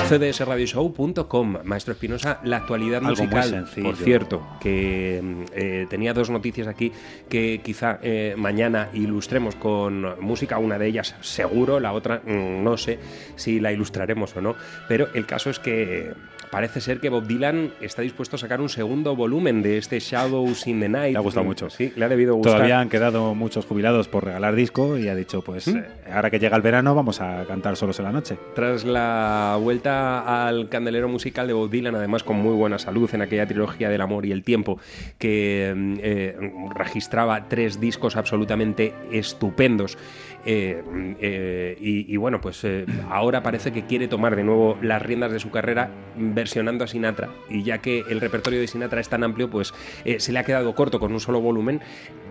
cdsradioshow.com. 0.09 1.59
Maestro 1.63 1.93
Espinosa, 1.93 2.41
la 2.43 2.57
actualidad 2.57 2.99
Algo 3.05 3.11
musical, 3.11 3.69
por 3.81 3.95
cierto, 3.95 4.43
que 4.61 5.23
eh, 5.53 5.87
tenía 5.89 6.13
dos 6.15 6.31
noticias 6.31 6.67
aquí 6.67 6.91
que 7.29 7.61
quizá 7.63 8.01
eh, 8.03 8.35
mañana 8.37 8.89
ilustremos 8.93 9.55
con 9.55 10.21
música, 10.21 10.59
una 10.59 10.79
de 10.81 10.89
ellas 10.89 11.15
seguro, 11.21 11.79
la 11.79 11.93
otra 11.93 12.23
mm, 12.27 12.65
no 12.65 12.77
sé 12.77 12.99
si 13.37 13.61
la 13.61 13.71
ilustraremos 13.71 14.35
o 14.35 14.41
no, 14.41 14.57
pero 14.89 15.11
el 15.15 15.27
caso 15.27 15.49
es 15.49 15.61
que 15.61 16.13
parece 16.51 16.81
ser 16.81 17.01
que 17.01 17.09
Bob 17.09 17.27
Dylan 17.27 17.73
está 17.81 18.03
dispuesto 18.03 18.37
a 18.37 18.39
sacar 18.39 18.61
un 18.61 18.69
segundo 18.69 19.15
volumen 19.17 19.63
de 19.63 19.79
este 19.79 20.01
Shadows 20.01 20.67
in 20.67 20.81
the 20.81 20.89
Night. 20.89 21.13
Le 21.13 21.19
ha 21.19 21.23
gustado 21.23 21.45
mucho. 21.45 21.71
Sí, 21.71 21.93
le 21.97 22.05
ha 22.05 22.09
debido 22.09 22.35
gustar. 22.35 22.55
Todavía 22.55 22.81
han 22.81 22.89
quedado 22.89 23.35
muchos 23.35 23.67
jubilados 23.67 24.09
por 24.09 24.25
regalar 24.25 24.55
disco 24.55 24.99
y 24.99 25.09
ha 25.09 25.15
dicho, 25.15 25.43
pues 25.43 25.69
¿Mm? 25.69 25.79
eh, 25.79 25.85
ahora 26.13 26.31
que 26.31 26.39
llega 26.39 26.57
el 26.57 26.63
verano 26.63 26.95
vamos 26.95 27.21
a 27.21 27.45
cantar 27.47 27.77
solos 27.77 27.99
en 27.99 28.05
la 28.05 28.13
noche. 28.13 28.37
Tras 28.55 28.85
la 28.85 29.59
vuelta 29.61 30.47
al 30.47 30.69
candelero 30.69 31.09
musical 31.09 31.47
de 31.47 31.53
Bob 31.53 31.71
Dylan, 31.71 31.95
además 31.95 32.23
con 32.23 32.37
muy 32.37 32.55
buena 32.55 32.79
salud 32.79 33.09
en 33.13 33.23
aquella 33.23 33.47
trilogía 33.47 33.89
del 33.89 34.01
amor 34.01 34.27
y 34.27 34.33
el 34.33 34.43
tiempo, 34.43 34.79
que 35.19 35.73
mm, 35.75 35.95
eh, 36.03 36.53
registraba 36.75 37.49
tres 37.49 37.81
discos 37.81 38.17
absolutamente 38.17 38.95
estupendos. 39.13 39.99
Eh, 40.45 40.83
eh, 41.21 41.77
y, 41.81 42.17
bueno, 42.17 42.41
pues 42.41 42.65
eh, 42.65 42.87
ahora 43.11 43.43
parece 43.43 43.73
que 43.73 43.85
quiere 43.85 44.09
tomar 44.09 44.37
de 44.37 44.45
nuevo 44.45 44.79
las 44.83 45.03
riendas 45.03 45.33
de 45.33 45.39
su 45.39 45.51
carrera 45.51 45.91
versionando 46.17 46.85
a 46.85 46.87
Sinatra. 46.87 47.29
Y 47.49 47.63
ya 47.63 47.79
que 47.79 48.05
el 48.09 48.21
repertorio 48.21 48.61
de 48.61 48.67
Sinatra 48.67 49.01
es 49.01 49.09
tan 49.09 49.23
amplio, 49.23 49.51
pues 49.51 49.73
se 50.19 50.33
le 50.33 50.39
ha 50.39 50.45
quedado 50.45 50.75
corto 50.75 50.99
con 50.99 51.13
un 51.13 51.21
solo 51.21 51.41
volumen 51.41 51.81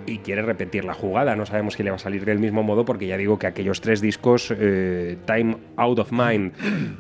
y 0.06 0.20
quiere 0.20 0.42
repetir 0.42 0.86
la 0.86 0.94
jugada. 0.94 1.36
No 1.36 1.46
sabemos 1.46 1.76
si 1.76 1.84
le 1.84 1.92
va 1.92 1.98
a 1.98 2.00
salir 2.00 2.26
del 2.26 2.40
mismo 2.40 2.64
modo 2.64 2.86
porque 2.86 3.08
ya 3.08 3.18
digo 3.18 3.38
que 3.38 3.48
aquellos 3.48 3.82
tres 3.82 4.02
discos, 4.02 4.48
Time 4.48 5.58
Out 5.78 6.00
of 6.00 6.12
Mind, 6.12 6.54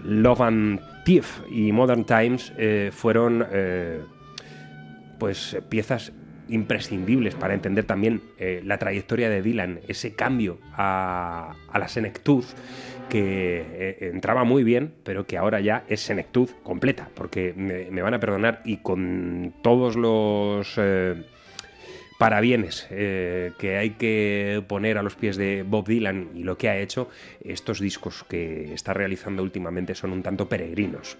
Love 0.04 0.42
and 0.42 0.80
Thief 1.06 1.40
y 1.50 1.72
Modern 1.72 2.06
Times, 2.06 2.54
fueron 2.92 3.46
pues 5.18 5.58
piezas 5.70 6.14
imprescindibles 6.50 7.36
para 7.36 7.54
entender 7.54 7.86
también 7.86 8.22
eh, 8.38 8.62
la 8.66 8.78
trayectoria 8.78 9.30
de 9.30 9.42
Dylan, 9.42 9.80
ese 9.88 10.14
cambio 10.14 10.60
a, 10.74 11.56
a 11.72 11.80
la 11.80 11.88
senectud 11.88 12.44
que 13.10 13.66
eh, 13.66 14.10
entraba 14.14 14.44
muy 14.44 14.64
bien, 14.64 14.94
pero 15.04 15.26
que 15.26 15.38
ahora 15.38 15.60
ya 15.62 15.84
es 15.88 16.02
senectud 16.02 16.50
completa, 16.64 17.10
porque 17.16 17.54
me, 17.56 18.02
van 18.02 18.14
a 18.14 18.20
perdonar 18.20 18.62
y 18.66 18.78
con 18.78 19.54
todos 19.62 19.96
los... 19.96 20.74
eh, 20.78 21.16
parabienes 22.20 22.86
que 22.90 23.78
hay 23.80 23.92
que 23.92 24.62
poner 24.68 24.98
a 24.98 25.04
los 25.04 25.16
pies 25.16 25.38
de 25.38 25.64
Bob 25.66 25.88
Dylan 25.88 26.32
y 26.36 26.44
lo 26.44 26.58
que 26.58 26.68
ha 26.68 26.78
hecho, 26.78 27.10
estos 27.42 27.80
discos 27.80 28.26
que 28.28 28.74
está 28.74 28.94
realizando 28.94 29.42
últimamente 29.42 29.96
son 29.96 30.12
un 30.12 30.22
tanto 30.22 30.50
peregrinos. 30.50 31.18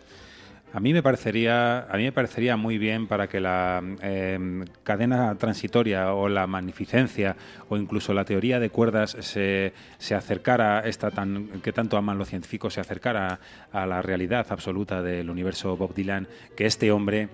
A 0.72 0.80
mí 0.80 0.94
me 0.94 1.02
parecería, 1.02 1.80
a 1.80 1.98
mí 1.98 2.04
me 2.04 2.12
parecería 2.12 2.56
muy 2.56 2.78
bien 2.78 3.08
para 3.08 3.28
que 3.28 3.40
la 3.40 3.82
eh, 4.04 4.66
cadena 4.84 5.34
transitoria 5.36 6.14
o 6.14 6.30
la 6.30 6.46
magnificencia 6.46 7.36
o 7.70 7.78
incluso 7.78 8.14
la 8.14 8.24
teoría 8.24 8.60
de 8.60 8.70
cuerdas 8.70 9.18
se, 9.20 9.74
se 9.98 10.14
acercara, 10.14 10.82
esta 10.82 11.10
tan, 11.10 11.62
que 11.62 11.74
tanto 11.74 11.98
aman 11.98 12.20
los 12.20 12.30
científicos, 12.30 12.76
se 12.76 12.82
acercara 12.82 13.40
a 13.72 13.88
la 13.88 14.04
realidad 14.04 14.46
absoluta 14.50 15.02
del 15.02 15.32
universo 15.32 15.76
Bob 15.76 15.96
Dylan, 15.96 16.28
que 16.56 16.68
este 16.68 16.92
hombre 16.92 17.30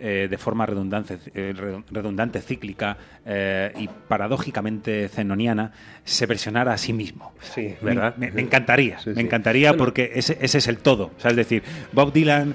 eh, 0.00 0.26
de 0.28 0.38
forma 0.38 0.66
redundante, 0.66 1.18
eh, 1.34 1.52
re- 1.56 1.82
redundante 1.90 2.40
cíclica 2.40 2.96
eh, 3.24 3.72
y 3.78 3.88
paradójicamente 4.08 5.08
zenoniana, 5.08 5.72
se 6.04 6.26
versionara 6.26 6.72
a 6.72 6.78
sí 6.78 6.92
mismo. 6.92 7.32
Sí, 7.40 7.74
¿verdad? 7.80 8.16
Me, 8.16 8.30
me 8.30 8.42
encantaría, 8.42 8.98
Sí, 8.98 9.10
me 9.10 9.22
encantaría 9.22 9.70
Bueno. 9.70 9.84
porque 9.84 10.12
ese, 10.14 10.36
ese 10.40 10.58
es 10.58 10.68
el 10.68 10.78
todo. 10.78 11.12
O 11.16 11.20
sea, 11.20 11.30
es 11.30 11.36
decir, 11.36 11.62
Bob 11.92 12.12
Dylan, 12.12 12.54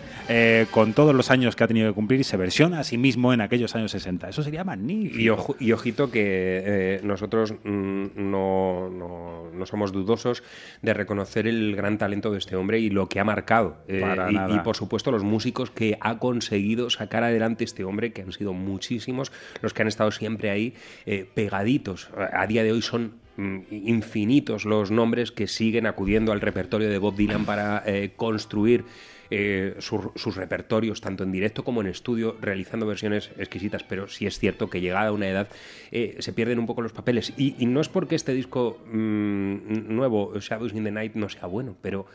con 0.72 0.94
todos 0.94 1.16
los 1.16 1.32
años 1.32 1.56
que 1.56 1.64
ha 1.64 1.68
tenido 1.68 1.90
que 1.90 1.96
cumplir, 1.96 2.24
se 2.24 2.38
versiona 2.38 2.80
a 2.80 2.84
sí 2.84 2.98
mismo 2.98 3.34
en 3.34 3.42
aquellos 3.42 3.76
años 3.76 3.92
60. 3.92 4.30
Eso 4.30 4.44
sería 4.44 4.64
magnífico. 4.64 5.20
Y, 5.20 5.30
ojo- 5.30 5.56
y 5.60 5.72
ojito 5.72 6.12
que 6.12 7.00
nosotros 7.04 7.54
mm, 7.64 8.06
no, 8.16 8.90
no- 8.90 9.50
no 9.54 9.66
somos 9.66 9.92
dudosos 9.92 10.44
de 10.82 10.94
reconocer 10.94 11.48
el 11.48 11.76
gran 11.76 11.98
talento 11.98 12.32
de 12.32 12.38
este 12.38 12.56
hombre 12.56 12.80
y 12.80 12.90
lo 12.90 13.08
que 13.10 13.20
ha 13.20 13.24
marcado. 13.24 13.78
Para 14.00 14.32
y, 14.32 14.36
nada. 14.36 14.56
y, 14.56 14.60
por 14.60 14.76
supuesto 14.76 15.12
los 15.12 15.24
músicos 15.24 15.72
que 15.72 15.98
ha 16.02 16.20
conseguido 16.20 16.90
sacar 16.90 17.24
adelante 17.30 17.64
este 17.64 17.84
hombre, 17.84 18.12
que 18.12 18.22
han 18.22 18.32
sido 18.32 18.54
muchísimos, 18.54 19.32
los 19.62 19.74
que 19.74 19.82
han 19.82 19.88
estado 19.88 20.12
siempre 20.12 20.50
ahí 20.50 20.74
eh, 21.06 21.26
pegaditos. 21.34 22.10
A 22.34 22.46
día 22.48 22.64
de 22.64 22.72
hoy 22.72 22.82
son 22.82 23.14
mm, 23.38 23.60
infinitos 23.72 24.66
los 24.66 24.92
nombres 24.92 25.32
que 25.32 25.48
siguen 25.48 25.88
acudiendo 25.88 26.32
al 26.32 26.42
repertorio 26.42 26.90
de 26.90 26.98
Bob 26.98 27.16
Dylan 27.16 27.46
para 27.46 27.84
eh, 27.86 28.12
construir 28.16 28.86
eh, 29.32 29.76
sus, 29.78 30.36
repertorios, 30.36 31.02
tanto 31.02 31.24
en 31.24 31.32
directo 31.32 31.64
como 31.64 31.82
en 31.82 31.88
estudio, 31.88 32.36
realizando 32.42 32.88
versiones 32.88 33.30
exquisitas, 33.38 33.84
pero 33.84 34.08
sí 34.08 34.26
es 34.26 34.40
cierto 34.40 34.72
que 34.72 34.82
llegada 34.82 35.10
a 35.10 35.12
una 35.12 35.28
edad 35.28 35.50
se 35.92 36.34
pierden 36.34 36.58
un 36.58 36.66
poco 36.66 36.82
los 36.82 36.94
papeles. 36.94 37.34
Y, 37.38 37.56
y 37.60 37.68
no 37.68 37.80
es 37.80 37.90
porque 37.90 38.16
este 38.16 38.34
disco 38.34 38.80
mm, 38.92 39.94
nuevo, 39.96 40.34
Shadows 40.40 40.74
in 40.74 40.84
the 40.84 40.92
Night, 40.92 41.14
no 41.14 41.30
sea 41.30 41.46
bueno, 41.46 41.76
pero 41.82 42.08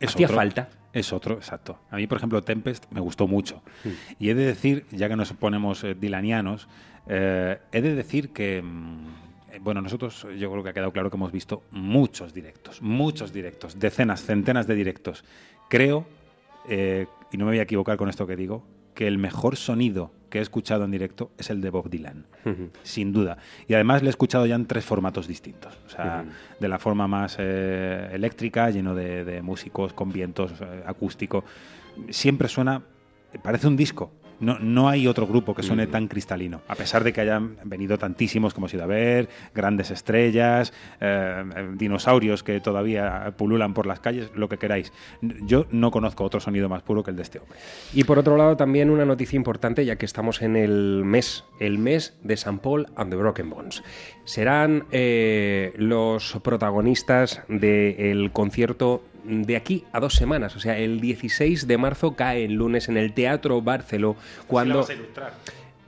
Es 0.00 0.10
hacía 0.10 0.26
otro. 0.26 0.36
falta. 0.36 0.68
Es 0.92 1.12
otro, 1.12 1.34
exacto. 1.34 1.78
A 1.90 1.96
mí, 1.96 2.08
por 2.08 2.18
ejemplo, 2.18 2.42
Tempest 2.42 2.86
me 2.90 3.00
gustó 3.00 3.28
mucho. 3.28 3.62
Y 4.18 4.30
he 4.30 4.34
de 4.34 4.44
decir, 4.44 4.86
ya 4.90 5.08
que 5.08 5.14
nos 5.14 5.32
ponemos 5.34 5.84
eh, 5.84 5.94
dilanianos, 5.94 6.68
eh, 7.06 7.58
he 7.70 7.80
de 7.80 7.94
decir 7.94 8.30
que, 8.30 8.60
mm, 8.62 9.06
eh, 9.52 9.58
bueno, 9.60 9.80
nosotros 9.80 10.26
yo 10.38 10.50
creo 10.50 10.62
que 10.62 10.70
ha 10.70 10.72
quedado 10.72 10.92
claro 10.92 11.10
que 11.10 11.16
hemos 11.16 11.32
visto 11.32 11.62
muchos 11.70 12.34
directos, 12.34 12.82
muchos 12.82 13.32
directos, 13.32 13.78
decenas, 13.78 14.24
centenas 14.24 14.66
de 14.66 14.74
directos. 14.74 15.24
Creo, 15.68 16.06
eh, 16.68 17.06
y 17.30 17.36
no 17.36 17.44
me 17.44 17.52
voy 17.52 17.58
a 17.60 17.62
equivocar 17.62 17.96
con 17.96 18.08
esto 18.08 18.26
que 18.26 18.36
digo, 18.36 18.66
que 18.94 19.06
el 19.06 19.18
mejor 19.18 19.56
sonido 19.56 20.12
que 20.30 20.38
he 20.38 20.40
escuchado 20.40 20.84
en 20.84 20.90
directo 20.90 21.32
es 21.36 21.50
el 21.50 21.60
de 21.60 21.70
Bob 21.70 21.90
Dylan, 21.90 22.24
sin 22.82 23.12
duda. 23.12 23.36
Y 23.68 23.74
además 23.74 24.02
le 24.02 24.08
he 24.08 24.10
escuchado 24.10 24.46
ya 24.46 24.54
en 24.54 24.66
tres 24.66 24.84
formatos 24.84 25.26
distintos. 25.26 25.78
O 25.86 25.90
sea, 25.90 26.24
de 26.58 26.68
la 26.68 26.78
forma 26.78 27.06
más 27.06 27.36
eh, 27.38 28.08
eléctrica, 28.12 28.70
lleno 28.70 28.94
de, 28.94 29.24
de 29.24 29.42
músicos 29.42 29.92
con 29.92 30.10
vientos 30.12 30.52
eh, 30.60 30.82
acústico. 30.86 31.44
Siempre 32.08 32.48
suena, 32.48 32.82
parece 33.42 33.66
un 33.66 33.76
disco. 33.76 34.12
No, 34.40 34.58
no 34.58 34.88
hay 34.88 35.06
otro 35.06 35.26
grupo 35.26 35.54
que 35.54 35.62
suene 35.62 35.86
tan 35.86 36.08
cristalino, 36.08 36.62
a 36.66 36.74
pesar 36.74 37.04
de 37.04 37.12
que 37.12 37.20
hayan 37.20 37.56
venido 37.64 37.98
tantísimos 37.98 38.54
como 38.54 38.68
sido 38.68 38.84
a 38.84 38.86
ver, 38.86 39.28
grandes 39.54 39.90
estrellas, 39.90 40.72
eh, 41.00 41.44
eh, 41.56 41.68
dinosaurios 41.74 42.42
que 42.42 42.60
todavía 42.60 43.34
pululan 43.36 43.74
por 43.74 43.86
las 43.86 44.00
calles, 44.00 44.30
lo 44.34 44.48
que 44.48 44.58
queráis. 44.58 44.92
Yo 45.20 45.66
no 45.70 45.90
conozco 45.90 46.24
otro 46.24 46.40
sonido 46.40 46.68
más 46.68 46.82
puro 46.82 47.02
que 47.02 47.10
el 47.10 47.16
de 47.16 47.22
este 47.22 47.38
hombre. 47.38 47.58
Y 47.92 48.04
por 48.04 48.18
otro 48.18 48.36
lado, 48.36 48.56
también 48.56 48.90
una 48.90 49.04
noticia 49.04 49.36
importante, 49.36 49.84
ya 49.84 49.96
que 49.96 50.06
estamos 50.06 50.42
en 50.42 50.56
el 50.56 51.02
mes, 51.04 51.44
el 51.58 51.78
mes 51.78 52.16
de 52.22 52.34
St. 52.34 52.58
Paul 52.62 52.86
and 52.96 53.10
the 53.10 53.16
Broken 53.16 53.50
Bones. 53.50 53.82
Serán 54.24 54.84
eh, 54.90 55.72
los 55.76 56.38
protagonistas 56.42 57.42
del 57.48 58.30
concierto 58.32 59.02
de 59.30 59.56
aquí 59.56 59.84
a 59.92 60.00
dos 60.00 60.14
semanas, 60.14 60.56
o 60.56 60.60
sea, 60.60 60.78
el 60.78 61.00
16 61.00 61.66
de 61.66 61.78
marzo 61.78 62.14
cae 62.16 62.44
el 62.44 62.54
lunes 62.54 62.88
en 62.88 62.96
el 62.96 63.12
Teatro 63.12 63.62
Barceló, 63.62 64.16
cuando... 64.46 64.86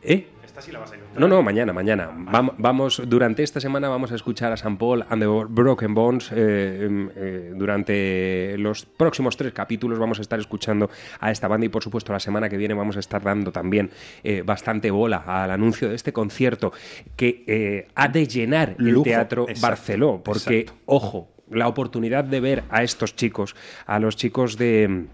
¿Eh? 0.03 0.27
Esta 0.45 0.61
sí 0.61 0.71
la 0.71 0.81
vas 0.81 0.93
a 0.93 0.97
ilustrar. 0.97 1.19
No, 1.19 1.29
no, 1.29 1.43
mañana, 1.43 1.73
mañana. 1.73 2.11
Vam- 2.15 2.53
Vamos, 2.59 3.01
durante 3.07 3.43
esta 3.43 3.59
semana 3.59 3.89
vamos 3.89 4.13
a 4.13 4.17
escuchar 4.17 4.53
a 4.53 4.55
St. 4.57 4.77
Paul 4.79 5.03
and 5.09 5.23
the 5.23 5.27
Broken 5.49 5.95
Bones. 5.95 6.31
eh, 6.31 6.81
em, 6.85 7.09
eh, 7.17 7.53
durante 7.55 8.57
los 8.59 8.85
próximos 8.85 9.39
tres 9.39 9.55
capítulos 9.55 9.99
vamos 9.99 10.19
a 10.19 10.21
estar 10.23 10.39
escuchando 10.39 10.91
a 11.21 11.31
esta 11.31 11.49
banda 11.49 11.65
y 11.65 11.69
por 11.71 11.83
supuesto 11.83 12.13
la 12.13 12.21
semana 12.21 12.51
que 12.51 12.59
viene 12.59 12.75
vamos 12.75 12.97
a 12.99 13.01
estar 13.01 13.23
dando 13.23 13.51
también 13.51 13.91
eh, 14.25 14.43
bastante 14.45 14.91
bola 14.91 15.25
al 15.27 15.51
anuncio 15.53 15.89
de 15.89 15.95
este 15.95 16.13
concierto 16.13 16.73
que 17.17 17.45
eh, 17.47 17.89
ha 17.95 18.09
de 18.09 18.27
llenar 18.27 18.77
el 18.79 19.03
Teatro 19.03 19.45
exacto, 19.49 19.67
Barceló. 19.67 20.21
Porque, 20.23 20.61
exacto. 20.61 20.81
ojo, 20.85 21.32
la 21.53 21.69
oportunidad 21.69 22.25
de 22.25 22.41
ver 22.41 22.65
a 22.71 22.83
estos 22.83 23.17
chicos, 23.17 23.55
a 23.87 23.99
los 23.99 24.17
chicos 24.17 24.57
de... 24.57 25.07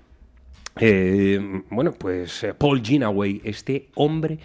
Eh, 0.80 1.62
bueno, 1.70 1.92
pues 1.92 2.44
eh, 2.44 2.54
Paul 2.54 2.82
Ginaway, 2.82 3.40
este 3.42 3.88
hombre 3.94 4.38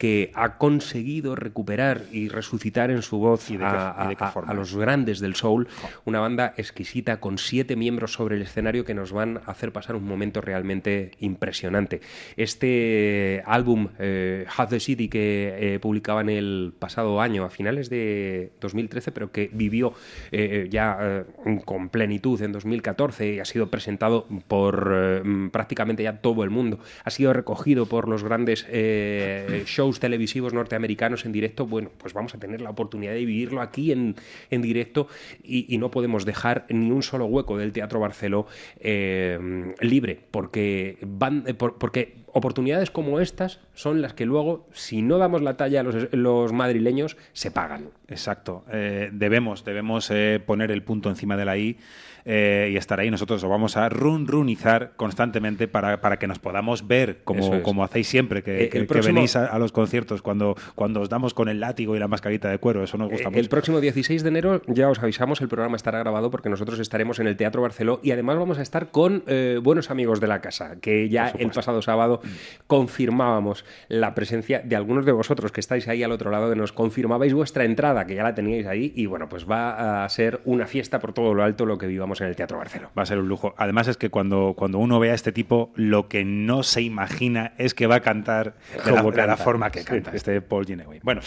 que 0.00 0.30
ha 0.34 0.56
conseguido 0.56 1.36
recuperar 1.36 2.04
y 2.10 2.28
resucitar 2.30 2.90
en 2.90 3.02
su 3.02 3.18
voz 3.18 3.46
de 3.50 3.58
qué- 3.58 3.64
a, 3.64 4.02
y 4.06 4.08
de 4.08 4.16
qué 4.16 4.24
a- 4.24 4.28
forma? 4.30 4.50
a 4.50 4.54
los 4.54 4.74
grandes 4.74 5.20
del 5.20 5.34
soul, 5.34 5.68
una 6.06 6.20
banda 6.20 6.54
exquisita 6.56 7.20
con 7.20 7.36
siete 7.36 7.76
miembros 7.76 8.14
sobre 8.14 8.36
el 8.36 8.42
escenario 8.42 8.86
que 8.86 8.94
nos 8.94 9.12
van 9.12 9.42
a 9.44 9.50
hacer 9.50 9.72
pasar 9.72 9.96
un 9.96 10.04
momento 10.06 10.40
realmente 10.40 11.10
impresionante. 11.20 12.00
Este 12.34 13.42
álbum, 13.44 13.88
eh, 13.98 14.46
Half 14.56 14.70
the 14.70 14.80
City, 14.80 15.08
que 15.10 15.74
eh, 15.74 15.78
publicaban 15.80 16.30
el 16.30 16.72
pasado 16.78 17.20
año, 17.20 17.44
a 17.44 17.50
finales 17.50 17.90
de 17.90 18.52
2013, 18.58 19.12
pero 19.12 19.30
que 19.30 19.50
vivió 19.52 19.92
eh, 20.32 20.66
ya 20.70 20.96
eh, 21.44 21.60
con 21.66 21.90
plenitud 21.90 22.40
en 22.40 22.52
2014 22.52 23.34
y 23.34 23.38
ha 23.40 23.44
sido 23.44 23.68
presentado 23.68 24.26
por 24.48 25.22
prácticamente 25.52 26.02
ya 26.04 26.22
todo 26.22 26.42
el 26.42 26.48
mundo, 26.48 26.78
ha 27.04 27.10
sido 27.10 27.34
recogido 27.34 27.84
por 27.84 28.08
los 28.08 28.24
grandes 28.24 28.64
eh, 28.70 29.64
televisivos 29.98 30.52
norteamericanos 30.52 31.24
en 31.24 31.32
directo, 31.32 31.66
bueno, 31.66 31.90
pues 31.98 32.12
vamos 32.12 32.34
a 32.34 32.38
tener 32.38 32.60
la 32.60 32.70
oportunidad 32.70 33.12
de 33.12 33.24
vivirlo 33.24 33.60
aquí 33.62 33.90
en, 33.90 34.14
en 34.50 34.62
directo 34.62 35.08
y, 35.42 35.76
no 35.78 35.90
podemos 35.90 36.26
dejar 36.26 36.66
ni 36.68 36.90
un 36.90 37.02
solo 37.02 37.24
hueco 37.24 37.56
del 37.56 37.72
Teatro 37.72 37.98
Barceló 37.98 38.46
eh, 38.78 39.74
libre, 39.80 40.20
porque, 40.30 40.98
van, 41.02 41.44
eh, 41.46 41.54
por- 41.54 41.78
porque 41.78 42.16
oportunidades 42.32 42.90
como 42.90 43.18
estas 43.18 43.60
son 43.74 44.02
las 44.02 44.12
que 44.14 44.26
luego, 44.26 44.68
si 44.72 45.02
no 45.02 45.18
damos 45.18 45.42
la 45.42 45.56
talla 45.56 45.80
a 45.80 45.82
los, 45.82 46.12
los 46.12 46.52
madrileños, 46.52 47.16
se 47.32 47.50
pagan. 47.50 47.88
Exacto. 48.08 48.64
Eh, 48.72 49.08
debemos 49.12 49.64
debemos 49.64 50.12
poner 50.46 50.70
el 50.70 50.82
punto 50.82 51.08
encima 51.08 51.36
de 51.36 51.44
la 51.44 51.56
I 51.56 51.78
eh, 52.24 52.70
y 52.72 52.76
estar 52.76 53.00
ahí. 53.00 53.10
Nosotros 53.10 53.42
lo 53.42 53.48
vamos 53.48 53.76
a 53.76 53.88
run 53.88 54.26
runizar 54.26 54.92
constantemente 54.96 55.68
para, 55.68 56.00
para 56.00 56.18
que 56.18 56.26
nos 56.26 56.38
podamos 56.38 56.86
ver 56.86 57.18
como, 57.24 57.54
es. 57.56 57.62
como 57.62 57.84
hacéis 57.84 58.06
siempre, 58.08 58.42
que, 58.42 58.64
Eh, 58.64 58.68
que- 58.68 59.00
venís 59.00 59.36
a, 59.36 59.46
a 59.46 59.58
los 59.58 59.72
conciertos 59.72 60.22
cuando, 60.22 60.56
cuando 60.74 61.00
os 61.00 61.08
damos 61.08 61.34
con 61.34 61.48
el 61.48 61.60
látigo 61.60 61.96
y 61.96 61.98
la 61.98 62.08
mascarita 62.08 62.48
de 62.50 62.58
cuero. 62.58 62.82
Eso 62.84 62.98
nos 62.98 63.08
gusta 63.10 63.24
Eh, 63.28 63.30
mucho. 63.30 63.40
El 63.40 63.48
próximo 63.48 63.80
16 63.80 64.22
de 64.22 64.28
enero, 64.28 64.62
ya 64.66 64.88
os 64.88 64.98
avisamos, 64.98 65.40
el 65.40 65.48
programa 65.48 65.76
estará 65.76 65.98
grabado 66.00 66.30
porque 66.30 66.48
nosotros 66.48 66.78
estaremos 66.78 67.18
en 67.20 67.26
el 67.26 67.36
Teatro 67.36 67.62
Barceló 67.62 68.00
y 68.02 68.10
además 68.10 68.36
vamos 68.38 68.58
a 68.58 68.62
estar 68.62 68.90
con 68.90 69.24
buenos 69.62 69.90
amigos 69.90 70.20
de 70.20 70.26
la 70.26 70.40
casa, 70.40 70.76
que 70.80 71.08
ya 71.08 71.28
el 71.38 71.50
pasado 71.50 71.82
sábado 71.82 72.20
confirmábamos 72.66 73.64
la 73.88 74.14
presencia 74.14 74.60
de 74.64 74.74
algunos 74.76 75.04
de 75.04 75.12
vosotros 75.12 75.52
que 75.52 75.60
estáis 75.60 75.86
ahí 75.88 76.02
al 76.02 76.12
otro 76.12 76.30
lado, 76.30 76.48
que 76.48 76.56
nos 76.56 76.72
confirmabais 76.72 77.34
vuestra 77.34 77.64
entrada, 77.64 78.06
que 78.06 78.14
ya 78.14 78.22
la 78.22 78.34
teníais 78.34 78.66
ahí, 78.66 78.92
y 78.96 79.06
bueno, 79.06 79.28
pues 79.28 79.44
va 79.48 80.04
a 80.04 80.08
ser 80.08 80.40
una 80.46 80.66
fiesta 80.66 80.98
por 80.98 81.12
todo 81.12 81.34
lo 81.34 81.42
alto 81.42 81.66
lo 81.66 81.76
que 81.76 81.86
vivamos 81.86 82.09
en 82.20 82.28
el 82.28 82.36
Teatro 82.36 82.56
Barceló. 82.58 82.90
Va 82.98 83.02
a 83.02 83.06
ser 83.06 83.18
un 83.18 83.28
lujo. 83.28 83.54
Además 83.58 83.88
es 83.88 83.96
que 83.96 84.08
cuando, 84.08 84.54
cuando 84.56 84.78
uno 84.78 84.98
ve 84.98 85.10
a 85.10 85.14
este 85.14 85.32
tipo, 85.32 85.70
lo 85.74 86.08
que 86.08 86.24
no 86.24 86.62
se 86.62 86.80
imagina 86.82 87.52
es 87.58 87.74
que 87.74 87.86
va 87.86 87.96
a 87.96 88.00
cantar 88.00 88.54
de, 88.84 88.92
la, 88.92 89.26
de 89.26 89.36
forma 89.36 89.70
que 89.70 89.80
Sí. 89.80 89.84
canta 89.86 90.12
este 90.14 90.40
Paul 90.40 90.64
Gineway. 90.66 91.00
Bueno, 91.02 91.20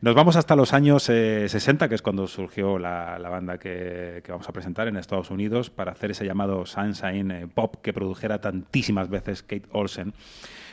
nos 0.00 0.14
vamos 0.14 0.36
hasta 0.36 0.56
los 0.56 0.72
años 0.72 1.08
eh, 1.08 1.46
60, 1.48 1.88
que 1.88 1.94
es 1.94 2.02
cuando 2.02 2.26
surgió 2.26 2.78
la, 2.78 3.18
la 3.18 3.28
banda 3.28 3.58
que, 3.58 4.20
que 4.24 4.32
vamos 4.32 4.48
a 4.48 4.52
presentar 4.52 4.88
en 4.88 4.96
Estados 4.96 5.30
Unidos, 5.30 5.70
para 5.70 5.92
hacer 5.92 6.10
ese 6.12 6.24
llamado 6.24 6.66
Sunshine 6.66 7.30
eh, 7.30 7.46
Pop 7.52 7.76
que 7.82 7.92
produjera 7.92 8.40
tantísimas 8.40 9.08
veces 9.08 9.42
Kate 9.42 9.66
Olsen. 9.72 10.14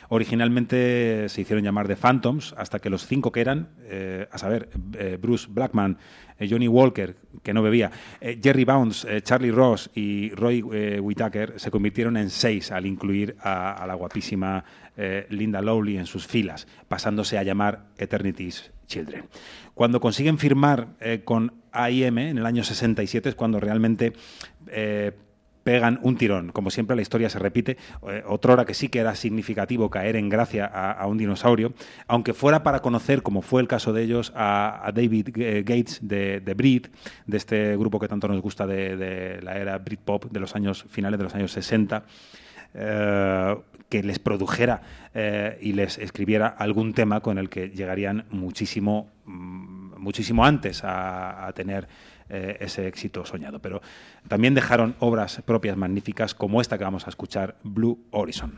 Originalmente 0.10 1.28
se 1.30 1.42
hicieron 1.42 1.64
llamar 1.64 1.88
The 1.88 1.96
Phantoms, 1.96 2.54
hasta 2.58 2.80
que 2.80 2.90
los 2.90 3.06
cinco 3.06 3.32
que 3.32 3.42
eran, 3.42 3.70
eh, 3.84 4.28
a 4.32 4.38
saber, 4.38 4.70
eh, 4.98 5.18
Bruce 5.22 5.48
Blackman, 5.50 5.98
eh, 6.40 6.48
Johnny 6.50 6.68
Walker, 6.68 7.16
que 7.44 7.54
no 7.54 7.62
bebía, 7.62 7.92
Jerry 8.22 8.64
Bounce, 8.64 9.18
eh, 9.18 9.22
Charlie 9.22 9.52
Ross 9.52 9.90
y 9.94 10.30
Roy 10.32 10.62
Whittaker, 10.62 11.60
se 11.60 11.72
convirtieron 11.72 12.18
en 12.18 12.30
seis 12.30 12.72
al 12.72 12.86
incluir 12.86 13.36
a, 13.42 13.86
la 13.88 13.94
guapísima 13.96 14.64
Linda 15.30 15.62
Lowley 15.62 15.98
en 15.98 16.08
sus 16.08 16.26
filas, 16.26 16.68
pasándose 16.88 17.38
a 17.38 17.44
llamar 17.44 17.86
Eternity's 18.00 18.72
Children. 18.88 19.26
Cuando 19.76 20.00
consiguen 20.00 20.40
firmar 20.40 20.88
con 21.24 21.54
AIM 21.72 22.18
en 22.18 22.38
el 22.40 22.46
año 22.48 22.64
67 22.64 23.30
es 23.30 23.36
cuando 23.36 23.60
realmente 23.60 24.14
pegan 25.68 26.00
un 26.02 26.16
tirón. 26.16 26.54
Como 26.54 26.72
siempre, 26.72 26.96
la 26.96 27.02
historia 27.02 27.30
se 27.30 27.40
repite. 27.40 27.76
Eh, 28.08 28.24
otrora 28.26 28.64
que 28.64 28.74
sí 28.74 28.88
que 28.88 29.00
era 29.00 29.14
significativo 29.16 29.90
caer 29.90 30.16
en 30.16 30.30
gracia 30.30 30.66
a, 30.66 31.06
un 31.08 31.18
dinosaurio, 31.18 31.74
aunque 32.08 32.34
fuera 32.34 32.64
para 32.64 32.80
conocer, 32.80 33.22
como 33.22 33.42
fue 33.42 33.60
el 33.60 33.68
caso 33.68 33.92
de 33.92 34.04
ellos, 34.04 34.32
a, 34.34 34.90
David 34.96 35.28
eh, 35.36 35.64
Gates 35.66 36.00
de, 36.02 36.40
de 36.40 36.54
Brit, 36.54 36.88
de 37.26 37.36
este 37.36 37.76
grupo 37.76 38.00
que 38.00 38.08
tanto 38.08 38.30
nos 38.30 38.42
gusta 38.42 38.66
de, 38.66 39.42
la 39.44 39.58
era 39.58 39.78
Britpop 39.78 40.32
de 40.32 40.40
los 40.40 40.56
años 40.56 40.86
finales 40.88 41.18
de 41.18 41.24
los 41.26 41.36
años 41.36 41.52
60. 41.52 42.06
eh, 42.74 43.56
que 43.90 44.04
les 44.04 44.20
produjera 44.20 44.82
eh, 45.14 45.58
y 45.62 45.74
les 45.74 45.98
escribiera 45.98 46.48
algún 46.48 46.94
tema 46.94 47.22
con 47.22 47.38
el 47.38 47.50
que 47.50 47.70
llegarían 47.70 48.26
muchísimo, 48.30 49.10
mm, 49.26 49.98
muchísimo 49.98 50.46
antes 50.46 50.82
a 50.84 51.50
tener 51.56 51.88
eh, 52.30 52.58
ese 52.60 52.88
éxito 52.88 53.26
soñado. 53.26 53.60
Pero 53.60 53.82
también 54.28 54.54
dejaron 54.54 54.96
obras 55.00 55.42
propias 55.46 55.78
magníficas 55.78 56.34
como 56.34 56.62
esta 56.62 56.78
que 56.78 56.84
vamos 56.84 57.08
a 57.08 57.10
escuchar, 57.10 57.56
Blue 57.64 58.00
Horizon. 58.12 58.54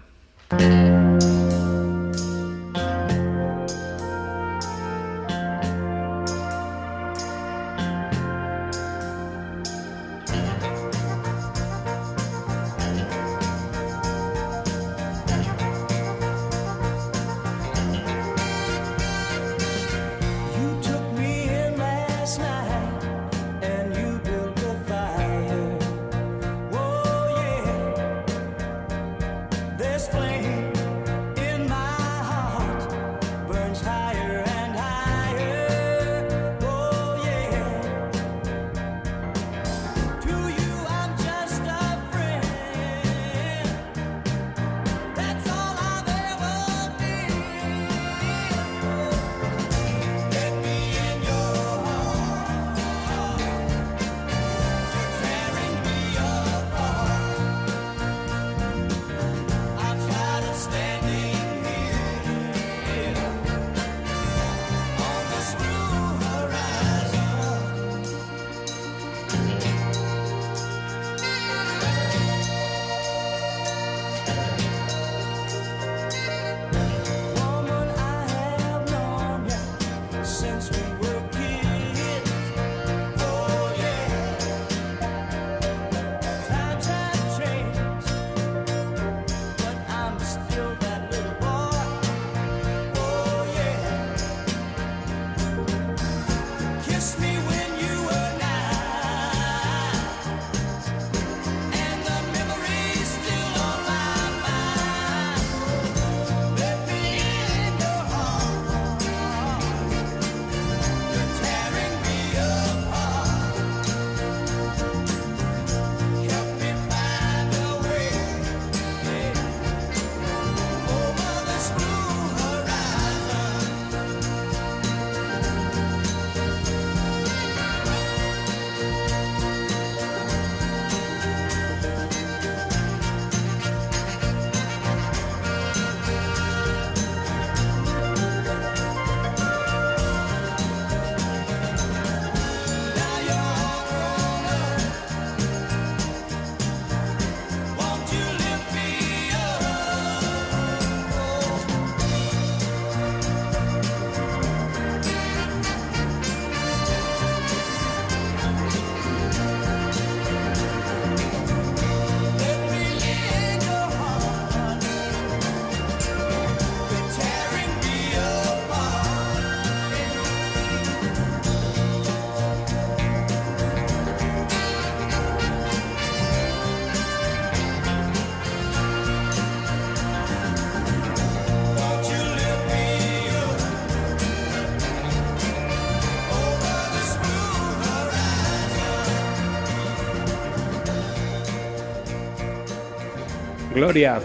Gloria. 193.74 194.20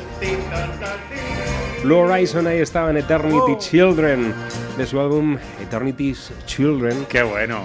Blue 1.82 1.98
Horizon 1.98 2.46
ahí 2.46 2.58
estaba 2.58 2.90
en 2.90 2.96
Eternity 2.96 3.56
Children, 3.58 4.32
de 4.78 4.86
su 4.86 4.98
álbum 4.98 5.36
Eternity's 5.60 6.32
Children. 6.46 7.04
¡Qué 7.08 7.22
bueno! 7.22 7.60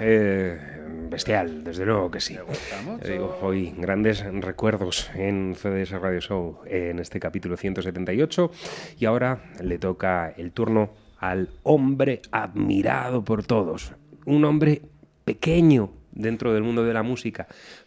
Eh, 0.00 0.58
bestial, 1.10 1.62
desde 1.62 1.84
luego 1.84 2.10
que 2.10 2.20
sí. 2.20 2.38
Te 3.02 3.12
digo, 3.12 3.38
hoy 3.42 3.74
grandes 3.76 4.24
recuerdos 4.24 5.10
en 5.14 5.54
CDS 5.54 5.90
Radio 5.92 6.20
Show 6.20 6.60
en 6.66 6.98
este 6.98 7.20
capítulo 7.20 7.56
178 7.56 8.50
y 8.98 9.04
ahora 9.04 9.52
le 9.62 9.78
toca 9.78 10.32
el 10.36 10.52
turno 10.52 10.90
al 11.18 11.50
hombre 11.62 12.22
admirado 12.32 13.24
por 13.24 13.44
todos, 13.46 13.92
un 14.24 14.44
hombre 14.44 14.82
pequeño 15.24 15.90
dentro 16.12 16.52
del 16.54 16.62
mundo 16.62 16.84
de 16.84 16.94
la 16.94 17.02
música, 17.02 17.46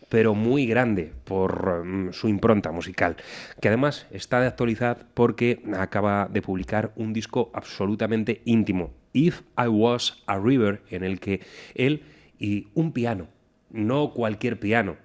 pero 0.09 0.35
muy 0.35 0.65
grande 0.65 1.11
por 1.23 1.85
mm, 1.85 2.13
su 2.13 2.27
impronta 2.27 2.71
musical, 2.71 3.17
que 3.61 3.67
además 3.67 4.07
está 4.11 4.39
de 4.39 4.47
actualidad 4.47 5.05
porque 5.13 5.61
acaba 5.75 6.27
de 6.31 6.41
publicar 6.41 6.91
un 6.95 7.13
disco 7.13 7.51
absolutamente 7.53 8.41
íntimo, 8.45 8.93
If 9.13 9.41
I 9.57 9.67
Was 9.67 10.23
a 10.27 10.37
River, 10.37 10.81
en 10.89 11.03
el 11.03 11.19
que 11.19 11.41
él 11.73 12.03
y 12.37 12.67
un 12.75 12.91
piano, 12.91 13.27
no 13.71 14.13
cualquier 14.13 14.59
piano, 14.59 14.97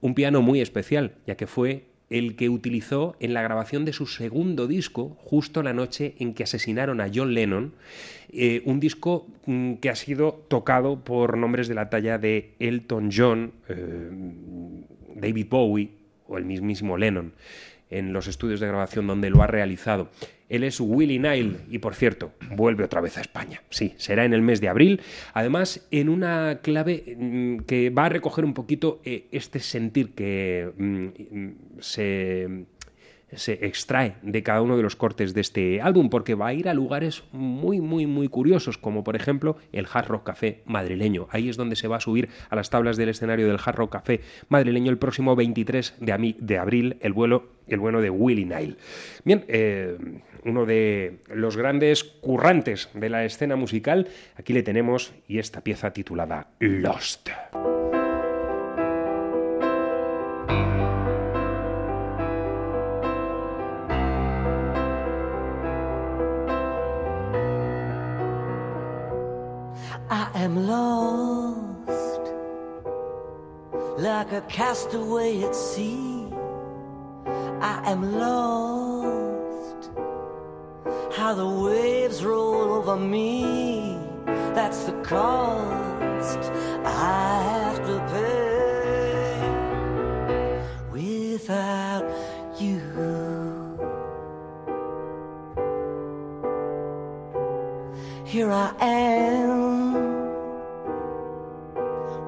un 0.00 0.14
piano 0.14 0.42
muy 0.42 0.60
especial, 0.60 1.14
ya 1.26 1.36
que 1.36 1.46
fue 1.46 1.86
el 2.10 2.36
que 2.36 2.48
utilizó 2.48 3.16
en 3.20 3.34
la 3.34 3.42
grabación 3.42 3.84
de 3.84 3.92
su 3.92 4.06
segundo 4.06 4.66
disco, 4.66 5.16
justo 5.20 5.62
la 5.62 5.72
noche 5.72 6.14
en 6.18 6.34
que 6.34 6.44
asesinaron 6.44 7.00
a 7.00 7.10
John 7.12 7.34
Lennon, 7.34 7.74
eh, 8.32 8.62
un 8.64 8.80
disco 8.80 9.26
mm, 9.46 9.74
que 9.74 9.90
ha 9.90 9.94
sido 9.94 10.44
tocado 10.48 11.04
por 11.04 11.36
nombres 11.36 11.68
de 11.68 11.74
la 11.74 11.90
talla 11.90 12.18
de 12.18 12.54
Elton 12.58 13.10
John, 13.14 13.52
eh, 13.68 14.10
David 15.16 15.46
Bowie 15.50 15.90
o 16.26 16.38
el 16.38 16.44
mismísimo 16.44 16.96
Lennon 16.96 17.32
en 17.90 18.12
los 18.12 18.26
estudios 18.26 18.60
de 18.60 18.68
grabación 18.68 19.06
donde 19.06 19.30
lo 19.30 19.42
ha 19.42 19.46
realizado. 19.46 20.10
Él 20.48 20.64
es 20.64 20.80
Willie 20.80 21.18
Nile 21.18 21.58
y, 21.70 21.78
por 21.78 21.94
cierto, 21.94 22.32
vuelve 22.54 22.84
otra 22.84 23.00
vez 23.00 23.18
a 23.18 23.20
España. 23.20 23.62
Sí, 23.70 23.94
será 23.96 24.24
en 24.24 24.32
el 24.32 24.42
mes 24.42 24.60
de 24.60 24.68
abril. 24.68 25.00
Además, 25.34 25.86
en 25.90 26.08
una 26.08 26.60
clave 26.62 27.16
mm, 27.18 27.58
que 27.60 27.90
va 27.90 28.06
a 28.06 28.08
recoger 28.08 28.44
un 28.44 28.54
poquito 28.54 29.00
eh, 29.04 29.26
este 29.30 29.60
sentir 29.60 30.14
que 30.14 30.70
mm, 30.76 31.80
se 31.80 32.66
se 33.32 33.66
extrae 33.66 34.14
de 34.22 34.42
cada 34.42 34.62
uno 34.62 34.76
de 34.76 34.82
los 34.82 34.96
cortes 34.96 35.34
de 35.34 35.40
este 35.40 35.80
álbum, 35.80 36.10
porque 36.10 36.34
va 36.34 36.48
a 36.48 36.54
ir 36.54 36.68
a 36.68 36.74
lugares 36.74 37.24
muy, 37.32 37.80
muy, 37.80 38.06
muy 38.06 38.28
curiosos, 38.28 38.78
como 38.78 39.04
por 39.04 39.16
ejemplo 39.16 39.56
el 39.72 39.86
Hard 39.92 40.08
Rock 40.08 40.24
Café 40.24 40.62
madrileño. 40.64 41.28
Ahí 41.30 41.48
es 41.48 41.56
donde 41.56 41.76
se 41.76 41.88
va 41.88 41.96
a 41.96 42.00
subir 42.00 42.28
a 42.50 42.56
las 42.56 42.70
tablas 42.70 42.96
del 42.96 43.10
escenario 43.10 43.46
del 43.46 43.58
Hard 43.64 43.76
Rock 43.76 43.92
Café 43.92 44.20
madrileño 44.48 44.90
el 44.90 44.98
próximo 44.98 45.36
23 45.36 45.94
de, 46.00 46.34
de 46.38 46.58
abril, 46.58 46.96
el 47.00 47.12
vuelo, 47.12 47.48
el 47.66 47.78
bueno 47.78 48.00
de 48.00 48.10
Willie 48.10 48.46
Nile. 48.46 48.76
Bien, 49.24 49.44
eh, 49.48 49.96
uno 50.44 50.66
de 50.66 51.18
los 51.34 51.56
grandes 51.56 52.04
currantes 52.04 52.88
de 52.94 53.10
la 53.10 53.24
escena 53.24 53.56
musical, 53.56 54.08
aquí 54.36 54.52
le 54.52 54.62
tenemos 54.62 55.12
y 55.26 55.38
esta 55.38 55.62
pieza 55.62 55.92
titulada 55.92 56.48
Lost. 56.60 57.28
I 70.10 70.30
am 70.36 70.66
lost, 70.66 72.32
like 73.98 74.32
a 74.32 74.40
castaway 74.48 75.42
at 75.42 75.54
sea. 75.54 76.26
I 77.60 77.82
am 77.84 78.18
lost, 78.18 79.90
how 81.12 81.34
the 81.34 81.46
waves 81.46 82.24
roll 82.24 82.72
over 82.72 82.96
me. 82.96 83.98
That's 84.54 84.84
the 84.84 84.92
cost 85.02 86.50
I 86.84 87.42
have 87.52 87.78
to 87.86 87.98
pay 88.12 89.42
without 90.90 92.04
you. 92.58 92.80
Here 98.24 98.50
I 98.50 98.74
am, 98.80 99.47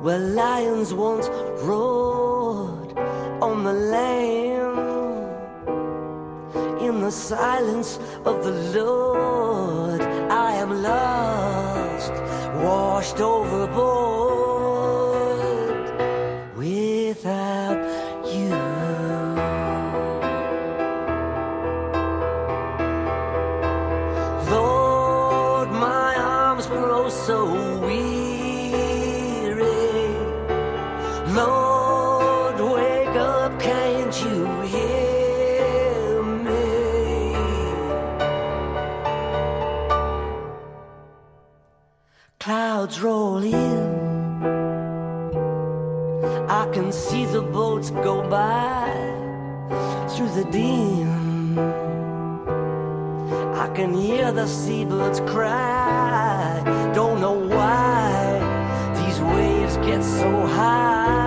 where 0.00 0.18
lions 0.18 0.94
once 0.94 1.28
roared 1.62 2.96
on 3.42 3.64
the 3.64 3.72
land. 3.72 4.40
In 6.80 7.00
the 7.00 7.10
silence 7.10 7.98
of 8.24 8.42
the 8.42 8.52
Lord, 8.78 10.00
I 10.00 10.54
am 10.54 10.82
lost, 10.82 12.12
washed 12.64 13.20
overboard 13.20 14.00
without 16.56 17.49
can 46.80 46.92
see 46.92 47.26
the 47.26 47.42
boats 47.42 47.90
go 47.90 48.26
by 48.30 48.88
through 50.08 50.30
the 50.30 50.44
dim. 50.50 51.58
I 53.54 53.68
can 53.74 53.92
hear 53.92 54.32
the 54.32 54.46
seabirds 54.46 55.20
cry. 55.32 56.62
Don't 56.94 57.20
know 57.20 57.38
why 57.56 58.14
these 58.96 59.20
waves 59.20 59.76
get 59.88 60.02
so 60.02 60.30
high 60.46 61.19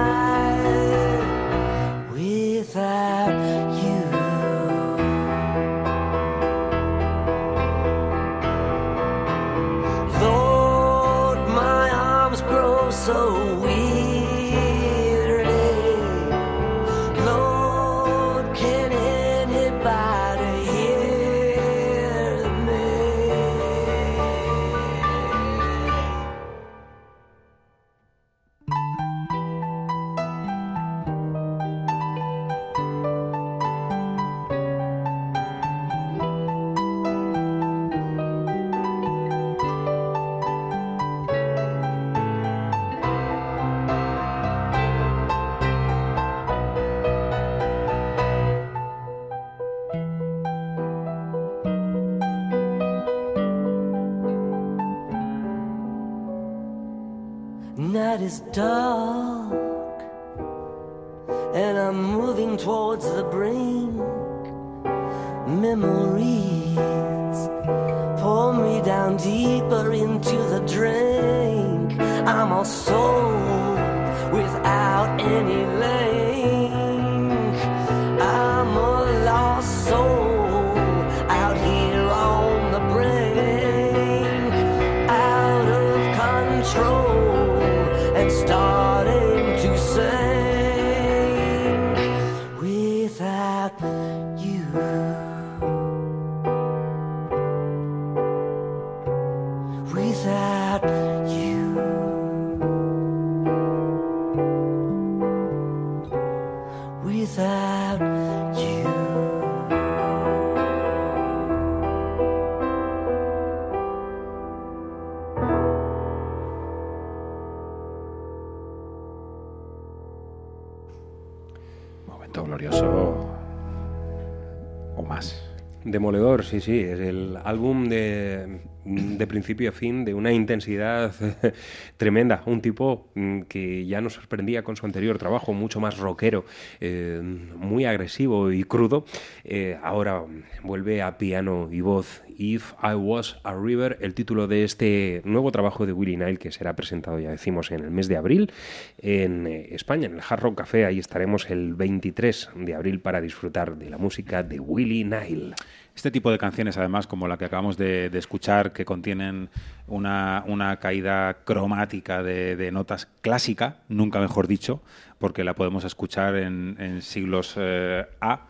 Demoledor, 126.43 126.45
sí, 126.45 126.59
sí, 126.59 126.79
es 126.79 126.99
el 126.99 127.37
álbum 127.43 127.87
de, 127.87 128.59
de 128.85 129.27
principio 129.27 129.69
a 129.69 129.71
fin 129.71 130.05
de 130.05 130.13
una 130.13 130.31
intensidad 130.31 131.13
tremenda. 131.97 132.43
Un 132.45 132.61
tipo 132.61 133.11
mm, 133.15 133.41
que 133.43 133.85
ya 133.85 134.01
nos 134.01 134.13
sorprendía 134.13 134.63
con 134.63 134.75
su 134.75 134.85
anterior 134.85 135.17
trabajo, 135.17 135.53
mucho 135.53 135.79
más 135.79 135.97
rockero, 135.97 136.45
eh, 136.79 137.21
muy 137.21 137.85
agresivo 137.85 138.51
y 138.51 138.63
crudo. 138.63 139.05
Eh, 139.43 139.77
ahora 139.81 140.23
vuelve 140.63 141.01
a 141.01 141.17
piano 141.17 141.69
y 141.71 141.81
voz. 141.81 142.23
If 142.35 142.73
I 142.81 142.95
Was 142.95 143.39
a 143.43 143.55
River, 143.55 143.99
el 144.01 144.15
título 144.15 144.47
de 144.47 144.63
este 144.63 145.21
nuevo 145.23 145.51
trabajo 145.51 145.85
de 145.85 145.93
Willie 145.93 146.17
Nile 146.17 146.37
que 146.37 146.51
será 146.51 146.75
presentado, 146.75 147.19
ya 147.19 147.29
decimos, 147.29 147.71
en 147.71 147.83
el 147.83 147.91
mes 147.91 148.07
de 148.07 148.17
abril 148.17 148.51
en 148.97 149.45
eh, 149.45 149.67
España, 149.71 150.07
en 150.07 150.15
el 150.15 150.21
Hard 150.27 150.41
Rock 150.41 150.57
Café. 150.57 150.85
Ahí 150.85 150.99
estaremos 150.99 151.49
el 151.49 151.75
23 151.75 152.49
de 152.55 152.73
abril 152.73 152.99
para 153.01 153.21
disfrutar 153.21 153.77
de 153.77 153.89
la 153.89 153.97
música 153.97 154.43
de 154.43 154.59
Willie 154.59 155.03
Nile. 155.03 155.53
Este 155.95 156.09
tipo 156.09 156.31
de 156.31 156.39
canciones, 156.39 156.77
además, 156.77 157.05
como 157.05 157.27
la 157.27 157.37
que 157.37 157.45
acabamos 157.45 157.77
de, 157.77 158.09
escuchar, 158.17 158.73
que 158.73 158.83
contienen 158.83 159.49
una, 159.87 160.43
una 160.47 160.77
caída 160.77 161.37
cromática 161.45 162.23
de, 162.23 162.55
de, 162.55 162.71
notas 162.71 163.07
clásica, 163.21 163.77
nunca 163.89 164.19
mejor 164.19 164.47
dicho, 164.47 164.81
porque 165.19 165.43
la 165.43 165.53
podemos 165.53 165.83
escuchar 165.83 166.35
en, 166.35 166.77
en 166.79 167.01
siglos 167.03 167.53
eh, 167.57 168.05
A. 168.21 168.47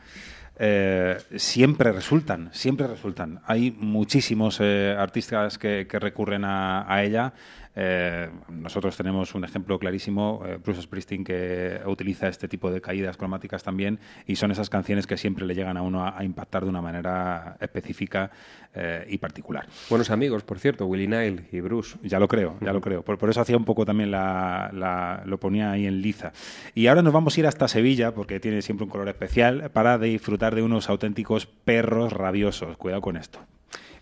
Eh, 0.57 1.17
siempre 1.35 1.91
resultan, 1.91 2.49
siempre 2.53 2.87
resultan. 2.87 3.41
Hay 3.45 3.71
muchísimos 3.71 4.59
eh, 4.61 4.95
artistas 4.97 5.57
que, 5.57 5.87
que 5.89 5.99
recurren 5.99 6.45
a, 6.45 6.91
a 6.91 7.03
ella. 7.03 7.33
Eh, 7.75 8.29
nosotros 8.49 8.95
tenemos 8.95 9.33
un 9.35 9.43
ejemplo 9.43 9.79
clarísimo, 9.79 10.43
eh, 10.45 10.57
Bruce 10.63 10.81
Springsteen, 10.83 11.23
que 11.23 11.79
utiliza 11.85 12.27
este 12.27 12.47
tipo 12.47 12.71
de 12.71 12.81
caídas 12.81 13.17
cromáticas 13.17 13.63
también, 13.63 13.99
y 14.27 14.35
son 14.35 14.51
esas 14.51 14.69
canciones 14.69 15.07
que 15.07 15.17
siempre 15.17 15.45
le 15.45 15.55
llegan 15.55 15.77
a 15.77 15.81
uno 15.81 16.05
a, 16.05 16.17
a 16.17 16.23
impactar 16.23 16.63
de 16.63 16.69
una 16.69 16.81
manera 16.81 17.57
específica 17.59 18.31
eh, 18.75 19.05
y 19.09 19.17
particular. 19.17 19.65
Buenos 19.89 20.11
amigos, 20.11 20.43
por 20.43 20.59
cierto, 20.59 20.85
Willie 20.85 21.07
Nile 21.07 21.45
y 21.51 21.61
Bruce. 21.61 21.97
Ya 22.03 22.19
lo 22.19 22.27
creo, 22.27 22.57
ya 22.61 22.73
lo 22.73 22.81
creo. 22.81 23.03
Por, 23.03 23.17
por 23.17 23.29
eso 23.29 23.41
hacía 23.41 23.57
un 23.57 23.65
poco 23.65 23.85
también 23.85 24.11
la, 24.11 24.69
la, 24.73 25.23
lo 25.25 25.39
ponía 25.39 25.71
ahí 25.71 25.87
en 25.87 26.01
liza. 26.01 26.31
Y 26.75 26.87
ahora 26.87 27.01
nos 27.01 27.13
vamos 27.13 27.35
a 27.35 27.39
ir 27.39 27.47
hasta 27.47 27.67
Sevilla, 27.67 28.13
porque 28.13 28.39
tiene 28.39 28.61
siempre 28.61 28.83
un 28.83 28.89
color 28.89 29.09
especial, 29.09 29.71
para 29.71 29.97
disfrutar 29.97 30.53
de 30.55 30.61
unos 30.61 30.89
auténticos 30.89 31.45
perros 31.45 32.13
rabiosos. 32.13 32.77
Cuidado 32.77 33.01
con 33.01 33.17
esto. 33.17 33.39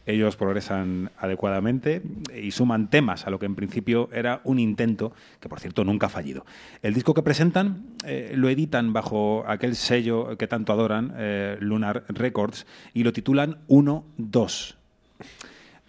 Ellos 0.05 0.35
progresan 0.35 1.11
adecuadamente 1.17 2.01
y 2.35 2.51
suman 2.51 2.89
temas 2.89 3.27
a 3.27 3.29
lo 3.29 3.39
que 3.39 3.45
en 3.45 3.55
principio 3.55 4.09
era 4.11 4.41
un 4.43 4.59
intento, 4.59 5.13
que 5.39 5.49
por 5.49 5.59
cierto 5.59 5.83
nunca 5.83 6.07
ha 6.07 6.09
fallido. 6.09 6.45
El 6.81 6.93
disco 6.93 7.13
que 7.13 7.21
presentan 7.21 7.85
eh, 8.05 8.33
lo 8.35 8.49
editan 8.49 8.93
bajo 8.93 9.43
aquel 9.47 9.75
sello 9.75 10.37
que 10.37 10.47
tanto 10.47 10.73
adoran, 10.73 11.13
eh, 11.17 11.57
Lunar 11.59 12.05
Records, 12.09 12.65
y 12.93 13.03
lo 13.03 13.13
titulan 13.13 13.59
1-2. 13.67 14.75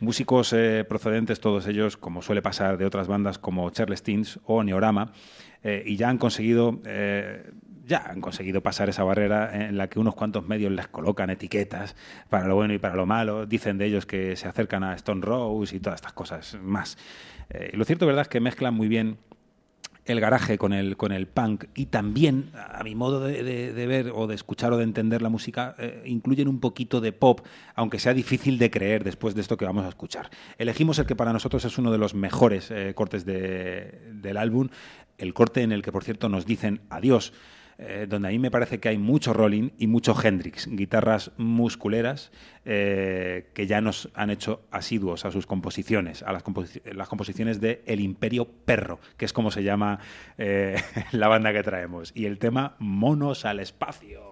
Músicos 0.01 0.53
eh, 0.53 0.85
procedentes, 0.87 1.41
todos 1.41 1.67
ellos, 1.67 1.97
como 1.97 2.23
suele 2.23 2.43
pasar 2.43 2.77
de 2.77 2.85
otras 2.85 3.09
bandas 3.09 3.39
como 3.39 3.71
Charles 3.71 4.03
Teens 4.03 4.41
o 4.45 4.63
Neorama, 4.63 5.13
y 5.65 5.95
ya 5.95 6.09
han 6.09 6.19
conseguido 6.19 6.81
ya 7.85 8.05
han 8.07 8.21
conseguido 8.21 8.63
pasar 8.63 8.89
esa 8.89 9.05
barrera 9.05 9.67
en 9.67 9.77
la 9.77 9.89
que 9.89 9.99
unos 9.99 10.15
cuantos 10.15 10.47
medios 10.47 10.73
les 10.73 10.89
colocan 10.89 11.31
etiquetas 11.31 11.97
para 12.29 12.47
lo 12.47 12.55
bueno 12.55 12.75
y 12.75 12.79
para 12.79 12.95
lo 12.95 13.07
malo, 13.07 13.47
dicen 13.47 13.79
de 13.79 13.87
ellos 13.87 14.07
que 14.07 14.37
se 14.37 14.49
acercan 14.49 14.85
a 14.85 14.95
Stone 14.95 15.23
Rose 15.23 15.77
y 15.77 15.81
todas 15.81 15.97
estas 15.97 16.13
cosas 16.13 16.59
más. 16.63 16.97
Eh, 17.51 17.71
lo 17.75 17.85
cierto 17.85 18.07
verdad 18.07 18.23
es 18.23 18.29
que 18.29 18.41
mezclan 18.41 18.75
muy 18.75 18.89
bien 18.89 19.19
el 20.05 20.21
garaje 20.21 20.59
con 20.59 20.73
el, 20.73 20.97
con 20.97 21.13
el 21.13 21.29
punk 21.29 21.67
y 21.75 21.87
también, 21.87 22.51
a 22.55 22.83
mi 22.83 22.95
modo 22.95 23.21
de, 23.21 23.73
ver 23.87 24.11
o 24.13 24.27
de 24.27 24.35
escuchar 24.35 24.73
o 24.73 24.77
de 24.77 24.85
entender 24.85 25.23
la 25.23 25.29
música, 25.29 25.77
eh, 25.79 26.03
incluyen 26.07 26.49
un 26.49 26.59
poquito 26.59 27.01
de 27.01 27.13
pop, 27.13 27.41
aunque 27.75 28.01
sea 28.01 28.13
difícil 28.13 28.59
de 28.59 28.71
creer 28.71 29.05
después 29.05 29.35
de 29.35 29.43
esto 29.43 29.57
que 29.57 29.65
vamos 29.65 29.85
a 29.85 29.89
escuchar. 29.89 30.31
Elegimos 30.59 30.99
el 30.99 31.07
que 31.07 31.15
para 31.15 31.33
nosotros 31.33 31.65
es 31.65 31.79
uno 31.79 31.93
de 31.93 31.99
los 31.99 32.15
mejores 32.15 32.71
eh, 32.71 32.95
cortes 32.95 33.25
de, 33.25 34.01
del 34.13 34.37
álbum, 34.39 34.69
el 35.19 35.35
corte 35.35 35.63
en 35.63 35.71
el 35.71 35.83
que, 35.83 35.93
por 35.93 36.03
cierto, 36.03 36.29
nos 36.29 36.47
dicen 36.47 36.81
adiós 36.91 37.33
eh, 37.79 38.07
donde 38.09 38.29
a 38.29 38.31
mí 38.31 38.39
me 38.39 38.51
parece 38.51 38.81
que 38.81 38.89
hay 38.89 38.99
mucho 38.99 39.33
Rolling 39.33 39.71
y 39.79 39.87
mucho 39.87 40.15
Hendrix, 40.21 40.69
guitarras 40.69 41.33
musculeras 41.37 42.31
eh, 42.65 43.51
que 43.55 43.67
ya 43.67 43.81
nos 43.81 44.11
han 44.15 44.31
hecho 44.31 44.63
asiduos 44.71 45.25
a 45.25 45.31
sus 45.31 45.47
composiciones, 45.47 46.23
a 46.23 46.33
las, 46.33 46.45
las 46.93 47.09
composiciones 47.09 47.61
de 47.61 47.83
El 47.87 48.01
Imperio 48.01 48.47
Perro, 48.47 49.01
que 49.17 49.25
es 49.25 49.33
como 49.33 49.51
se 49.51 49.63
llama 49.63 49.99
eh, 50.39 50.77
la 51.13 51.29
banda 51.29 51.53
que 51.53 51.63
traemos, 51.63 52.13
y 52.15 52.27
el 52.27 52.39
tema 52.39 52.77
Monos 52.79 53.45
al 53.45 53.61
Espacio. 53.61 54.32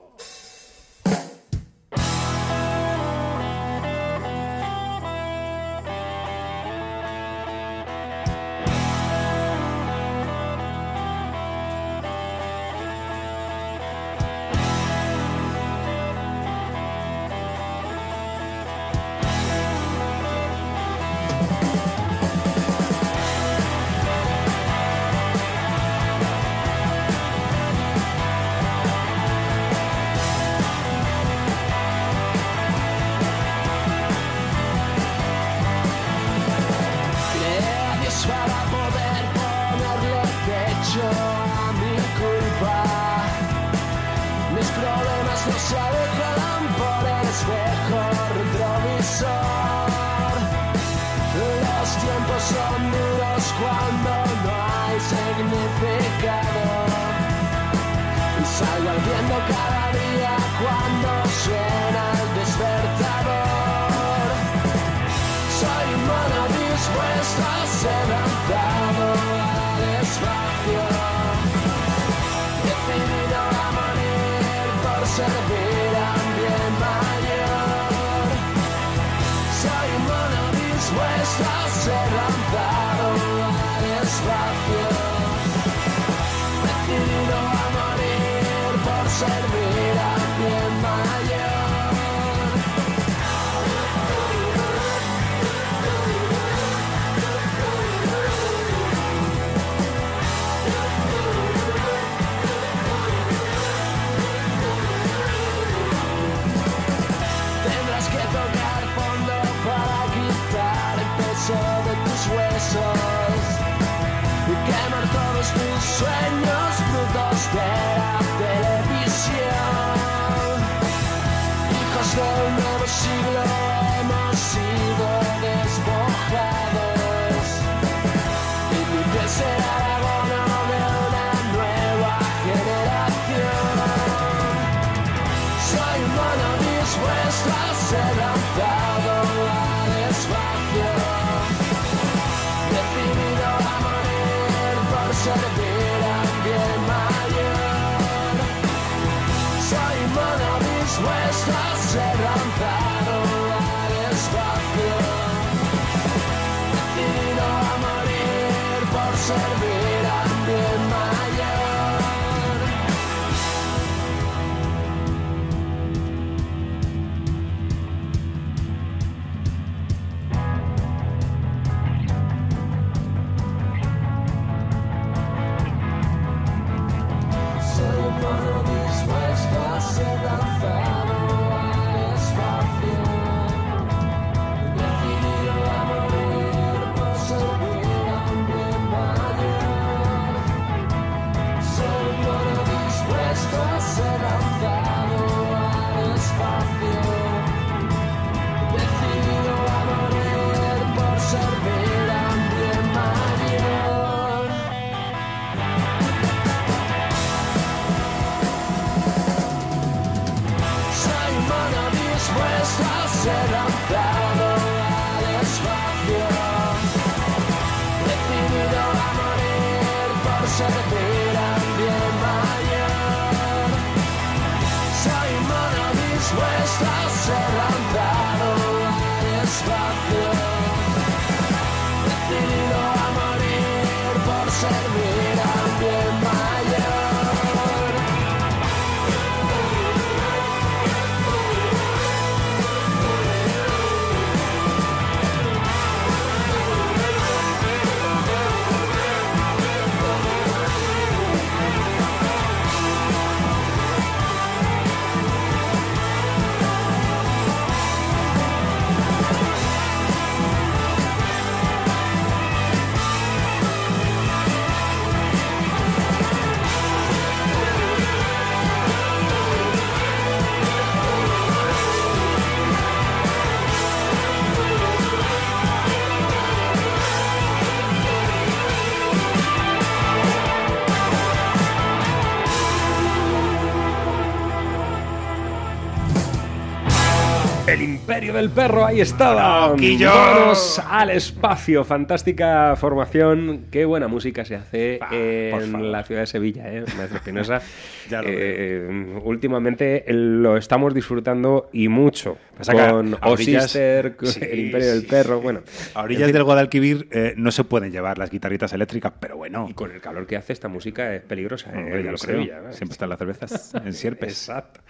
Imperio 288.21 288.35
del 288.35 288.51
perro, 288.51 288.85
ahí 288.85 289.01
estaba. 289.01 289.69
Vámonos 289.69 290.79
al 290.79 291.09
espacio. 291.11 291.85
Fantástica 291.85 292.77
formación. 292.77 293.67
Qué 293.71 293.87
buena 293.87 294.09
música 294.09 294.45
se 294.45 294.57
hace 294.57 295.01
en 295.11 295.91
la 295.91 296.03
ciudad 296.05 296.21
de 296.23 296.27
Sevilla, 296.27 296.71
¿eh? 296.71 296.85
Maestro 296.97 297.17
Espinosa. 297.17 297.63
Ya 298.11 298.23
lo 298.23 298.29
Eh, 298.29 298.89
últimamente 299.31 300.05
lo 300.09 300.57
estamos 300.57 300.93
disfrutando 300.95 301.71
y 301.73 301.89
mucho. 301.89 302.37
Con 302.67 303.15
a 303.15 303.29
O 303.29 303.33
orillas- 303.37 303.65
Sister, 303.65 304.17
con 304.17 304.29
Sí, 304.29 304.41
el 304.43 304.59
imperio 304.67 304.89
del 304.91 305.01
sí, 305.01 305.07
perro. 305.07 305.41
Bueno, 305.41 305.63
A 305.95 306.01
en 306.01 306.05
orillas 306.05 306.25
fin, 306.27 306.33
del 306.35 306.45
Guadalquivir 306.45 307.09
eh, 307.11 307.33
no 307.39 307.51
se 307.51 307.65
pueden 307.65 307.91
llevar 307.91 308.19
las 308.19 308.31
guitarritas 308.31 308.73
eléctricas, 308.75 309.13
pero 309.19 309.37
bueno. 309.39 309.67
Y 309.69 309.73
con 309.73 309.91
el 309.93 310.01
calor 310.01 310.27
que 310.27 310.37
hace 310.37 310.53
esta 310.53 310.69
música 310.69 311.15
es 311.15 311.23
peligrosa. 311.23 311.71
¿eh? 311.73 311.79
Hombre, 311.79 312.03
ya 312.03 312.11
En 312.11 312.13
lo 312.13 312.19
creo. 312.19 312.63
¿no? 312.63 312.73
Siempre 312.73 312.93
están 312.93 313.09
las 313.09 313.19
cervezas 313.19 313.75
en 313.75 313.93
sierpes. 313.95 314.29
Exacto. 314.51 314.81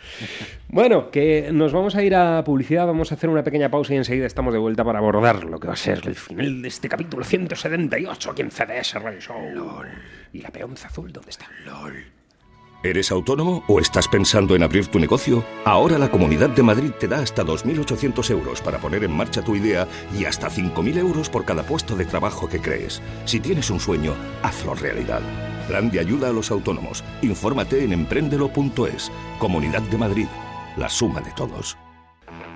Bueno, 0.69 1.11
que 1.13 1.51
nos 1.53 1.73
vamos 1.73 1.95
a 1.95 2.03
ir 2.03 2.15
a 2.17 2.43
publicidad, 2.45 2.87
vamos 2.87 3.13
a 3.13 3.15
hacer 3.15 3.31
una 3.31 3.45
pequeña 3.45 3.71
pausa 3.71 3.95
y 3.95 3.99
enseguida 3.99 4.27
estamos 4.27 4.53
de 4.53 4.59
vuelta 4.59 4.83
para 4.85 4.99
abordar 4.99 5.45
lo 5.45 5.61
que 5.61 5.69
va 5.69 5.75
a 5.75 5.77
ser 5.77 6.01
el 6.07 6.15
final 6.17 6.63
de 6.63 6.69
este 6.69 6.89
capítulo 6.89 7.23
178 7.25 8.31
aquí 8.33 8.43
en 8.43 8.51
CDS 8.51 8.95
Radio 8.95 9.21
Show. 9.21 9.37
¿Y 10.33 10.41
la 10.43 10.51
peonza 10.51 10.89
azul 10.89 11.13
dónde 11.13 11.31
está? 11.31 11.47
LOL. 11.67 11.95
¿Eres 12.83 13.13
autónomo 13.13 13.63
o 13.67 13.79
estás 13.79 14.09
pensando 14.09 14.57
en 14.57 14.63
abrir 14.63 14.87
tu 14.87 14.99
negocio? 14.99 15.45
Ahora 15.67 15.99
la 15.99 16.11
Comunidad 16.11 16.49
de 16.49 16.63
Madrid 16.63 16.93
te 16.99 17.09
da 17.09 17.19
hasta 17.19 17.45
2.800 17.45 18.31
euros 18.31 18.63
para 18.63 18.79
poner 18.79 19.05
en 19.05 19.13
marcha 19.13 19.43
tu 19.43 19.55
idea 19.55 19.87
y 20.19 20.25
hasta 20.25 20.49
5.000 20.49 20.97
euros 20.97 21.29
por 21.29 21.45
cada 21.45 21.63
puesto 21.63 21.95
de 21.95 22.07
trabajo 22.07 22.49
que 22.49 22.63
crees. 22.63 23.03
Si 23.27 23.39
tienes 23.39 23.69
un 23.69 23.81
sueño, 23.81 24.15
hazlo 24.43 24.75
realidad. 24.75 25.21
Plan 25.69 25.91
de 25.91 26.01
ayuda 26.01 26.31
a 26.31 26.33
los 26.33 26.51
autónomos. 26.51 27.05
Infórmate 27.21 27.85
en 27.85 27.93
emprendelo.es. 27.93 29.13
Comunidad 29.39 29.83
de 29.83 29.99
Madrid. 29.99 30.29
La 30.79 30.89
suma 30.89 31.21
de 31.21 31.33
todos. 31.33 31.77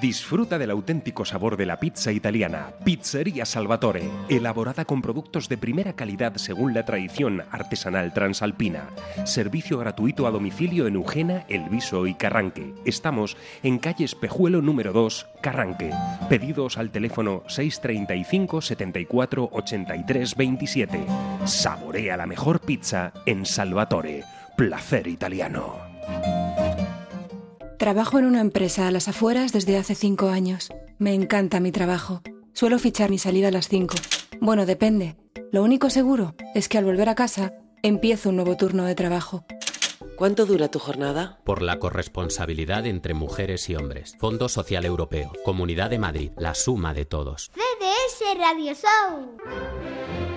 Disfruta 0.00 0.58
del 0.58 0.70
auténtico 0.70 1.24
sabor 1.24 1.56
de 1.56 1.64
la 1.64 1.80
pizza 1.80 2.12
italiana. 2.12 2.74
Pizzería 2.84 3.46
Salvatore, 3.46 4.10
elaborada 4.28 4.84
con 4.84 5.00
productos 5.00 5.48
de 5.48 5.56
primera 5.56 5.94
calidad 5.94 6.36
según 6.36 6.74
la 6.74 6.84
tradición 6.84 7.42
artesanal 7.50 8.12
transalpina. 8.12 8.90
Servicio 9.24 9.78
gratuito 9.78 10.26
a 10.26 10.30
domicilio 10.30 10.86
en 10.86 10.96
Eugena, 10.96 11.46
Elviso 11.48 12.06
y 12.06 12.14
Carranque. 12.14 12.74
Estamos 12.84 13.38
en 13.62 13.78
calle 13.78 14.04
Espejuelo 14.04 14.60
número 14.60 14.92
2, 14.92 15.28
Carranque. 15.40 15.90
Pedidos 16.28 16.76
al 16.76 16.90
teléfono 16.90 17.42
635 17.46 18.60
74 18.60 19.48
83 19.50 20.36
27. 20.36 21.06
Saborea 21.46 22.18
la 22.18 22.26
mejor 22.26 22.60
pizza 22.60 23.12
en 23.24 23.46
Salvatore. 23.46 24.24
Placer 24.56 25.06
italiano. 25.06 25.76
Trabajo 27.78 28.18
en 28.18 28.24
una 28.24 28.40
empresa 28.40 28.88
a 28.88 28.90
las 28.90 29.06
afueras 29.06 29.52
desde 29.52 29.76
hace 29.76 29.94
cinco 29.94 30.28
años. 30.28 30.70
Me 30.98 31.12
encanta 31.12 31.60
mi 31.60 31.72
trabajo. 31.72 32.22
Suelo 32.54 32.78
fichar 32.78 33.10
mi 33.10 33.18
salida 33.18 33.48
a 33.48 33.50
las 33.50 33.68
cinco. 33.68 33.96
Bueno, 34.40 34.64
depende. 34.64 35.16
Lo 35.52 35.62
único 35.62 35.90
seguro 35.90 36.34
es 36.54 36.68
que 36.70 36.78
al 36.78 36.86
volver 36.86 37.10
a 37.10 37.14
casa 37.14 37.52
empiezo 37.82 38.30
un 38.30 38.36
nuevo 38.36 38.56
turno 38.56 38.84
de 38.84 38.94
trabajo. 38.94 39.44
¿Cuánto 40.16 40.46
dura 40.46 40.70
tu 40.70 40.78
jornada? 40.78 41.38
Por 41.44 41.60
la 41.60 41.78
corresponsabilidad 41.78 42.86
entre 42.86 43.12
mujeres 43.12 43.68
y 43.68 43.76
hombres. 43.76 44.16
Fondo 44.18 44.48
Social 44.48 44.86
Europeo. 44.86 45.32
Comunidad 45.44 45.90
de 45.90 45.98
Madrid. 45.98 46.30
La 46.38 46.54
suma 46.54 46.94
de 46.94 47.04
todos. 47.04 47.50
CDS 47.52 48.38
Radio 48.38 48.72
Show. 48.72 50.15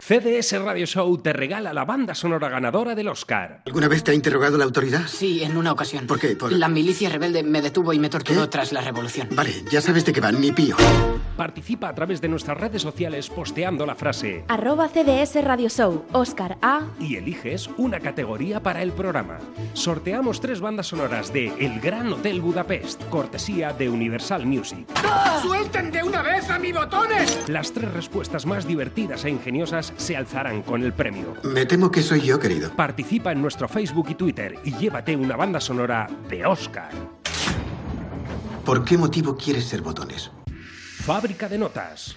CDS 0.00 0.60
Radio 0.62 0.86
Show 0.86 1.18
te 1.18 1.32
regala 1.32 1.72
la 1.72 1.84
banda 1.84 2.14
sonora 2.14 2.48
ganadora 2.48 2.94
del 2.94 3.08
Oscar. 3.08 3.62
¿Alguna 3.66 3.88
vez 3.88 4.04
te 4.04 4.10
ha 4.10 4.14
interrogado 4.14 4.58
la 4.58 4.64
autoridad? 4.64 5.06
Sí, 5.06 5.42
en 5.42 5.56
una 5.56 5.72
ocasión. 5.72 6.06
¿Por 6.06 6.18
qué? 6.18 6.36
Por... 6.36 6.52
La 6.52 6.68
milicia 6.68 7.08
rebelde 7.08 7.42
me 7.42 7.62
detuvo 7.62 7.92
y 7.92 7.98
me 7.98 8.08
torturó 8.08 8.48
tras 8.48 8.72
la 8.72 8.80
revolución. 8.80 9.28
Vale, 9.32 9.52
ya 9.70 9.80
sabes 9.80 10.04
de 10.04 10.12
qué 10.12 10.20
van, 10.20 10.40
mi 10.40 10.52
pío. 10.52 10.76
Participa 11.36 11.88
a 11.88 11.94
través 11.94 12.20
de 12.20 12.28
nuestras 12.28 12.58
redes 12.58 12.82
sociales 12.82 13.28
posteando 13.28 13.84
la 13.84 13.94
frase 13.94 14.44
Arroba 14.48 14.88
CDS 14.88 15.42
Radio 15.44 15.68
Show, 15.68 16.04
Oscar 16.12 16.56
A. 16.62 16.86
y 16.98 17.16
eliges 17.16 17.68
una 17.76 18.00
categoría 18.00 18.62
para 18.62 18.82
el 18.82 18.92
programa. 18.92 19.38
Sorteamos 19.74 20.40
tres 20.40 20.60
bandas 20.60 20.88
sonoras 20.88 21.32
de 21.32 21.52
El 21.58 21.80
Gran 21.80 22.12
Hotel 22.12 22.40
Budapest, 22.40 23.02
cortesía 23.08 23.72
de 23.72 23.88
Universal 23.88 24.46
Music. 24.46 24.86
¡Suelten 25.42 25.90
de 25.90 26.02
una 26.02 26.22
vez 26.22 26.48
a 26.50 26.58
mi 26.58 26.72
botones! 26.72 27.48
Las 27.48 27.72
tres 27.72 27.92
respuestas 27.92 28.46
más 28.46 28.66
divertidas 28.66 29.24
e 29.24 29.30
ingeniosas 29.30 29.85
se 29.96 30.16
alzarán 30.16 30.62
con 30.62 30.82
el 30.82 30.92
premio. 30.92 31.34
Me 31.42 31.66
temo 31.66 31.90
que 31.90 32.02
soy 32.02 32.20
yo, 32.20 32.38
querido. 32.38 32.70
Participa 32.74 33.32
en 33.32 33.42
nuestro 33.42 33.68
Facebook 33.68 34.06
y 34.10 34.14
Twitter 34.14 34.58
y 34.64 34.74
llévate 34.76 35.16
una 35.16 35.36
banda 35.36 35.60
sonora 35.60 36.08
de 36.28 36.44
Oscar. 36.46 36.90
¿Por 38.64 38.84
qué 38.84 38.98
motivo 38.98 39.36
quieres 39.36 39.64
ser 39.66 39.80
botones? 39.80 40.30
Fábrica 41.04 41.48
de 41.48 41.58
notas. 41.58 42.16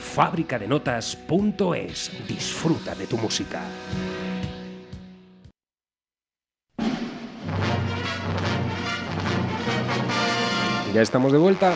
Fábricadenotas.es. 0.00 2.26
Disfruta 2.26 2.94
de 2.94 3.06
tu 3.06 3.18
música. 3.18 3.60
Ya 10.92 11.02
estamos 11.02 11.30
de 11.30 11.38
vuelta. 11.38 11.72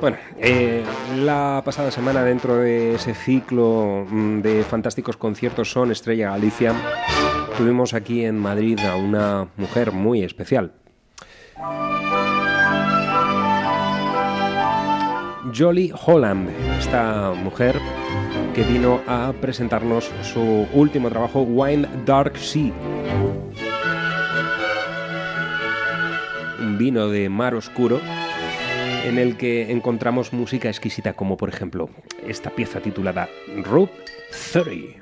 Bueno, 0.00 0.18
eh, 0.38 0.84
la 1.16 1.62
pasada 1.64 1.90
semana 1.90 2.22
dentro 2.22 2.56
de 2.56 2.94
ese 2.94 3.14
ciclo 3.14 4.06
mm, 4.08 4.40
de 4.40 4.62
fantásticos 4.64 5.16
conciertos 5.16 5.70
son 5.70 5.90
Estrella 5.90 6.30
Galicia, 6.30 6.74
tuvimos 7.56 7.94
aquí 7.94 8.24
en 8.24 8.38
Madrid 8.38 8.78
a 8.80 8.96
una 8.96 9.48
mujer 9.56 9.92
muy 9.92 10.22
especial. 10.22 10.72
Jolly 15.54 15.92
Holland, 16.06 16.48
esta 16.78 17.32
mujer 17.32 17.78
que 18.54 18.62
vino 18.62 19.00
a 19.06 19.32
presentarnos 19.40 20.10
su 20.22 20.66
último 20.72 21.10
trabajo, 21.10 21.42
Wine 21.42 21.88
Dark 22.06 22.36
Sea. 22.36 22.72
Un 26.60 26.78
vino 26.78 27.08
de 27.08 27.28
mar 27.28 27.54
oscuro 27.54 28.00
en 29.04 29.18
el 29.18 29.36
que 29.36 29.70
encontramos 29.72 30.32
música 30.32 30.68
exquisita 30.68 31.14
como 31.14 31.36
por 31.36 31.48
ejemplo 31.48 31.90
esta 32.26 32.50
pieza 32.50 32.80
titulada 32.80 33.28
Route 33.64 33.92
30. 34.52 35.01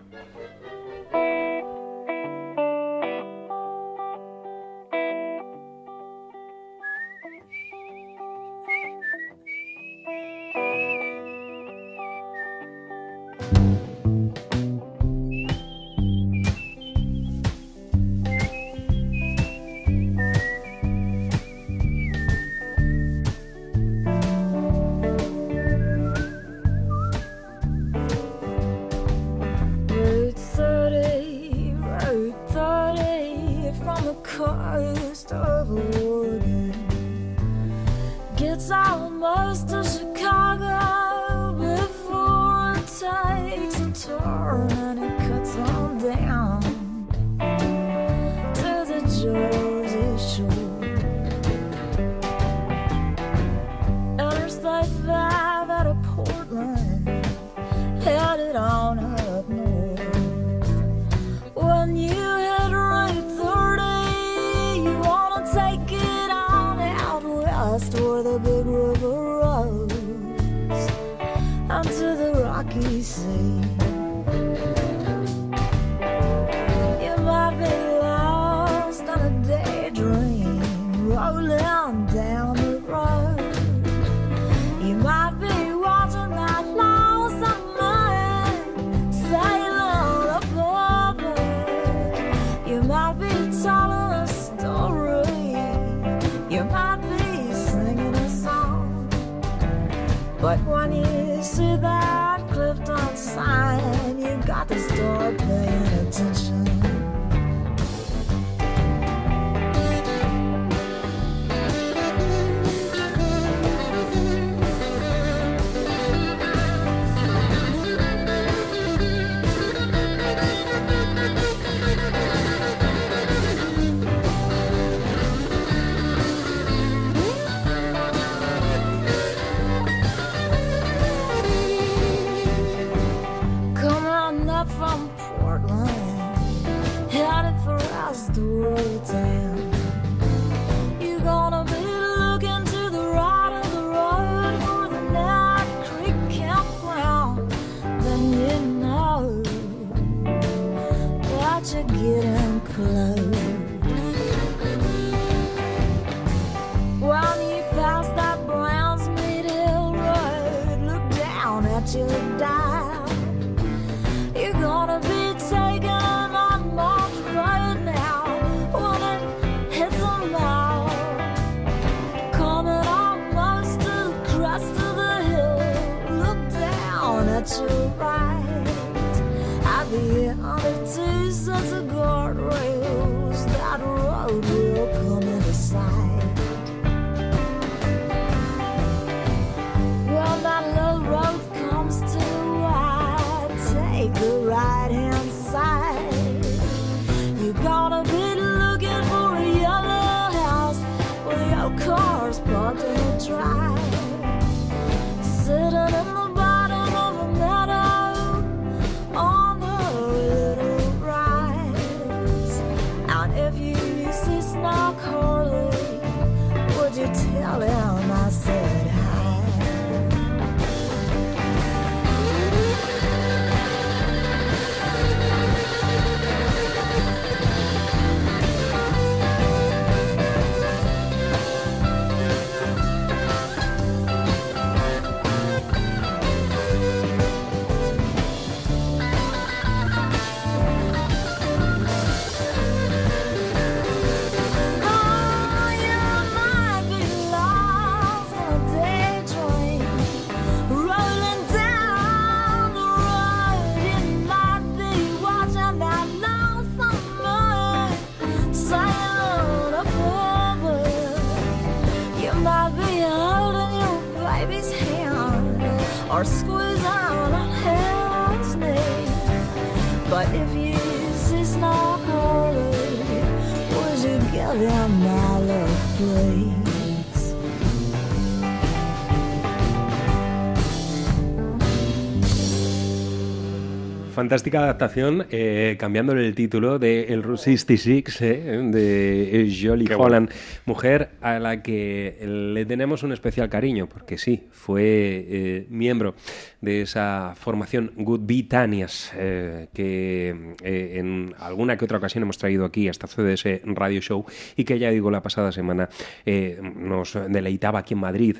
Fantástica 284.20 284.58
adaptación, 284.64 285.24
eh, 285.30 285.76
cambiándole 285.78 286.26
el 286.26 286.34
título 286.34 286.78
de 286.78 287.04
El 287.04 287.22
Route 287.22 287.40
66 287.40 288.20
eh, 288.20 288.60
de 288.70 289.58
Jolie 289.58 289.86
Qué 289.86 289.94
bueno. 289.94 290.08
Holland, 290.08 290.30
mujer 290.66 291.12
a 291.22 291.38
la 291.38 291.62
que 291.62 292.18
le 292.52 292.66
tenemos 292.66 293.02
un 293.02 293.12
especial 293.12 293.48
cariño, 293.48 293.88
porque 293.88 294.18
sí, 294.18 294.46
fue 294.50 294.82
eh, 294.84 295.66
miembro 295.70 296.14
de 296.60 296.82
esa 296.82 297.34
formación 297.36 297.92
Good 297.96 298.20
Bitanias, 298.24 299.12
eh, 299.16 299.68
que 299.72 300.54
eh, 300.62 300.96
en 300.98 301.34
alguna 301.38 301.76
que 301.76 301.84
otra 301.84 301.98
ocasión 301.98 302.22
hemos 302.22 302.38
traído 302.38 302.64
aquí 302.64 302.88
hasta 302.88 303.06
CDS 303.06 303.62
Radio 303.64 304.00
Show 304.00 304.26
y 304.56 304.64
que 304.64 304.78
ya 304.78 304.90
digo 304.90 305.10
la 305.10 305.22
pasada 305.22 305.52
semana 305.52 305.88
eh, 306.26 306.60
nos 306.62 307.18
deleitaba 307.28 307.80
aquí 307.80 307.94
en 307.94 308.00
Madrid 308.00 308.36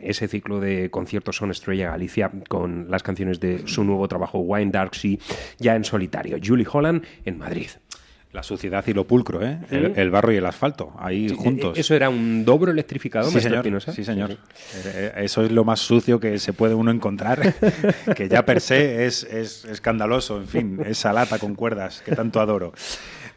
ese 0.00 0.28
ciclo 0.28 0.60
de 0.60 0.90
conciertos 0.90 1.36
Son 1.36 1.50
Estrella 1.50 1.90
Galicia 1.90 2.30
con 2.48 2.90
las 2.90 3.02
canciones 3.02 3.40
de 3.40 3.66
su 3.66 3.84
nuevo 3.84 4.08
trabajo 4.08 4.38
Wine 4.38 4.69
Dark 4.70 4.94
Sea 4.94 5.16
ya 5.58 5.74
en 5.76 5.84
solitario. 5.84 6.38
Julie 6.42 6.66
Holland 6.70 7.04
en 7.24 7.38
Madrid. 7.38 7.68
La 8.32 8.44
suciedad 8.44 8.84
y 8.86 8.92
lo 8.92 9.08
pulcro, 9.08 9.44
¿eh? 9.44 9.58
El, 9.70 9.92
el 9.96 10.08
barro 10.10 10.30
y 10.30 10.36
el 10.36 10.46
asfalto, 10.46 10.92
ahí 11.00 11.30
juntos. 11.36 11.76
¿Eso 11.76 11.96
era 11.96 12.08
un 12.08 12.44
dobro 12.44 12.70
electrificado, 12.70 13.28
Sí, 13.28 13.40
señor. 13.40 13.58
Espinosa? 13.58 13.92
Sí, 13.92 14.04
señor. 14.04 14.36
Eh, 14.84 15.12
Eso 15.16 15.42
es 15.42 15.50
lo 15.50 15.64
más 15.64 15.80
sucio 15.80 16.20
que 16.20 16.38
se 16.38 16.52
puede 16.52 16.74
uno 16.74 16.92
encontrar, 16.92 17.54
que 18.14 18.28
ya 18.28 18.44
per 18.44 18.60
se 18.60 19.04
es, 19.06 19.24
es 19.24 19.64
escandaloso, 19.64 20.36
en 20.36 20.46
fin, 20.46 20.80
esa 20.86 21.12
lata 21.12 21.40
con 21.40 21.56
cuerdas 21.56 22.02
que 22.02 22.14
tanto 22.14 22.40
adoro. 22.40 22.72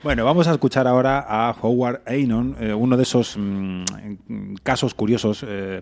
Bueno, 0.04 0.26
vamos 0.26 0.48
a 0.48 0.52
escuchar 0.52 0.86
ahora 0.88 1.26
a 1.28 1.56
Howard 1.60 2.02
Aynon, 2.06 2.56
eh, 2.60 2.74
uno 2.76 2.96
de 2.96 3.02
esos 3.02 3.36
mm, 3.36 4.56
casos 4.62 4.94
curiosos 4.94 5.44
eh, 5.48 5.82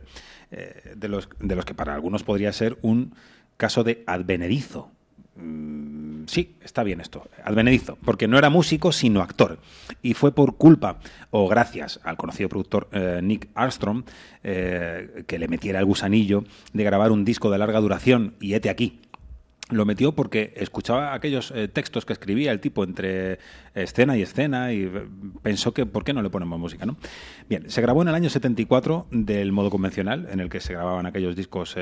eh, 0.51 0.93
de, 0.95 1.07
los, 1.09 1.27
de 1.37 1.55
los 1.57 1.65
que 1.65 1.73
para 1.73 1.93
algunos 1.95 2.23
podría 2.23 2.53
ser 2.53 2.77
un 2.81 3.13
caso 3.57 3.83
de 3.83 4.03
advenedizo. 4.07 4.89
Mm, 5.35 5.91
Sí, 6.27 6.55
está 6.63 6.83
bien 6.83 7.01
esto, 7.01 7.27
advenedizo, 7.43 7.97
porque 8.03 8.27
no 8.27 8.37
era 8.37 8.49
músico 8.49 8.91
sino 8.91 9.21
actor. 9.21 9.59
Y 10.01 10.13
fue 10.13 10.33
por 10.33 10.55
culpa 10.55 10.99
o 11.29 11.47
gracias 11.47 11.99
al 12.03 12.17
conocido 12.17 12.49
productor 12.49 12.87
eh, 12.91 13.19
Nick 13.21 13.49
Armstrong 13.55 14.03
eh, 14.43 15.23
que 15.27 15.39
le 15.39 15.47
metiera 15.47 15.79
el 15.79 15.85
gusanillo 15.85 16.43
de 16.73 16.83
grabar 16.83 17.11
un 17.11 17.25
disco 17.25 17.49
de 17.51 17.57
larga 17.57 17.79
duración 17.79 18.35
y 18.39 18.53
hete 18.53 18.69
aquí. 18.69 19.01
Lo 19.69 19.85
metió 19.85 20.11
porque 20.11 20.53
escuchaba 20.57 21.13
aquellos 21.13 21.51
eh, 21.51 21.69
textos 21.69 22.05
que 22.05 22.13
escribía 22.13 22.51
el 22.51 22.59
tipo 22.59 22.83
entre 22.83 23.39
escena 23.73 24.17
y 24.17 24.21
escena 24.21 24.73
y 24.73 24.91
pensó 25.41 25.73
que 25.73 25.85
¿por 25.85 26.03
qué 26.03 26.13
no 26.13 26.21
le 26.21 26.29
ponemos 26.29 26.59
música? 26.59 26.85
¿no? 26.85 26.97
Bien, 27.47 27.69
se 27.69 27.81
grabó 27.81 28.01
en 28.01 28.09
el 28.09 28.15
año 28.15 28.29
74 28.29 29.07
del 29.11 29.53
modo 29.53 29.69
convencional, 29.69 30.27
en 30.29 30.41
el 30.41 30.49
que 30.49 30.59
se 30.59 30.73
grababan 30.73 31.05
aquellos 31.05 31.37
discos 31.37 31.75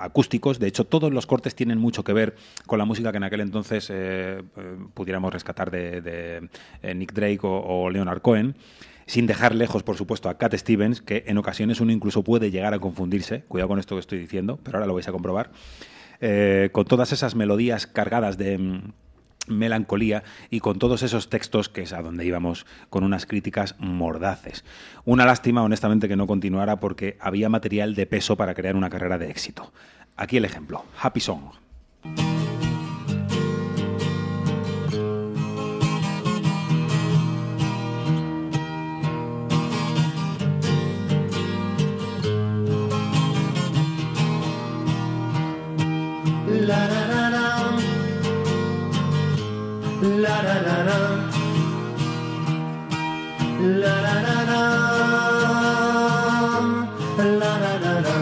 acústicos. 0.00 0.58
De 0.58 0.66
hecho, 0.66 0.84
todos 0.84 1.12
los 1.12 1.26
cortes 1.26 1.54
tienen 1.54 1.78
mucho 1.78 2.04
que 2.04 2.12
ver 2.12 2.36
con 2.66 2.78
la 2.78 2.84
música 2.84 3.10
que 3.10 3.18
en 3.18 3.24
aquel 3.24 3.40
entonces 3.40 3.88
eh, 3.90 4.42
eh, 4.56 4.76
pudiéramos 4.94 5.32
rescatar 5.32 5.70
de, 5.70 6.48
eh, 6.82 6.94
Nick 6.94 7.12
Drake 7.12 7.40
o, 7.42 7.90
Leonard 7.90 8.22
Cohen. 8.22 8.56
Sin 9.06 9.26
dejar 9.26 9.54
lejos, 9.54 9.82
por 9.82 9.96
supuesto, 9.96 10.28
a 10.28 10.38
Cat 10.38 10.54
Stevens, 10.54 11.02
que 11.02 11.24
en 11.26 11.36
ocasiones 11.36 11.80
uno 11.80 11.90
incluso 11.90 12.22
puede 12.22 12.50
llegar 12.50 12.74
a 12.74 12.78
confundirse. 12.78 13.42
Cuidado 13.48 13.68
con 13.68 13.78
esto 13.80 13.96
que 13.96 14.00
estoy 14.00 14.18
diciendo, 14.18 14.60
pero 14.62 14.78
ahora 14.78 14.86
lo 14.86 14.94
vais 14.94 15.08
a 15.08 15.12
comprobar 15.12 15.50
con 16.72 16.84
todas 16.84 17.12
esas 17.12 17.34
melodías 17.34 17.86
cargadas 17.86 18.36
de 18.36 18.82
melancolía 19.46 20.22
y 20.50 20.60
con 20.60 20.78
todos 20.78 21.02
esos 21.02 21.28
textos 21.28 21.68
que 21.68 21.82
es 21.82 21.92
a 21.92 22.02
donde 22.02 22.24
íbamos 22.24 22.66
con 22.88 23.04
unas 23.04 23.26
críticas 23.26 23.74
mordaces. 23.78 24.64
Una 25.04 25.26
lástima, 25.26 25.62
honestamente, 25.62 26.08
que 26.08 26.16
no 26.16 26.26
continuara 26.26 26.80
porque 26.80 27.16
había 27.20 27.48
material 27.48 27.94
de 27.94 28.06
peso 28.06 28.36
para 28.36 28.54
crear 28.54 28.76
una 28.76 28.90
carrera 28.90 29.18
de 29.18 29.30
éxito. 29.30 29.72
Aquí 30.16 30.36
el 30.36 30.44
ejemplo, 30.44 30.84
Happy 31.00 31.20
Song. 31.20 31.52
La 50.02 50.42
la 50.42 50.56
la 50.62 50.76
la. 50.88 50.98
La 53.82 53.94
la 54.00 54.14
la 54.26 54.36
la. 54.48 54.62
La 57.18 57.52
la 57.62 57.72
la 57.84 57.94
la. 58.00 58.16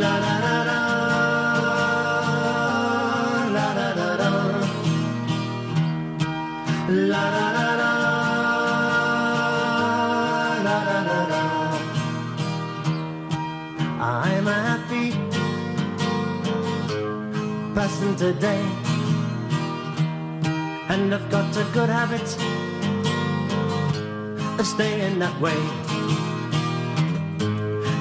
La 0.00 0.12
la 0.24 0.34
la 0.42 0.54
la. 0.66 0.80
La 6.88 7.22
la 7.34 7.46
la 7.56 7.68
la. 7.80 7.92
La 10.66 10.76
la 10.88 10.98
la 11.08 11.20
la. 11.32 11.44
I'm 14.00 14.46
happy. 14.46 15.06
Passing 17.76 18.16
today 18.16 18.77
a 21.58 21.64
good 21.72 21.88
habit 21.88 22.22
of 24.60 24.66
staying 24.66 25.18
that 25.18 25.40
way. 25.40 25.56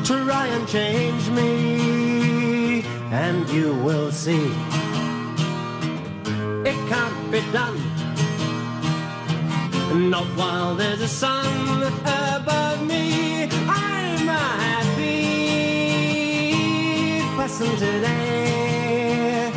Try 0.05 0.45
and 0.47 0.67
change 0.67 1.29
me, 1.31 2.83
and 3.11 3.49
you 3.49 3.73
will 3.73 4.11
see 4.11 4.51
it 6.69 6.77
can't 6.91 7.31
be 7.31 7.41
done. 7.51 7.79
Not 10.09 10.27
while 10.37 10.75
there's 10.75 11.01
a 11.01 11.07
sun 11.07 11.81
above 11.83 12.85
me. 12.85 13.49
I'm 13.67 14.29
a 14.29 14.47
happy 14.65 15.21
person 17.37 17.75
today, 17.77 19.51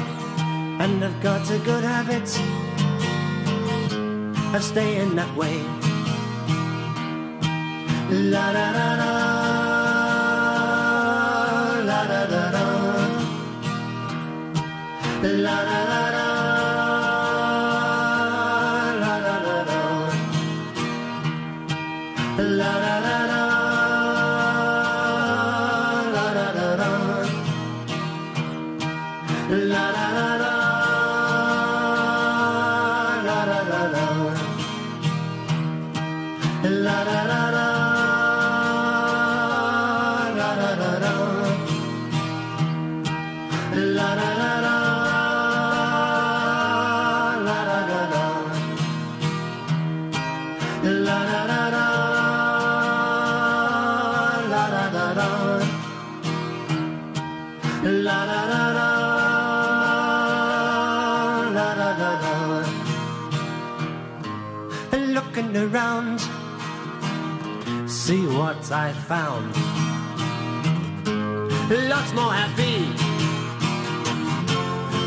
and 0.79 1.05
I've 1.05 1.21
got 1.21 1.51
a 1.51 1.59
good 1.59 1.85
habit 1.85 2.60
of 4.55 4.65
staying 4.65 5.15
that 5.15 5.37
way. 5.37 5.63
La 8.11 8.53
da 8.53 8.73
da 8.77 8.97
da, 9.01 9.13
la 11.89 12.01
da 12.11 12.23
da 12.33 12.51
da, 12.51 12.65
la 15.45 15.57
da 15.65 15.85
da. 15.87 16.10
Around, 65.57 66.21
see 67.91 68.25
what 68.25 68.71
I 68.71 68.93
found. 68.93 69.53
Lots 71.89 72.13
more 72.15 72.33
happy 72.33 72.87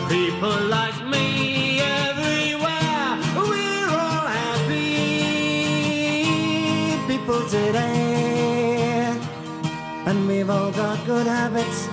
people 0.10 0.60
like 0.68 1.00
me 1.08 1.80
everywhere. 1.80 3.18
We're 3.38 3.90
all 3.90 4.28
happy 4.42 4.98
people 7.08 7.42
today, 7.48 9.18
and 10.06 10.28
we've 10.28 10.50
all 10.50 10.72
got 10.72 11.06
good 11.06 11.26
habits 11.26 11.88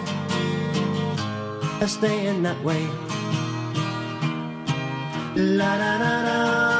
of 1.81 1.89
staying 1.89 2.43
that 2.43 2.61
way. 2.65 2.85
La 5.37 5.79
da 5.79 5.99
da 5.99 6.23
da. 6.25 6.80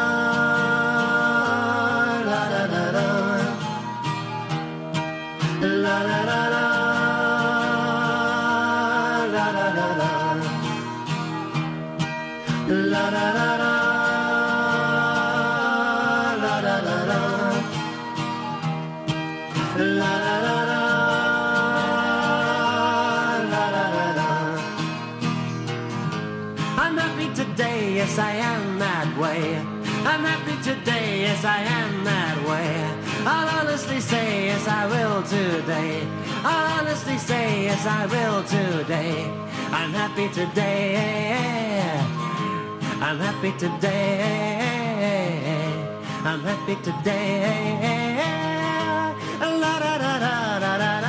Yes 28.01 28.19
I 28.19 28.33
am 28.33 28.79
that 28.79 29.09
way. 29.19 29.57
I'm 30.11 30.25
happy 30.25 30.57
today, 30.63 31.21
yes 31.21 31.45
I 31.45 31.61
am 31.63 32.05
that 32.05 32.37
way. 32.49 33.00
I'll 33.27 33.49
honestly 33.61 34.01
say, 34.01 34.47
yes 34.47 34.67
I 34.67 34.87
will 34.87 35.23
today. 35.23 36.07
I'll 36.45 36.81
honestly 36.81 37.19
say, 37.19 37.65
yes 37.65 37.87
I 37.87 38.07
will 38.07 38.43
today. 38.45 39.31
I'm 39.73 39.93
happy 39.93 40.29
today. 40.29 41.83
I'm 43.01 43.19
happy 43.19 43.53
today. 43.59 44.91
I'm 46.25 46.41
happy 46.41 46.77
today. 46.83 48.17
La 49.41 49.79
da 49.79 49.99
da 49.99 50.19
da 50.19 50.59
da 50.61 50.79
da 50.79 51.00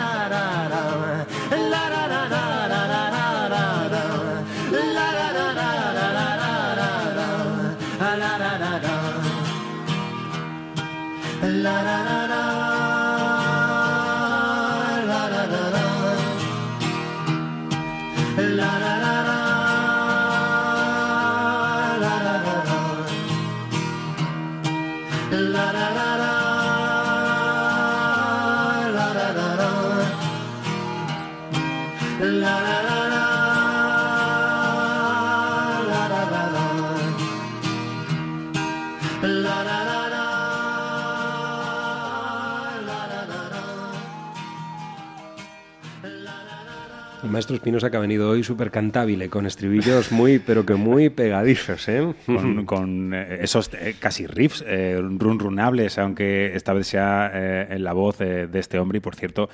maestro 47.31 47.55
Espinosa 47.55 47.89
que 47.89 47.97
ha 47.97 47.99
venido 47.99 48.29
hoy 48.29 48.43
súper 48.43 48.69
cantabile, 48.71 49.29
con 49.29 49.45
estribillos 49.45 50.11
muy, 50.11 50.39
pero 50.39 50.65
que 50.65 50.75
muy 50.75 51.09
pegadizos, 51.09 51.87
¿eh? 51.87 52.13
con, 52.25 52.65
con, 52.65 53.13
eh, 53.13 53.39
esos 53.41 53.71
eh, 53.73 53.95
casi 53.99 54.27
riffs 54.27 54.63
eh, 54.67 54.99
run 55.01 55.39
runables, 55.39 55.97
aunque 55.97 56.55
esta 56.55 56.73
vez 56.73 56.87
sea 56.87 57.31
eh, 57.33 57.67
en 57.71 57.83
la 57.83 57.93
voz 57.93 58.21
eh, 58.21 58.47
de 58.47 58.59
este 58.59 58.77
hombre 58.79 58.97
y 58.97 59.01
por 59.01 59.15
cierto 59.15 59.49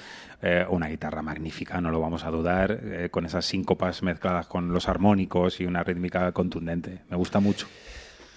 una 0.70 0.88
guitarra 0.88 1.24
magnífica, 1.24 1.82
no 1.82 1.90
lo 1.90 2.00
vamos 2.00 2.24
a 2.24 2.30
dudar, 2.30 3.10
con 3.10 3.26
esas 3.26 3.44
síncopas 3.44 4.04
mezcladas 4.04 4.46
con 4.46 4.72
los 4.72 4.88
armónicos 4.88 5.60
y 5.60 5.66
una 5.66 5.84
rítmica 5.84 6.32
contundente. 6.32 7.00
Me 7.10 7.18
gusta 7.18 7.40
mucho. 7.40 7.68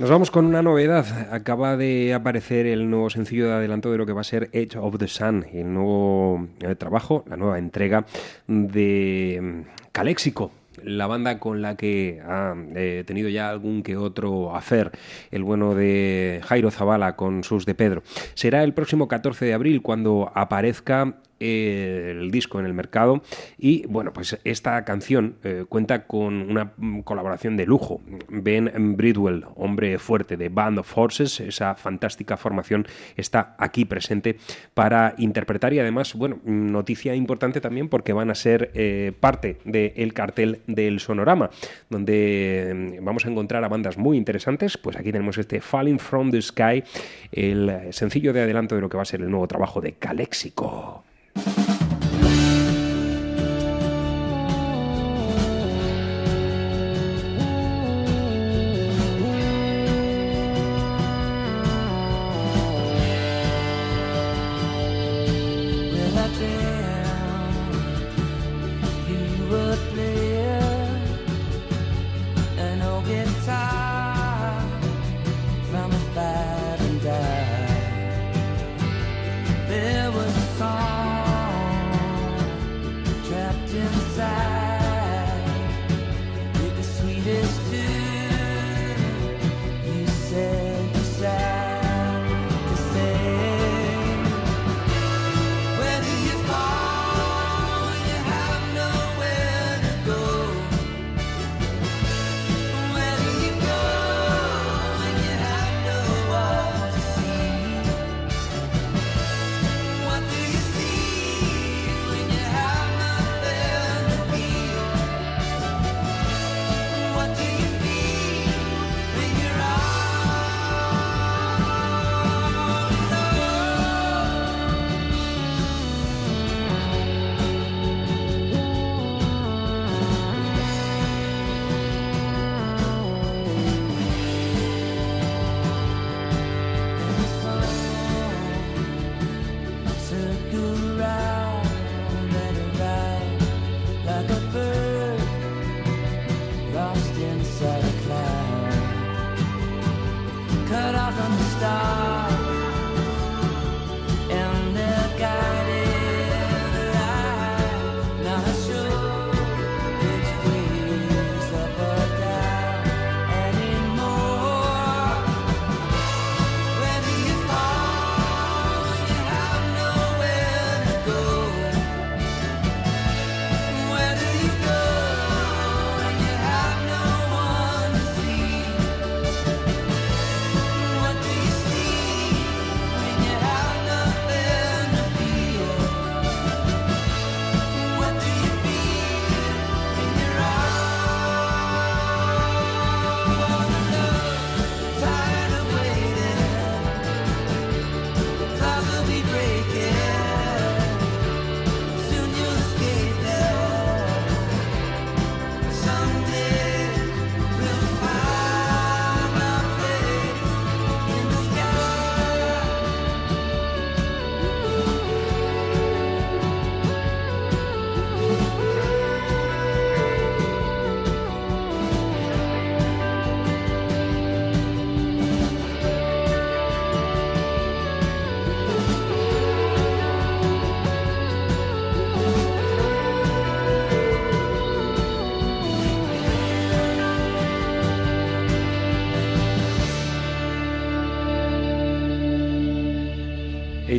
Nos 0.01 0.09
vamos 0.09 0.31
con 0.31 0.47
una 0.47 0.63
novedad. 0.63 1.31
Acaba 1.31 1.77
de 1.77 2.15
aparecer 2.15 2.65
el 2.65 2.89
nuevo 2.89 3.11
sencillo 3.11 3.49
de 3.49 3.53
adelanto 3.53 3.93
de 3.93 3.99
lo 3.99 4.07
que 4.07 4.15
va 4.15 4.23
a 4.23 4.25
ser 4.25 4.49
Edge 4.55 4.79
of 4.79 4.97
the 4.97 5.07
Sun, 5.07 5.45
el 5.53 5.75
nuevo 5.75 6.49
trabajo, 6.79 7.23
la 7.29 7.37
nueva 7.37 7.59
entrega 7.59 8.07
de 8.47 9.39
mm, 9.43 9.91
Caléxico, 9.93 10.53
la 10.83 11.07
banda 11.07 11.39
con 11.39 11.61
la 11.61 11.77
que 11.77 12.23
ha 12.27 12.55
eh, 12.75 13.05
tenido 13.07 13.29
ya 13.29 13.51
algún 13.51 13.83
que 13.83 13.99
otro 13.99 14.57
hacer 14.57 14.91
el 15.31 15.45
bueno 15.45 15.75
de 15.75 16.41
Jairo 16.45 16.71
Zavala 16.71 17.15
con 17.15 17.45
sus 17.45 17.67
de 17.67 17.75
Pedro. 17.75 18.03
Será 18.33 18.65
el 18.65 18.73
próximo 18.73 19.07
14 19.07 19.45
de 19.45 19.53
abril 19.53 19.83
cuando 19.83 20.33
aparezca 20.35 21.17
eh, 21.41 22.17
el 22.21 22.31
disco 22.31 22.61
en 22.61 22.67
el 22.67 22.75
mercado. 22.75 23.23
Y 23.59 23.87
bueno 23.87 24.13
pues 24.13 24.39
esta 24.45 24.85
canción 24.85 25.37
eh, 25.43 25.65
cuenta 25.69 26.07
con 26.07 26.35
una 26.51 26.73
mm, 26.77 27.01
colaboración 27.01 27.57
de 27.57 27.65
lujo. 27.67 28.03
Ben 28.29 28.97
Bridwell 28.97 29.47
hombre 29.57 29.99
fuerte 29.99 30.37
de 30.37 30.51
Band 30.51 30.79
of 30.79 30.99
Horses 30.99 31.41
esa 31.41 31.75
fantástica 31.75 32.37
formación 32.37 32.87
está 33.17 33.55
aquí 33.59 33.87
presente 33.87 34.37
para 34.75 35.15
interpretar 35.17 35.73
y 35.73 35.79
además 35.79 36.15
bueno 36.15 36.41
noticia 36.45 37.15
importante 37.15 37.63
también 37.63 37.89
porque 37.89 38.13
van 38.13 38.31
a 38.31 38.35
ser 38.35 38.71
eh, 38.75 39.13
parte 39.19 39.59
del 39.65 40.13
cartel 40.13 40.61
del 40.67 41.01
Sonorama 41.01 41.49
donde 41.89 42.99
mm, 43.01 43.05
vamos 43.05 43.25
a 43.25 43.31
encontrar 43.31 43.65
a 43.65 43.69
bandas 43.69 43.97
muy 43.97 44.17
interesantes. 44.17 44.77
Pues 44.77 44.97
aquí 44.97 45.11
tenemos 45.11 45.39
este 45.39 45.61
Falling 45.61 45.99
from 45.99 46.31
the 46.31 46.43
Sky 46.43 46.85
el 47.33 47.93
sencillo 47.93 48.35
de 48.35 48.43
adelanto 48.43 48.75
de 48.75 48.83
lo 48.83 48.89
que 48.89 48.99
va 48.99 49.05
a 49.05 49.07
ser 49.07 49.23
el 49.23 49.31
nuevo 49.31 49.49
trabajo 49.49 49.81
de 49.81 49.95
Caléxico 49.95 51.05
thank 51.35 51.59
you 51.59 51.70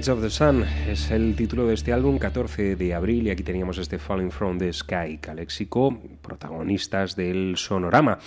Of 0.10 0.22
the 0.22 0.30
Sun 0.32 0.64
es 0.88 1.12
el 1.12 1.36
título 1.36 1.68
de 1.68 1.76
este 1.76 1.94
álbum, 1.94 2.18
14 2.18 2.76
de 2.76 2.94
abril, 2.96 3.28
y 3.28 3.30
aquí 3.30 3.44
teníamos 3.44 3.78
este 3.78 4.00
Falling 4.00 4.32
from 4.32 4.58
the 4.58 4.74
Sky, 4.74 5.20
Caléxico, 5.20 6.02
protagonistas 6.22 7.16
del 7.16 7.56
Sonorama, 7.56 8.18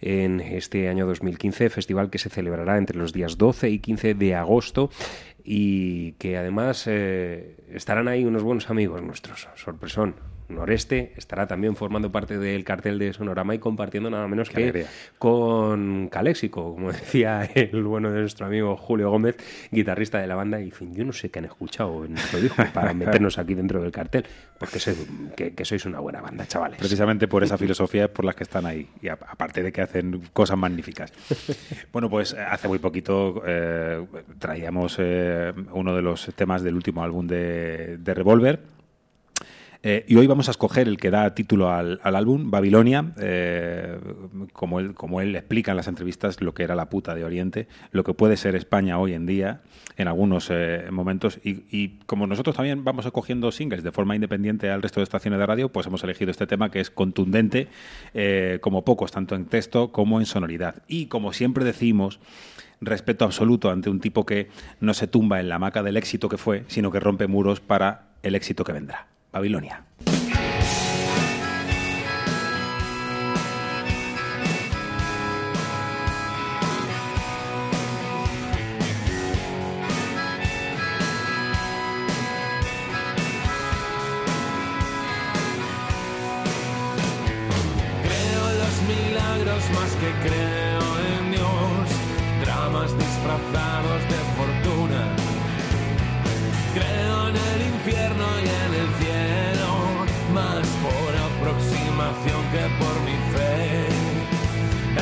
en 0.00 0.40
este 0.40 0.88
año 0.88 1.06
2015, 1.06 1.70
festival 1.70 2.10
que 2.10 2.18
se 2.18 2.30
celebrará 2.30 2.78
entre 2.78 2.98
los 2.98 3.12
días 3.12 3.38
12 3.38 3.70
y 3.70 3.78
15 3.78 4.14
de 4.14 4.34
agosto 4.34 4.90
y 5.44 6.12
que 6.12 6.36
además 6.36 6.84
eh, 6.86 7.56
estarán 7.70 8.08
ahí 8.08 8.24
unos 8.24 8.42
buenos 8.42 8.68
amigos 8.68 9.00
nuestros, 9.00 9.48
sorpresón. 9.54 10.16
Noreste 10.50 11.12
estará 11.16 11.46
también 11.46 11.76
formando 11.76 12.10
parte 12.12 12.38
del 12.38 12.64
cartel 12.64 12.98
de 12.98 13.12
Sonorama 13.12 13.54
y 13.54 13.58
compartiendo 13.58 14.10
nada 14.10 14.26
menos 14.28 14.48
Qué 14.48 14.54
que 14.56 14.62
alegría. 14.62 14.86
con 15.18 16.08
Caléxico, 16.08 16.74
como 16.74 16.92
decía 16.92 17.44
el 17.54 17.82
bueno 17.84 18.10
de 18.10 18.20
nuestro 18.20 18.46
amigo 18.46 18.76
Julio 18.76 19.10
Gómez, 19.10 19.36
guitarrista 19.70 20.18
de 20.18 20.26
la 20.26 20.34
banda, 20.34 20.60
y 20.60 20.64
dicen, 20.64 20.94
yo 20.94 21.04
no 21.04 21.12
sé 21.12 21.30
qué 21.30 21.38
han 21.38 21.44
escuchado 21.46 22.04
en 22.04 22.12
nuestro 22.14 22.40
disco 22.40 22.62
para 22.74 22.92
meternos 22.94 23.38
aquí 23.38 23.54
dentro 23.54 23.80
del 23.80 23.92
cartel, 23.92 24.24
porque 24.58 24.78
sé 24.80 24.94
que, 25.36 25.54
que 25.54 25.64
sois 25.64 25.84
una 25.86 26.00
buena 26.00 26.20
banda, 26.20 26.46
chavales. 26.46 26.78
Precisamente 26.78 27.28
por 27.28 27.42
esa 27.44 27.56
filosofía 27.58 28.04
es 28.04 28.10
por 28.10 28.24
las 28.24 28.34
que 28.34 28.42
están 28.44 28.66
ahí. 28.66 28.88
Y 29.00 29.08
a- 29.08 29.14
aparte 29.28 29.62
de 29.62 29.72
que 29.72 29.80
hacen 29.82 30.20
cosas 30.32 30.58
magníficas. 30.58 31.12
Bueno, 31.92 32.08
pues 32.08 32.34
hace 32.34 32.68
muy 32.68 32.78
poquito 32.78 33.42
eh, 33.46 34.04
traíamos 34.38 34.96
eh, 34.98 35.52
uno 35.72 35.94
de 35.94 36.02
los 36.02 36.30
temas 36.36 36.62
del 36.62 36.74
último 36.74 37.02
álbum 37.02 37.26
de, 37.26 37.96
de 37.98 38.14
Revolver. 38.14 38.60
Eh, 39.82 40.04
y 40.08 40.16
hoy 40.16 40.26
vamos 40.26 40.48
a 40.48 40.50
escoger 40.50 40.88
el 40.88 40.98
que 40.98 41.10
da 41.10 41.34
título 41.34 41.70
al, 41.70 42.00
álbum, 42.02 42.50
Babilonia, 42.50 43.12
eh, 43.18 43.98
como, 44.52 44.78
él, 44.80 44.94
como 44.94 45.20
él 45.20 45.34
explica 45.34 45.72
en 45.72 45.76
las 45.78 45.88
entrevistas 45.88 46.40
lo 46.42 46.52
que 46.52 46.64
era 46.64 46.74
la 46.74 46.90
puta 46.90 47.14
de 47.14 47.24
Oriente, 47.24 47.66
lo 47.90 48.04
que 48.04 48.12
puede 48.12 48.36
ser 48.36 48.54
España 48.56 48.98
hoy 48.98 49.14
en 49.14 49.26
día 49.26 49.62
en 50.00 50.08
algunos 50.08 50.48
eh, 50.50 50.86
momentos. 50.90 51.38
Y, 51.44 51.64
y 51.70 52.00
como 52.06 52.26
nosotros 52.26 52.56
también 52.56 52.84
vamos 52.84 53.06
escogiendo 53.06 53.52
singles 53.52 53.82
de 53.82 53.92
forma 53.92 54.14
independiente 54.14 54.70
al 54.70 54.82
resto 54.82 55.00
de 55.00 55.04
estaciones 55.04 55.38
de 55.38 55.46
radio, 55.46 55.70
pues 55.70 55.86
hemos 55.86 56.02
elegido 56.04 56.30
este 56.30 56.46
tema 56.46 56.70
que 56.70 56.80
es 56.80 56.90
contundente 56.90 57.68
eh, 58.14 58.58
como 58.60 58.84
pocos, 58.84 59.12
tanto 59.12 59.34
en 59.34 59.46
texto 59.46 59.92
como 59.92 60.20
en 60.20 60.26
sonoridad. 60.26 60.82
Y 60.88 61.06
como 61.06 61.32
siempre 61.32 61.64
decimos, 61.64 62.20
respeto 62.80 63.24
absoluto 63.24 63.70
ante 63.70 63.90
un 63.90 64.00
tipo 64.00 64.26
que 64.26 64.48
no 64.80 64.94
se 64.94 65.06
tumba 65.06 65.40
en 65.40 65.48
la 65.48 65.56
hamaca 65.56 65.82
del 65.82 65.96
éxito 65.96 66.28
que 66.28 66.38
fue, 66.38 66.64
sino 66.68 66.90
que 66.90 67.00
rompe 67.00 67.26
muros 67.26 67.60
para 67.60 68.08
el 68.22 68.34
éxito 68.34 68.64
que 68.64 68.72
vendrá. 68.72 69.06
Babilonia. 69.32 69.82
El 97.54 97.60
infierno 97.74 98.26
y 98.44 98.48
en 98.64 98.72
el 98.82 98.88
cielo. 99.00 99.70
Más 100.34 100.66
por 100.84 101.10
aproximación 101.30 102.40
que 102.52 102.64
por 102.80 102.94
mi 103.06 103.16
fe. 103.32 104.00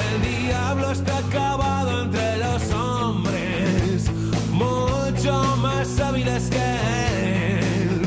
El 0.06 0.46
diablo 0.46 0.90
está 0.90 1.18
acabado 1.18 2.02
entre 2.02 2.38
los 2.38 2.72
hombres. 2.72 4.10
Mucho 4.52 5.56
más 5.58 6.00
hábiles 6.00 6.48
que 6.50 7.60
él. 7.60 8.06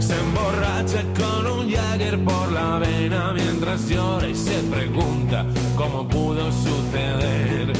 Se 0.00 0.18
emborracha 0.18 1.02
con 1.18 1.46
un 1.46 1.70
Jagger 1.70 2.22
por 2.24 2.52
la 2.52 2.78
vena 2.78 3.32
mientras 3.34 3.88
llora 3.88 4.28
y 4.28 4.34
se 4.34 4.58
pregunta 4.70 5.46
cómo 5.76 6.06
pudo 6.08 6.50
suceder. 6.52 7.77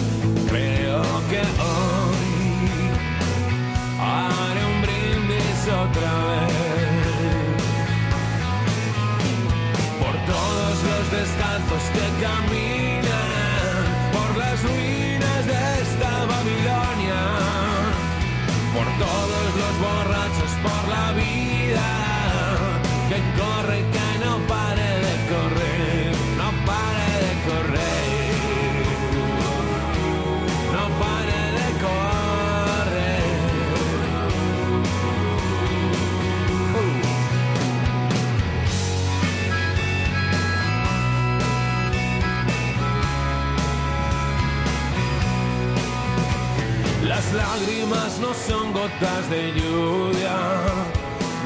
Los 11.39 11.68
no 48.21 48.35
son 48.35 48.73
gotas 48.73 49.31
de 49.31 49.53
lluvia, 49.53 50.37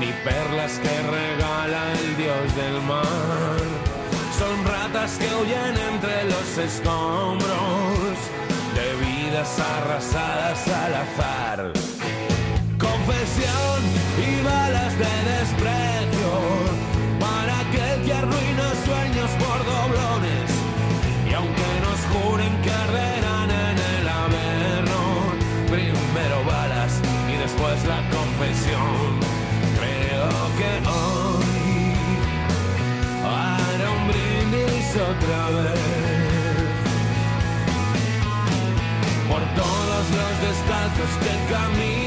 ni 0.01 0.07
perlas 0.25 0.79
que 0.79 0.95
regala 1.19 1.93
el 1.93 2.17
dios 2.17 2.57
del 2.57 2.81
mar. 2.83 3.61
Son 4.39 4.65
ratas 4.65 5.19
que 5.19 5.29
huyen 5.35 5.75
entre 5.93 6.25
los 6.25 6.59
escombros 6.59 8.17
de 8.75 8.87
vidas 9.05 9.59
arrasadas 9.59 10.69
al 10.69 10.95
azar. 10.95 11.73
Confesión 12.79 13.81
y 14.19 14.43
balas 14.43 14.93
de 14.99 15.15
desprecio 15.33 16.33
para 17.21 17.61
aquel 17.61 18.05
que 18.05 18.13
arruina 18.13 18.67
sueños 18.87 19.31
por 19.43 19.59
doblones. 19.73 20.51
Y 21.29 21.35
aunque 21.35 21.71
nos 21.85 22.01
juren 22.13 22.62
la 27.87 28.01
confesión. 28.11 29.21
Creo 29.79 30.31
que 30.59 30.71
hoy 30.89 31.95
haré 33.25 33.89
un 33.89 34.03
brindis 34.09 34.89
otra 34.97 35.41
vez 35.59 35.81
por 39.29 39.43
todos 39.61 40.05
los 40.19 40.35
descalzos 40.47 41.13
que 41.23 41.33
caminan 41.53 42.02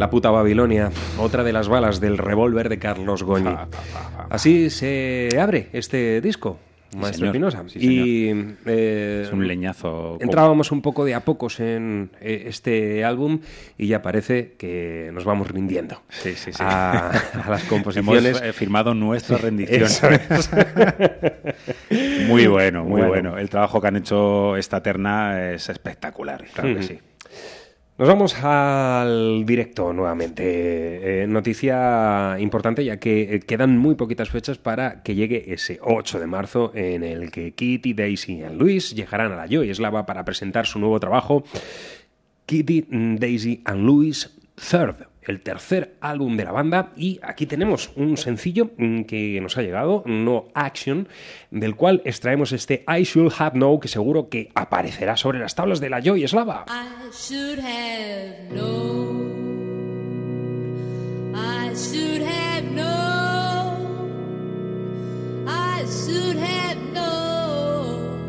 La 0.00 0.08
puta 0.08 0.30
Babilonia, 0.30 0.90
otra 1.18 1.44
de 1.44 1.52
las 1.52 1.68
balas 1.68 2.00
del 2.00 2.16
revólver 2.16 2.70
de 2.70 2.78
Carlos 2.78 3.22
Goñi. 3.22 3.54
Así 4.30 4.70
se 4.70 5.28
abre 5.38 5.68
este 5.74 6.22
disco, 6.22 6.58
Maestro 6.96 7.18
señor. 7.18 7.32
Pinoza. 7.34 7.62
Sí, 7.66 7.78
y 7.80 8.28
eh, 8.64 9.24
Es 9.26 9.30
un 9.32 9.46
leñazo. 9.46 10.16
entrábamos 10.22 10.72
un 10.72 10.80
poco 10.80 11.04
de 11.04 11.12
a 11.14 11.20
pocos 11.20 11.60
en 11.60 12.12
eh, 12.22 12.44
este 12.46 13.04
álbum 13.04 13.40
y 13.76 13.88
ya 13.88 14.00
parece 14.00 14.54
que 14.56 15.10
nos 15.12 15.26
vamos 15.26 15.50
rindiendo 15.50 16.00
Sí, 16.08 16.32
sí, 16.34 16.50
sí. 16.50 16.62
a, 16.64 17.10
a 17.10 17.50
las 17.50 17.64
composiciones. 17.68 18.24
Hemos 18.38 18.42
eh, 18.42 18.52
firmado 18.54 18.94
nuestra 18.94 19.36
rendición. 19.36 19.82
Es. 19.82 20.00
muy 22.26 22.46
bueno, 22.46 22.84
muy 22.84 23.02
Bueno. 23.02 23.08
bueno. 23.08 23.38
El 23.38 23.50
trabajo 23.50 23.82
que 23.82 23.88
han 23.88 23.96
hecho 23.96 24.56
esta 24.56 24.82
terna 24.82 25.50
es 25.52 25.68
espectacular, 25.68 26.42
claro 26.54 26.74
que 26.76 26.82
sí. 26.84 26.98
Nos 28.00 28.08
vamos 28.08 28.34
al 28.42 29.44
directo 29.44 29.92
nuevamente. 29.92 31.22
Eh, 31.22 31.26
noticia 31.26 32.34
importante 32.38 32.82
ya 32.82 32.96
que 32.96 33.34
eh, 33.34 33.40
quedan 33.40 33.76
muy 33.76 33.94
poquitas 33.94 34.30
fechas 34.30 34.56
para 34.56 35.02
que 35.02 35.14
llegue 35.14 35.52
ese 35.52 35.78
8 35.82 36.18
de 36.18 36.26
marzo 36.26 36.72
en 36.74 37.04
el 37.04 37.30
que 37.30 37.52
Kitty, 37.52 37.92
Daisy 37.92 38.40
y 38.40 38.56
Luis 38.56 38.94
llegarán 38.94 39.32
a 39.32 39.36
la 39.36 39.46
Joy 39.46 39.68
Eslava 39.68 40.06
para 40.06 40.24
presentar 40.24 40.64
su 40.64 40.78
nuevo 40.78 40.98
trabajo 40.98 41.44
Kitty, 42.46 42.86
Daisy 43.18 43.60
and 43.66 43.84
Louis 43.84 44.34
Third, 44.54 45.09
el 45.22 45.40
tercer 45.40 45.96
álbum 46.00 46.36
de 46.36 46.44
la 46.44 46.52
banda. 46.52 46.92
Y 46.96 47.20
aquí 47.22 47.46
tenemos 47.46 47.90
un 47.96 48.16
sencillo 48.16 48.70
mm, 48.76 49.02
que 49.02 49.40
nos 49.40 49.56
ha 49.56 49.62
llegado, 49.62 50.02
No 50.06 50.48
Action, 50.54 51.08
del 51.50 51.76
cual 51.76 52.02
extraemos 52.04 52.52
este 52.52 52.84
I 52.88 53.04
Should 53.04 53.32
Have 53.38 53.52
Know, 53.52 53.80
que 53.80 53.88
seguro 53.88 54.28
que 54.28 54.50
aparecerá 54.54 55.16
sobre 55.16 55.38
las 55.38 55.54
tablas 55.54 55.80
de 55.80 55.90
la 55.90 56.00
Joy 56.00 56.24
Eslava. 56.24 56.66
I 56.68 57.10
should 57.12 57.58
have 57.58 58.50
known. 58.50 59.40
I 61.34 61.74
should 61.74 62.22
have 62.22 62.64
known. 62.72 63.00
I 65.46 65.84
should 65.86 66.36
have 66.36 66.76
known. 66.92 68.20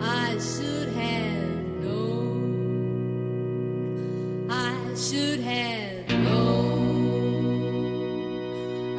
I 0.00 0.38
should 0.38 0.88
have 0.88 1.82
known. 1.82 2.46
I 4.50 4.83
should 4.96 5.40
have 5.40 6.08
known. 6.08 6.98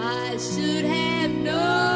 I 0.02 0.38
should 0.38 0.84
have 0.84 1.32
known. 1.32 1.95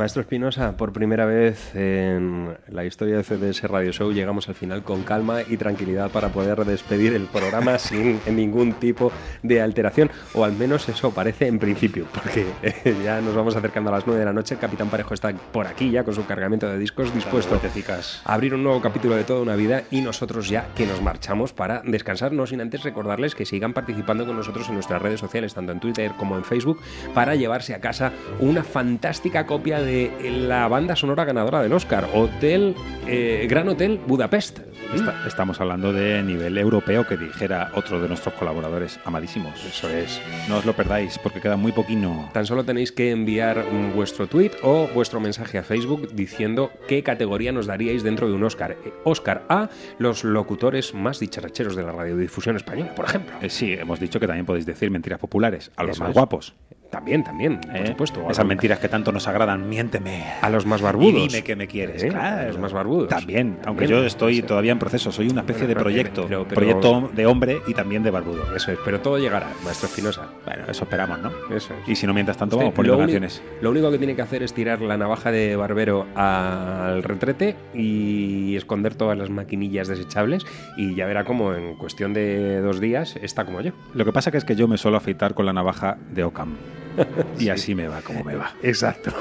Maestro 0.00 0.22
Espinosa, 0.22 0.78
por 0.78 0.94
primera 0.94 1.26
vez 1.26 1.74
en 1.74 2.56
la 2.68 2.86
historia 2.86 3.18
de 3.18 3.22
CDS 3.22 3.64
Radio 3.64 3.92
Show 3.92 4.12
llegamos 4.12 4.48
al 4.48 4.54
final 4.54 4.82
con 4.82 5.02
calma 5.02 5.42
y 5.46 5.58
tranquilidad 5.58 6.10
para 6.10 6.30
poder 6.30 6.64
despedir 6.64 7.12
el 7.12 7.26
programa 7.26 7.78
sin 7.78 8.18
ningún 8.34 8.72
tipo 8.72 9.12
de 9.42 9.60
alteración, 9.60 10.10
o 10.34 10.44
al 10.44 10.52
menos 10.52 10.88
eso 10.88 11.12
parece 11.12 11.46
en 11.46 11.58
principio, 11.58 12.06
porque 12.12 12.46
eh, 12.62 12.96
ya 13.04 13.20
nos 13.20 13.34
vamos 13.34 13.56
acercando 13.56 13.90
a 13.90 13.94
las 13.94 14.06
9 14.06 14.18
de 14.18 14.26
la 14.26 14.32
noche, 14.32 14.54
el 14.54 14.60
Capitán 14.60 14.90
Parejo 14.90 15.14
está 15.14 15.32
por 15.32 15.66
aquí 15.66 15.90
ya 15.90 16.04
con 16.04 16.14
su 16.14 16.26
cargamento 16.26 16.68
de 16.68 16.78
discos 16.78 17.14
dispuesto 17.14 17.54
a 17.54 18.34
abrir 18.34 18.54
un 18.54 18.62
nuevo 18.62 18.80
capítulo 18.80 19.16
de 19.16 19.24
toda 19.24 19.40
una 19.40 19.56
vida 19.56 19.82
y 19.90 20.00
nosotros 20.00 20.48
ya 20.48 20.68
que 20.74 20.86
nos 20.86 21.00
marchamos 21.00 21.52
para 21.52 21.82
descansar, 21.84 22.32
no 22.32 22.46
sin 22.46 22.60
antes 22.60 22.82
recordarles 22.82 23.34
que 23.34 23.44
sigan 23.44 23.72
participando 23.72 24.26
con 24.26 24.36
nosotros 24.36 24.68
en 24.68 24.74
nuestras 24.74 25.00
redes 25.00 25.20
sociales, 25.20 25.54
tanto 25.54 25.72
en 25.72 25.80
Twitter 25.80 26.12
como 26.16 26.36
en 26.36 26.44
Facebook, 26.44 26.80
para 27.14 27.34
llevarse 27.34 27.74
a 27.74 27.80
casa 27.80 28.12
una 28.40 28.64
fantástica 28.64 29.46
copia 29.46 29.80
de 29.80 30.12
la 30.48 30.68
banda 30.68 30.96
sonora 30.96 31.24
ganadora 31.24 31.62
del 31.62 31.72
Oscar, 31.72 32.08
Hotel, 32.12 32.74
eh, 33.06 33.46
Gran 33.48 33.68
Hotel 33.68 34.00
Budapest. 34.06 34.69
Está- 34.94 35.26
estamos 35.26 35.60
hablando 35.60 35.92
de 35.92 36.22
nivel 36.22 36.58
europeo, 36.58 37.06
que 37.06 37.16
dijera 37.16 37.70
otro 37.74 38.00
de 38.00 38.08
nuestros 38.08 38.34
colaboradores 38.34 38.98
amadísimos. 39.04 39.64
Eso 39.64 39.88
es. 39.88 40.20
No 40.48 40.56
os 40.58 40.64
lo 40.64 40.72
perdáis, 40.74 41.18
porque 41.18 41.40
queda 41.40 41.56
muy 41.56 41.70
poquino. 41.72 42.28
Tan 42.32 42.44
solo 42.46 42.64
tenéis 42.64 42.90
que 42.90 43.10
enviar 43.12 43.64
mm, 43.70 43.94
vuestro 43.94 44.26
tweet 44.26 44.52
o 44.62 44.88
vuestro 44.88 45.20
mensaje 45.20 45.58
a 45.58 45.62
Facebook 45.62 46.08
diciendo 46.12 46.72
qué 46.88 47.02
categoría 47.04 47.52
nos 47.52 47.66
daríais 47.66 48.02
dentro 48.02 48.26
de 48.28 48.34
un 48.34 48.42
Oscar. 48.42 48.72
Eh, 48.84 48.92
Oscar 49.04 49.44
a 49.48 49.68
los 49.98 50.24
locutores 50.24 50.92
más 50.94 51.20
dicharracheros 51.20 51.76
de 51.76 51.82
la 51.84 51.92
radiodifusión 51.92 52.56
española, 52.56 52.94
por 52.94 53.04
ejemplo. 53.04 53.34
Eh, 53.40 53.48
sí, 53.50 53.72
hemos 53.72 54.00
dicho 54.00 54.18
que 54.18 54.26
también 54.26 54.46
podéis 54.46 54.66
decir 54.66 54.90
mentiras 54.90 55.20
populares 55.20 55.70
a 55.76 55.84
los 55.84 55.92
Eso 55.96 56.02
más 56.02 56.10
es. 56.10 56.14
guapos. 56.14 56.54
También, 56.90 57.22
también, 57.22 57.60
por 57.60 57.76
¿eh? 57.76 57.86
supuesto. 57.86 58.26
Esas 58.28 58.44
mentiras 58.44 58.80
que 58.80 58.88
tanto 58.88 59.12
nos 59.12 59.28
agradan, 59.28 59.68
miénteme. 59.68 60.24
A 60.42 60.50
los 60.50 60.66
más 60.66 60.82
barbudos. 60.82 61.14
Y 61.24 61.28
dime 61.28 61.44
que 61.44 61.54
me 61.54 61.68
quieres. 61.68 62.02
¿Eh? 62.02 62.08
claro. 62.08 62.40
A 62.42 62.46
los 62.48 62.58
más 62.58 62.72
barbudos. 62.72 63.08
También, 63.08 63.58
aunque 63.64 63.84
También. 63.84 63.90
yo 63.90 64.04
estoy 64.04 64.42
todavía 64.42 64.72
en 64.72 64.80
proceso, 64.80 65.12
soy 65.12 65.28
una 65.28 65.42
especie 65.42 65.66
Bueno, 65.66 65.78
de 65.78 65.82
proyecto. 65.84 66.24
pero- 66.24 66.42
pero- 66.48 66.54
Proyecto 66.60 67.10
de 67.14 67.26
hombre 67.26 67.62
y 67.68 67.74
también 67.74 68.02
de 68.02 68.10
barbudo. 68.10 68.42
Eso 68.56 68.72
es, 68.72 68.78
pero 68.84 69.00
todo 69.00 69.18
llegará, 69.18 69.46
maestro 69.64 69.86
Espinosa. 69.88 70.30
Bueno, 70.44 70.64
eso 70.68 70.82
esperamos, 70.82 71.20
¿no? 71.20 71.30
Eso 71.54 71.74
es. 71.80 71.88
Y 71.88 71.94
si 71.94 72.08
no, 72.08 72.12
mientras 72.12 72.36
tanto, 72.36 72.56
Usted 72.56 72.72
vamos 72.74 72.88
uni- 72.88 72.98
canciones. 73.02 73.40
lo 73.62 73.70
único 73.70 73.88
que 73.92 73.98
tiene 73.98 74.16
que 74.16 74.22
hacer 74.22 74.42
es 74.42 74.52
tirar 74.52 74.80
la 74.80 74.96
navaja 74.96 75.30
de 75.30 75.54
barbero 75.54 76.06
al 76.16 77.04
retrete 77.04 77.54
y 77.72 78.56
esconder 78.56 78.96
todas 78.96 79.16
las 79.16 79.30
maquinillas 79.30 79.86
desechables 79.86 80.44
y 80.76 80.96
ya 80.96 81.06
verá 81.06 81.24
cómo 81.24 81.54
en 81.54 81.76
cuestión 81.76 82.12
de 82.14 82.60
dos 82.60 82.80
días 82.80 83.14
está 83.22 83.44
como 83.44 83.60
yo. 83.60 83.70
Lo 83.94 84.04
que 84.04 84.12
pasa 84.12 84.32
que 84.32 84.38
es 84.38 84.44
que 84.44 84.56
yo 84.56 84.66
me 84.66 84.76
suelo 84.76 84.96
afeitar 84.96 85.34
con 85.34 85.46
la 85.46 85.52
navaja 85.52 85.96
de 86.10 86.24
Ocam. 86.24 86.56
Y 87.38 87.48
así 87.48 87.74
me 87.74 87.88
va 87.88 88.02
como 88.02 88.22
me 88.22 88.34
va. 88.34 88.54
Exacto. 88.62 89.12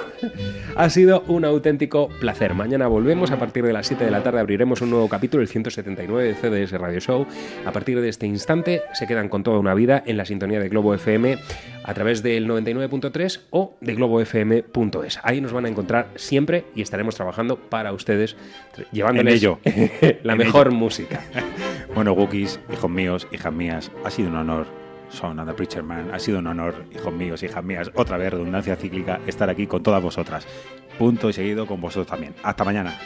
Ha 0.76 0.90
sido 0.90 1.24
un 1.28 1.46
auténtico 1.46 2.10
placer. 2.20 2.54
Mañana 2.54 2.88
volvemos. 2.88 3.32
A 3.32 3.40
partir 3.40 3.64
de 3.64 3.72
las 3.72 3.88
7 3.88 4.04
de 4.04 4.12
la 4.12 4.24
tarde 4.24 4.40
abriremos 4.40 4.82
un 4.82 4.90
nuevo 4.90 5.08
capítulo, 5.08 5.41
el 5.41 5.48
179 5.48 6.24
de 6.24 6.34
CDS 6.66 6.72
Radio 6.74 7.00
Show. 7.00 7.26
A 7.66 7.72
partir 7.72 8.02
de 8.02 8.10
este 8.10 8.26
instante 8.28 8.82
se 8.94 9.08
quedan 9.08 9.30
con 9.30 9.44
toda 9.44 9.60
una 9.60 9.74
vida 9.74 10.04
en 10.06 10.18
la 10.18 10.26
sintonía 10.26 10.60
de 10.60 10.68
Globo 10.70 10.94
FM 10.94 11.38
a 11.84 11.94
través 11.94 12.22
del 12.24 12.48
99.3 12.48 13.41
o 13.52 13.78
de 13.80 13.96
globofm.es. 13.96 15.20
Ahí 15.24 15.40
nos 15.40 15.54
van 15.54 15.66
a 15.66 15.70
encontrar 15.70 16.10
siempre 16.16 16.66
y 16.76 16.82
estaremos 16.82 17.16
trabajando 17.16 17.58
para 17.58 17.94
ustedes, 17.94 18.36
llevándoles 18.91 19.36
ello. 19.36 19.60
la 20.24 20.34
En 20.34 20.40
mejor 20.40 20.68
ello. 20.68 20.76
música. 20.76 21.22
Bueno, 21.96 22.14
Wookiees, 22.14 22.60
hijos 22.72 22.90
míos, 22.90 23.28
hijas 23.32 23.54
mías, 23.54 23.91
ha 24.04 24.12
sido 24.12 24.30
un 24.30 24.36
honor. 24.36 24.89
Son 25.10 25.40
and 25.40 25.53
Preacher 25.53 25.84
Man, 25.84 26.11
ha 26.14 26.19
sido 26.19 26.40
un 26.40 26.48
honor, 26.48 26.86
hijos 26.94 27.14
míos, 27.14 27.44
hijas 27.44 27.64
mías, 27.64 27.91
otra 27.95 28.18
vez 28.18 28.31
redundancia 28.31 28.76
cíclica, 28.76 29.19
estar 29.27 29.49
aquí 29.49 29.68
con 29.68 29.84
todas 29.84 30.02
vosotras. 30.02 30.48
Punto 30.98 31.30
y 31.30 31.34
seguido 31.34 31.65
con 31.65 31.81
vosotros 31.81 32.07
también. 32.07 32.36
Hasta 32.44 32.64
mañana. 32.64 32.98